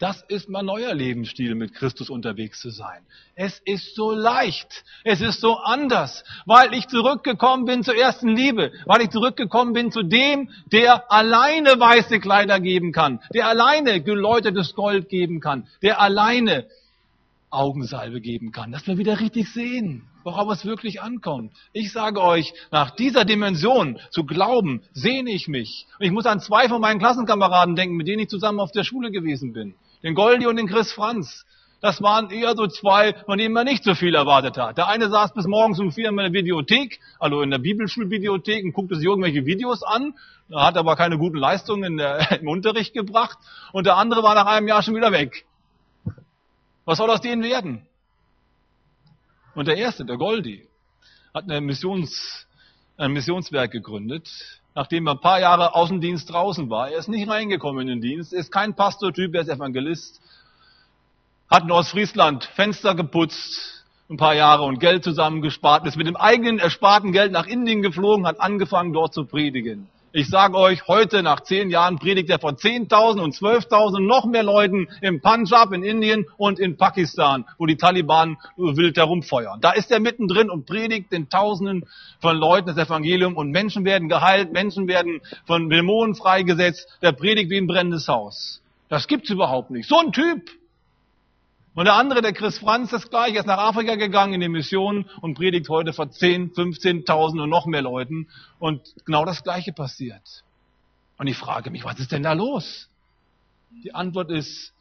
Das 0.00 0.24
ist 0.26 0.48
mein 0.48 0.66
neuer 0.66 0.92
Lebensstil, 0.92 1.54
mit 1.54 1.72
Christus 1.72 2.10
unterwegs 2.10 2.60
zu 2.60 2.70
sein. 2.70 3.06
Es 3.36 3.60
ist 3.64 3.94
so 3.94 4.10
leicht. 4.10 4.84
Es 5.04 5.20
ist 5.20 5.40
so 5.40 5.56
anders, 5.58 6.24
weil 6.46 6.74
ich 6.74 6.88
zurückgekommen 6.88 7.64
bin 7.64 7.84
zur 7.84 7.94
ersten 7.94 8.28
Liebe, 8.28 8.72
weil 8.86 9.02
ich 9.02 9.10
zurückgekommen 9.10 9.72
bin 9.72 9.92
zu 9.92 10.02
dem, 10.02 10.50
der 10.72 11.12
alleine 11.12 11.78
weiße 11.78 12.18
Kleider 12.18 12.58
geben 12.58 12.90
kann, 12.90 13.20
der 13.32 13.46
alleine 13.46 14.02
geläutertes 14.02 14.74
Gold 14.74 15.08
geben 15.08 15.40
kann, 15.40 15.68
der 15.80 16.00
alleine 16.00 16.66
Augensalbe 17.50 18.20
geben 18.20 18.50
kann, 18.50 18.72
dass 18.72 18.88
wir 18.88 18.98
wieder 18.98 19.20
richtig 19.20 19.52
sehen, 19.52 20.08
worauf 20.24 20.50
es 20.50 20.64
wirklich 20.64 21.00
ankommt. 21.00 21.52
Ich 21.72 21.92
sage 21.92 22.20
euch, 22.20 22.52
nach 22.72 22.90
dieser 22.90 23.24
Dimension 23.24 24.00
zu 24.10 24.24
glauben, 24.24 24.82
sehne 24.92 25.30
ich 25.30 25.46
mich. 25.46 25.86
Und 25.98 26.06
ich 26.06 26.12
muss 26.12 26.26
an 26.26 26.40
zwei 26.40 26.68
von 26.68 26.80
meinen 26.80 26.98
Klassenkameraden 26.98 27.76
denken, 27.76 27.96
mit 27.96 28.08
denen 28.08 28.22
ich 28.22 28.28
zusammen 28.28 28.58
auf 28.58 28.72
der 28.72 28.84
Schule 28.84 29.10
gewesen 29.10 29.52
bin 29.52 29.74
den 30.04 30.14
Goldi 30.14 30.46
und 30.46 30.56
den 30.56 30.68
Chris 30.68 30.92
Franz. 30.92 31.44
Das 31.80 32.00
waren 32.00 32.30
eher 32.30 32.54
so 32.54 32.66
zwei, 32.66 33.14
von 33.26 33.36
denen 33.36 33.52
man 33.52 33.66
nicht 33.66 33.84
so 33.84 33.94
viel 33.94 34.14
erwartet 34.14 34.56
hat. 34.56 34.78
Der 34.78 34.88
eine 34.88 35.10
saß 35.10 35.34
bis 35.34 35.46
morgens 35.46 35.80
um 35.80 35.92
vier 35.92 36.08
in 36.08 36.16
der 36.16 36.32
Videothek, 36.32 37.00
also 37.18 37.42
in 37.42 37.50
der 37.50 37.58
Bibelschulbibliothek 37.58 38.64
und 38.64 38.72
guckte 38.72 38.96
sich 38.96 39.04
irgendwelche 39.04 39.44
Videos 39.44 39.82
an, 39.82 40.14
hat 40.54 40.76
aber 40.76 40.96
keine 40.96 41.18
guten 41.18 41.36
Leistungen 41.36 41.96
der, 41.96 42.40
im 42.40 42.48
Unterricht 42.48 42.94
gebracht. 42.94 43.38
Und 43.72 43.86
der 43.86 43.96
andere 43.96 44.22
war 44.22 44.34
nach 44.34 44.46
einem 44.46 44.68
Jahr 44.68 44.82
schon 44.82 44.94
wieder 44.94 45.12
weg. 45.12 45.46
Was 46.84 46.98
soll 46.98 47.10
aus 47.10 47.20
denen 47.20 47.42
werden? 47.42 47.86
Und 49.54 49.68
der 49.68 49.76
erste, 49.76 50.04
der 50.04 50.16
Goldi, 50.16 50.66
hat 51.32 51.44
eine 51.44 51.60
Missions, 51.60 52.46
ein 52.96 53.12
Missionswerk 53.12 53.70
gegründet, 53.70 54.28
nachdem 54.74 55.06
er 55.06 55.12
ein 55.12 55.20
paar 55.20 55.40
Jahre 55.40 55.74
Außendienst 55.74 56.30
draußen 56.30 56.70
war. 56.70 56.90
Er 56.90 56.98
ist 56.98 57.08
nicht 57.08 57.28
reingekommen 57.28 57.82
in 57.82 57.88
den 57.88 58.00
Dienst, 58.00 58.32
ist 58.32 58.50
kein 58.50 58.74
Pastortyp, 58.74 59.34
er 59.34 59.42
ist 59.42 59.48
Evangelist, 59.48 60.20
hat 61.48 61.64
in 61.64 61.70
Ostfriesland 61.70 62.44
Fenster 62.44 62.94
geputzt, 62.94 63.84
ein 64.10 64.16
paar 64.16 64.34
Jahre 64.34 64.64
und 64.64 64.80
Geld 64.80 65.04
zusammengespart, 65.04 65.86
ist 65.86 65.96
mit 65.96 66.06
dem 66.06 66.16
eigenen 66.16 66.58
ersparten 66.58 67.12
Geld 67.12 67.32
nach 67.32 67.46
Indien 67.46 67.82
geflogen, 67.82 68.26
hat 68.26 68.40
angefangen 68.40 68.92
dort 68.92 69.14
zu 69.14 69.24
predigen. 69.24 69.88
Ich 70.16 70.28
sage 70.28 70.56
euch, 70.56 70.86
heute 70.86 71.24
nach 71.24 71.40
zehn 71.40 71.70
Jahren 71.70 71.98
predigt 71.98 72.30
er 72.30 72.38
vor 72.38 72.52
10.000 72.52 73.20
und 73.20 73.34
12.000 73.34 73.98
noch 73.98 74.26
mehr 74.26 74.44
Leuten 74.44 74.86
im 75.00 75.20
Punjab, 75.20 75.72
in 75.72 75.82
Indien 75.82 76.26
und 76.36 76.60
in 76.60 76.76
Pakistan, 76.76 77.46
wo 77.58 77.66
die 77.66 77.76
Taliban 77.76 78.36
wild 78.56 78.96
herumfeuern. 78.96 79.60
Da 79.60 79.72
ist 79.72 79.90
er 79.90 79.98
mittendrin 79.98 80.50
und 80.50 80.66
predigt 80.66 81.10
den 81.10 81.28
Tausenden 81.28 81.86
von 82.20 82.36
Leuten 82.36 82.68
das 82.68 82.78
Evangelium 82.78 83.36
und 83.36 83.50
Menschen 83.50 83.84
werden 83.84 84.08
geheilt, 84.08 84.52
Menschen 84.52 84.86
werden 84.86 85.20
von 85.46 85.68
Dämonen 85.68 86.14
freigesetzt. 86.14 86.86
Der 87.02 87.10
predigt 87.10 87.50
wie 87.50 87.58
ein 87.58 87.66
brennendes 87.66 88.06
Haus. 88.06 88.62
Das 88.88 89.08
gibt's 89.08 89.30
überhaupt 89.30 89.72
nicht. 89.72 89.88
So 89.88 89.98
ein 89.98 90.12
Typ. 90.12 90.48
Und 91.74 91.86
der 91.86 91.94
andere, 91.94 92.22
der 92.22 92.32
Chris 92.32 92.58
Franz, 92.58 92.90
das 92.90 93.10
gleiche, 93.10 93.38
ist 93.38 93.46
nach 93.46 93.58
Afrika 93.58 93.96
gegangen 93.96 94.34
in 94.34 94.40
die 94.40 94.48
Mission 94.48 95.06
und 95.20 95.34
predigt 95.34 95.68
heute 95.68 95.92
vor 95.92 96.10
10, 96.10 96.52
15.000 96.52 97.42
und 97.42 97.50
noch 97.50 97.66
mehr 97.66 97.82
Leuten. 97.82 98.28
Und 98.58 98.94
genau 99.04 99.24
das 99.24 99.42
gleiche 99.42 99.72
passiert. 99.72 100.44
Und 101.18 101.26
ich 101.26 101.36
frage 101.36 101.70
mich, 101.70 101.84
was 101.84 101.98
ist 101.98 102.12
denn 102.12 102.22
da 102.22 102.32
los? 102.32 102.88
Die 103.82 103.94
Antwort 103.94 104.30
ist, 104.30 104.72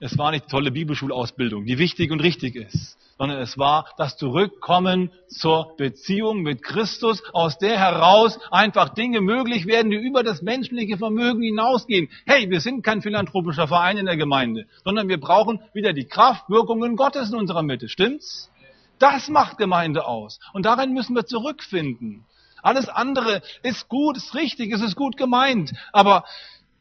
es 0.00 0.18
war 0.18 0.32
nicht 0.32 0.48
tolle 0.48 0.72
Bibelschulausbildung, 0.72 1.64
die 1.64 1.78
wichtig 1.78 2.10
und 2.10 2.20
richtig 2.20 2.56
ist 2.56 2.98
sondern 3.22 3.38
es 3.38 3.56
war 3.56 3.86
das 3.98 4.16
Zurückkommen 4.16 5.12
zur 5.28 5.76
Beziehung 5.76 6.42
mit 6.42 6.60
Christus, 6.60 7.22
aus 7.32 7.56
der 7.56 7.78
heraus 7.78 8.36
einfach 8.50 8.88
Dinge 8.88 9.20
möglich 9.20 9.66
werden, 9.66 9.92
die 9.92 9.96
über 9.96 10.24
das 10.24 10.42
menschliche 10.42 10.98
Vermögen 10.98 11.40
hinausgehen. 11.40 12.08
Hey, 12.26 12.50
wir 12.50 12.60
sind 12.60 12.82
kein 12.82 13.00
philanthropischer 13.00 13.68
Verein 13.68 13.96
in 13.96 14.06
der 14.06 14.16
Gemeinde, 14.16 14.66
sondern 14.82 15.06
wir 15.06 15.20
brauchen 15.20 15.60
wieder 15.72 15.92
die 15.92 16.06
Kraftwirkungen 16.06 16.96
Gottes 16.96 17.30
in 17.30 17.36
unserer 17.36 17.62
Mitte. 17.62 17.88
Stimmt's? 17.88 18.50
Das 18.98 19.28
macht 19.28 19.56
Gemeinde 19.56 20.04
aus. 20.04 20.40
Und 20.52 20.66
darin 20.66 20.92
müssen 20.92 21.14
wir 21.14 21.24
zurückfinden. 21.24 22.24
Alles 22.60 22.88
andere 22.88 23.40
ist 23.62 23.88
gut, 23.88 24.16
ist 24.16 24.34
richtig, 24.34 24.72
es 24.72 24.80
ist 24.80 24.96
gut 24.96 25.16
gemeint. 25.16 25.72
Aber 25.92 26.24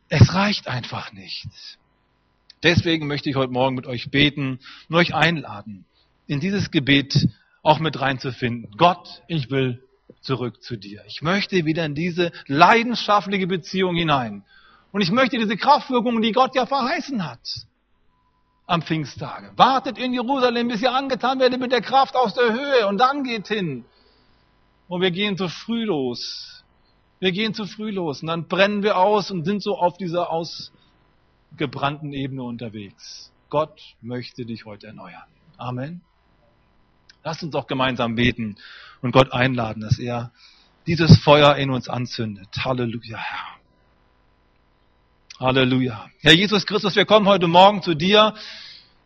Es 0.10 0.34
reicht 0.34 0.68
einfach 0.68 1.14
nicht. 1.14 1.48
Deswegen 2.64 3.08
möchte 3.08 3.30
ich 3.30 3.36
heute 3.36 3.54
Morgen 3.54 3.76
mit 3.76 3.88
euch 3.88 4.12
beten 4.12 4.60
und 4.90 4.96
euch 4.96 5.16
einladen, 5.16 5.86
in 6.28 6.40
dieses 6.40 6.72
Gebet 6.72 7.28
auch 7.64 7.80
mit 7.80 8.00
reinzufinden. 8.00 8.72
Gott, 8.78 9.22
ich 9.28 9.50
will 9.52 9.84
zurück 10.22 10.62
zu 10.62 10.78
dir. 10.78 11.04
Ich 11.08 11.22
möchte 11.22 11.66
wieder 11.66 11.86
in 11.86 11.96
diese 11.96 12.32
leidenschaftliche 12.48 13.48
Beziehung 13.48 13.96
hinein. 13.96 14.44
Und 14.92 15.02
ich 15.02 15.12
möchte 15.12 15.38
diese 15.38 15.58
Kraftwirkungen, 15.58 16.22
die 16.22 16.32
Gott 16.32 16.56
ja 16.56 16.66
verheißen 16.66 17.28
hat, 17.28 17.40
am 18.68 18.82
Pfingsttage. 18.82 19.52
Wartet 19.56 19.98
in 19.98 20.14
Jerusalem, 20.14 20.68
bis 20.68 20.82
ihr 20.82 20.94
angetan 20.94 21.40
werdet 21.40 21.60
mit 21.60 21.72
der 21.72 21.82
Kraft 21.82 22.16
aus 22.16 22.34
der 22.34 22.54
Höhe 22.54 22.88
und 22.88 22.98
dann 22.98 23.24
geht 23.24 23.48
hin. 23.48 23.86
Und 24.88 25.02
wir 25.02 25.12
gehen 25.12 25.38
zu 25.38 25.48
früh 25.48 25.86
los. 25.86 26.64
Wir 27.20 27.32
gehen 27.32 27.54
zu 27.54 27.66
früh 27.66 27.92
los 27.92 28.22
und 28.22 28.28
dann 28.28 28.48
brennen 28.48 28.84
wir 28.84 28.98
aus 28.98 29.32
und 29.32 29.46
sind 29.46 29.62
so 29.62 29.78
auf 29.78 29.98
dieser 29.98 30.30
ausgebrannten 30.32 32.14
Ebene 32.14 32.44
unterwegs. 32.44 33.32
Gott 33.50 33.80
möchte 34.02 34.46
dich 34.46 34.66
heute 34.66 34.88
erneuern. 34.88 35.28
Amen. 35.58 36.02
Lasst 37.24 37.44
uns 37.44 37.52
doch 37.52 37.68
gemeinsam 37.68 38.16
beten 38.16 38.58
und 39.02 39.12
Gott 39.12 39.32
einladen, 39.32 39.82
dass 39.82 40.00
er 40.00 40.32
dieses 40.88 41.20
Feuer 41.20 41.56
in 41.56 41.70
uns 41.70 41.88
anzündet. 41.88 42.48
Halleluja, 42.58 43.18
Herr. 43.18 43.62
Halleluja. 45.40 46.08
Herr 46.22 46.34
Jesus 46.34 46.66
Christus, 46.66 46.96
wir 46.96 47.06
kommen 47.06 47.28
heute 47.28 47.48
Morgen 47.48 47.84
zu 47.84 47.94
dir. 47.94 48.34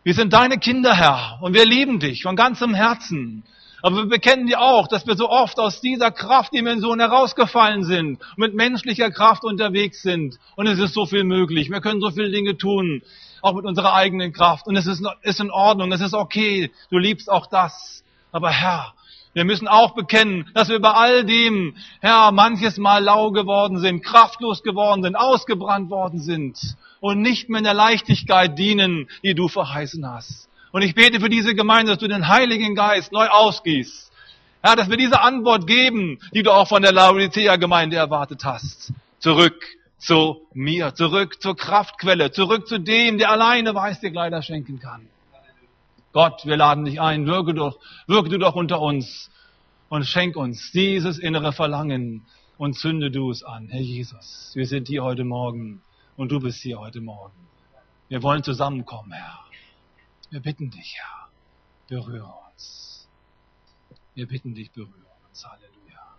Wir 0.03 0.13
sind 0.13 0.31
deine 0.31 0.59
Kinder, 0.59 0.95
Herr, 0.95 1.39
und 1.41 1.53
wir 1.53 1.65
lieben 1.65 1.99
dich 1.99 2.23
von 2.23 2.37
ganzem 2.37 2.73
Herzen. 2.73 3.43
Aber 3.81 3.97
wir 3.97 4.05
bekennen 4.05 4.47
dir 4.47 4.61
auch, 4.61 4.87
dass 4.87 5.05
wir 5.05 5.15
so 5.15 5.29
oft 5.29 5.59
aus 5.59 5.81
dieser 5.81 6.09
Kraftdimension 6.09 6.99
herausgefallen 6.99 7.83
sind, 7.83 8.19
mit 8.37 8.53
menschlicher 8.55 9.11
Kraft 9.11 9.43
unterwegs 9.43 10.01
sind. 10.01 10.39
Und 10.55 10.67
es 10.67 10.79
ist 10.79 10.93
so 10.93 11.05
viel 11.05 11.25
möglich. 11.25 11.69
Wir 11.69 11.81
können 11.81 11.99
so 11.99 12.11
viele 12.11 12.31
Dinge 12.31 12.57
tun, 12.57 13.01
auch 13.41 13.53
mit 13.53 13.65
unserer 13.65 13.93
eigenen 13.93 14.31
Kraft. 14.31 14.67
Und 14.67 14.77
es 14.77 14.87
ist, 14.87 15.03
ist 15.21 15.39
in 15.41 15.51
Ordnung, 15.51 15.91
es 15.91 16.01
ist 16.01 16.13
okay. 16.13 16.71
Du 16.89 16.97
liebst 16.97 17.29
auch 17.29 17.47
das. 17.47 18.04
Aber 18.35 18.51
Herr, 18.51 18.93
wir 19.31 19.45
müssen 19.45 19.69
auch 19.69 19.95
bekennen, 19.95 20.51
dass 20.53 20.67
wir 20.67 20.81
bei 20.81 20.91
all 20.91 21.23
dem, 21.23 21.77
Herr, 22.01 22.33
manches 22.33 22.77
Mal 22.77 23.01
lau 23.01 23.31
geworden 23.31 23.79
sind, 23.79 24.03
kraftlos 24.03 24.61
geworden 24.61 25.03
sind, 25.03 25.15
ausgebrannt 25.15 25.89
worden 25.89 26.19
sind 26.19 26.75
und 26.99 27.21
nicht 27.21 27.47
mehr 27.47 27.59
in 27.59 27.63
der 27.63 27.73
Leichtigkeit 27.73 28.59
dienen, 28.59 29.07
die 29.23 29.35
du 29.35 29.47
verheißen 29.47 30.05
hast. 30.05 30.49
Und 30.73 30.81
ich 30.81 30.95
bete 30.95 31.21
für 31.21 31.29
diese 31.29 31.55
Gemeinde, 31.55 31.93
dass 31.93 31.99
du 31.99 32.09
den 32.09 32.27
Heiligen 32.27 32.75
Geist 32.75 33.13
neu 33.13 33.25
ausgießt. 33.29 34.11
Herr, 34.61 34.75
dass 34.75 34.89
wir 34.89 34.97
diese 34.97 35.21
Antwort 35.21 35.65
geben, 35.65 36.19
die 36.33 36.43
du 36.43 36.51
auch 36.51 36.67
von 36.67 36.81
der 36.81 36.91
Laodicea-Gemeinde 36.91 37.95
erwartet 37.95 38.43
hast. 38.43 38.91
Zurück 39.19 39.63
zu 39.97 40.41
mir, 40.53 40.93
zurück 40.93 41.41
zur 41.41 41.55
Kraftquelle, 41.55 42.33
zurück 42.33 42.67
zu 42.67 42.79
dem, 42.79 43.17
der 43.17 43.31
alleine 43.31 43.73
weiß, 43.73 44.01
dir 44.01 44.11
Kleider 44.11 44.41
schenken 44.41 44.81
kann. 44.81 45.07
Gott, 46.15 46.45
wir 46.45 46.55
laden 46.55 46.85
dich 46.85 47.01
ein, 47.01 47.25
wirke, 47.25 47.53
doch, 47.53 47.77
wirke 48.07 48.29
du 48.29 48.39
doch 48.39 48.55
unter 48.55 48.79
uns 48.79 49.29
und 49.89 50.05
schenk 50.05 50.37
uns 50.37 50.71
dieses 50.71 51.19
innere 51.19 51.51
Verlangen 51.51 52.25
und 52.57 52.77
zünde 52.77 53.11
du 53.11 53.31
es 53.31 53.43
an. 53.43 53.67
Herr 53.67 53.81
Jesus, 53.81 54.51
wir 54.55 54.65
sind 54.65 54.87
hier 54.87 55.03
heute 55.03 55.25
Morgen 55.25 55.81
und 56.15 56.31
du 56.31 56.39
bist 56.39 56.61
hier 56.61 56.79
heute 56.79 57.01
Morgen. 57.01 57.35
Wir 58.07 58.23
wollen 58.23 58.43
zusammenkommen, 58.43 59.11
Herr. 59.11 59.41
Wir 60.29 60.39
bitten 60.39 60.71
dich, 60.71 60.95
Herr, 60.95 61.27
berühre 61.89 62.33
uns. 62.49 63.09
Wir 64.13 64.25
bitten 64.25 64.55
dich, 64.55 64.71
berühre 64.71 64.93
uns. 65.27 65.45
Halleluja. 65.45 66.15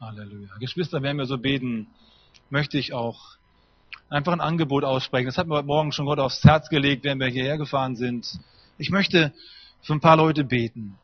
Halleluja. 0.00 0.56
Geschwister, 0.60 1.02
wenn 1.02 1.18
wir 1.18 1.26
so 1.26 1.36
beten, 1.36 1.88
möchte 2.48 2.78
ich 2.78 2.94
auch 2.94 3.36
einfach 4.10 4.32
ein 4.32 4.40
Angebot 4.40 4.84
aussprechen. 4.84 5.26
Das 5.26 5.38
hat 5.38 5.46
mir 5.46 5.54
heute 5.54 5.66
Morgen 5.66 5.92
schon 5.92 6.06
Gott 6.06 6.18
aufs 6.18 6.44
Herz 6.44 6.68
gelegt, 6.68 7.04
wenn 7.04 7.20
wir 7.20 7.28
hierher 7.28 7.56
gefahren 7.56 7.96
sind. 7.96 8.38
Ich 8.76 8.90
möchte 8.90 9.32
für 9.80 9.94
ein 9.94 10.00
paar 10.00 10.16
Leute 10.16 10.44
beten. 10.44 10.98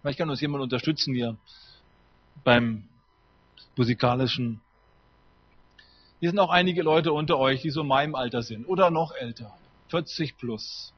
Vielleicht 0.00 0.18
kann 0.18 0.30
uns 0.30 0.40
jemand 0.40 0.62
unterstützen 0.62 1.14
hier 1.14 1.36
beim 2.42 2.84
musikalischen. 3.76 4.60
Hier 6.18 6.30
sind 6.30 6.38
auch 6.38 6.50
einige 6.50 6.82
Leute 6.82 7.12
unter 7.12 7.38
euch, 7.38 7.62
die 7.62 7.70
so 7.70 7.82
in 7.82 7.86
meinem 7.86 8.14
Alter 8.14 8.42
sind 8.42 8.66
oder 8.66 8.90
noch 8.90 9.12
älter, 9.12 9.54
40 9.88 10.38
plus. 10.38 10.92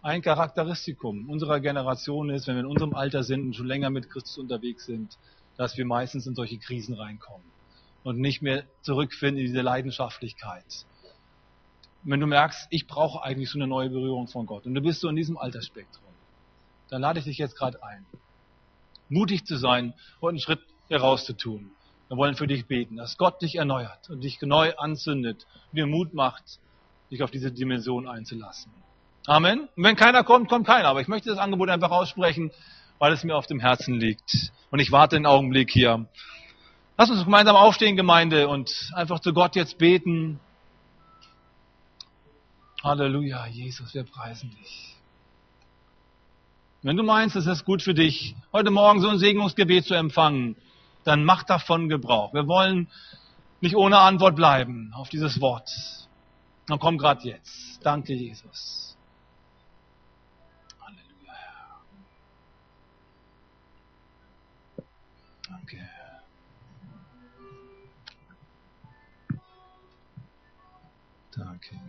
Ein 0.00 0.22
Charakteristikum 0.22 1.28
unserer 1.28 1.60
Generation 1.60 2.30
ist, 2.30 2.46
wenn 2.46 2.56
wir 2.56 2.60
in 2.60 2.66
unserem 2.66 2.94
Alter 2.94 3.22
sind 3.22 3.46
und 3.46 3.56
schon 3.56 3.66
länger 3.66 3.90
mit 3.90 4.10
Christus 4.10 4.38
unterwegs 4.38 4.86
sind, 4.86 5.16
dass 5.56 5.76
wir 5.76 5.84
meistens 5.84 6.26
in 6.26 6.34
solche 6.34 6.58
Krisen 6.58 6.94
reinkommen 6.94 7.44
und 8.04 8.18
nicht 8.18 8.42
mehr 8.42 8.64
zurückfinden 8.82 9.38
in 9.38 9.46
diese 9.46 9.62
Leidenschaftlichkeit. 9.62 10.64
Wenn 12.04 12.20
du 12.20 12.26
merkst, 12.26 12.66
ich 12.70 12.86
brauche 12.86 13.22
eigentlich 13.22 13.50
so 13.50 13.58
eine 13.58 13.68
neue 13.68 13.90
Berührung 13.90 14.26
von 14.26 14.46
Gott 14.46 14.66
und 14.66 14.74
du 14.74 14.80
bist 14.80 15.00
so 15.00 15.08
in 15.08 15.16
diesem 15.16 15.38
Altersspektrum, 15.38 16.12
dann 16.90 17.00
lade 17.00 17.20
ich 17.20 17.24
dich 17.24 17.38
jetzt 17.38 17.56
gerade 17.56 17.82
ein, 17.82 18.04
mutig 19.08 19.44
zu 19.46 19.56
sein 19.56 19.94
und 20.20 20.30
einen 20.30 20.40
Schritt 20.40 20.60
herauszutun. 20.88 21.70
Wir 22.08 22.16
wollen 22.16 22.34
für 22.34 22.46
dich 22.46 22.66
beten, 22.66 22.96
dass 22.96 23.16
Gott 23.16 23.40
dich 23.40 23.54
erneuert 23.54 24.10
und 24.10 24.22
dich 24.22 24.40
neu 24.42 24.74
anzündet 24.76 25.46
und 25.70 25.76
dir 25.76 25.86
Mut 25.86 26.12
macht, 26.12 26.58
dich 27.10 27.22
auf 27.22 27.30
diese 27.30 27.52
Dimension 27.52 28.08
einzulassen. 28.08 28.72
Amen. 29.26 29.68
Und 29.76 29.84
wenn 29.84 29.96
keiner 29.96 30.24
kommt, 30.24 30.48
kommt 30.48 30.66
keiner. 30.66 30.88
Aber 30.88 31.00
ich 31.00 31.08
möchte 31.08 31.30
das 31.30 31.38
Angebot 31.38 31.70
einfach 31.70 31.90
aussprechen, 31.90 32.50
weil 32.98 33.12
es 33.12 33.24
mir 33.24 33.36
auf 33.36 33.46
dem 33.46 33.60
Herzen 33.60 33.94
liegt. 33.94 34.52
Und 34.70 34.80
ich 34.80 34.90
warte 34.90 35.16
einen 35.16 35.26
Augenblick 35.26 35.70
hier 35.70 36.06
Lass 37.02 37.10
uns 37.10 37.24
gemeinsam 37.24 37.56
aufstehen, 37.56 37.96
Gemeinde, 37.96 38.46
und 38.46 38.92
einfach 38.94 39.18
zu 39.18 39.32
Gott 39.32 39.56
jetzt 39.56 39.76
beten. 39.76 40.38
Halleluja, 42.84 43.44
Jesus, 43.48 43.92
wir 43.92 44.04
preisen 44.04 44.50
dich. 44.50 44.94
Wenn 46.82 46.96
du 46.96 47.02
meinst, 47.02 47.34
es 47.34 47.46
ist 47.46 47.64
gut 47.64 47.82
für 47.82 47.92
dich, 47.92 48.36
heute 48.52 48.70
Morgen 48.70 49.00
so 49.00 49.08
ein 49.08 49.18
Segnungsgebet 49.18 49.84
zu 49.84 49.94
empfangen, 49.94 50.54
dann 51.02 51.24
mach 51.24 51.42
davon 51.42 51.88
Gebrauch. 51.88 52.34
Wir 52.34 52.46
wollen 52.46 52.86
nicht 53.60 53.74
ohne 53.74 53.98
Antwort 53.98 54.36
bleiben 54.36 54.92
auf 54.94 55.08
dieses 55.08 55.40
Wort. 55.40 55.68
Dann 56.68 56.78
komm 56.78 56.98
gerade 56.98 57.26
jetzt. 57.26 57.84
Danke, 57.84 58.12
Jesus. 58.12 58.96
Halleluja. 60.80 61.34
Danke. 65.48 65.91
Danke, 71.34 71.80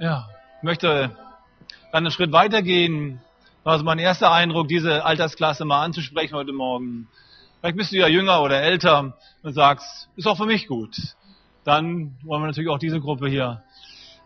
Ja, 0.00 0.28
ich 0.58 0.62
möchte 0.62 1.10
dann 1.90 2.04
einen 2.04 2.12
Schritt 2.12 2.30
weitergehen. 2.30 3.20
War 3.64 3.72
also 3.72 3.84
mein 3.84 3.98
erster 3.98 4.30
Eindruck, 4.30 4.68
diese 4.68 5.04
Altersklasse 5.04 5.64
mal 5.64 5.82
anzusprechen 5.82 6.36
heute 6.36 6.52
Morgen. 6.52 7.08
Vielleicht 7.58 7.76
bist 7.76 7.90
du 7.90 7.96
ja 7.96 8.06
jünger 8.06 8.40
oder 8.42 8.62
älter 8.62 9.16
und 9.42 9.54
sagst, 9.54 10.08
ist 10.14 10.28
auch 10.28 10.36
für 10.36 10.46
mich 10.46 10.68
gut. 10.68 10.96
Dann 11.64 12.16
wollen 12.22 12.42
wir 12.42 12.46
natürlich 12.46 12.70
auch 12.70 12.78
diese 12.78 13.00
Gruppe 13.00 13.28
hier 13.28 13.64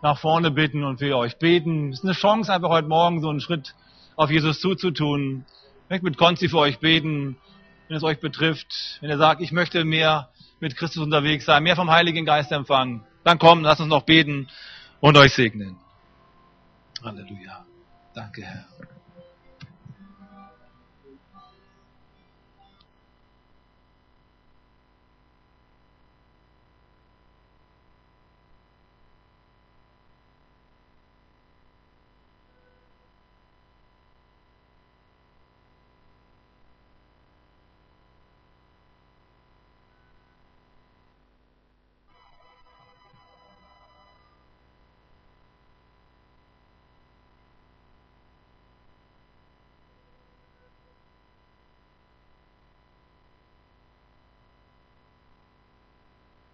nach 0.03 0.19
vorne 0.19 0.51
bitten 0.51 0.85
und 0.85 0.99
für 0.99 1.17
euch 1.17 1.39
beten. 1.39 1.89
Es 1.89 2.01
ist 2.01 2.05
eine 2.05 2.13
Chance, 2.13 2.53
einfach 2.53 2.69
heute 2.69 2.89
Morgen 2.89 3.23
so 3.23 3.31
einen 3.31 3.41
Schritt 3.41 3.75
auf 4.17 4.31
Jesus 4.31 4.61
zuzutun. 4.61 5.47
Ich 5.85 5.91
möchte 5.91 6.05
mit 6.05 6.19
Konzi 6.19 6.51
für 6.51 6.59
euch 6.59 6.81
beten, 6.81 7.39
wenn 7.89 7.97
es 7.97 8.03
euch 8.03 8.21
betrifft. 8.21 8.99
Wenn 9.01 9.09
ihr 9.09 9.17
sagt, 9.17 9.41
ich 9.41 9.53
möchte 9.53 9.87
mehr 9.87 10.29
mit 10.61 10.77
Christus 10.77 11.03
unterwegs 11.03 11.47
sein, 11.47 11.63
mehr 11.63 11.77
vom 11.77 11.91
Heiligen 11.91 12.27
Geist 12.27 12.53
empfangen, 12.53 13.05
dann 13.25 13.39
komm, 13.39 13.63
lasst 13.63 13.81
uns 13.81 13.89
noch 13.89 14.03
beten 14.03 14.49
und 15.03 15.17
euch 15.17 15.35
segnen. 15.35 15.77
Halleluja. 17.03 17.67
Danke, 18.15 18.43
Herr. 18.43 18.65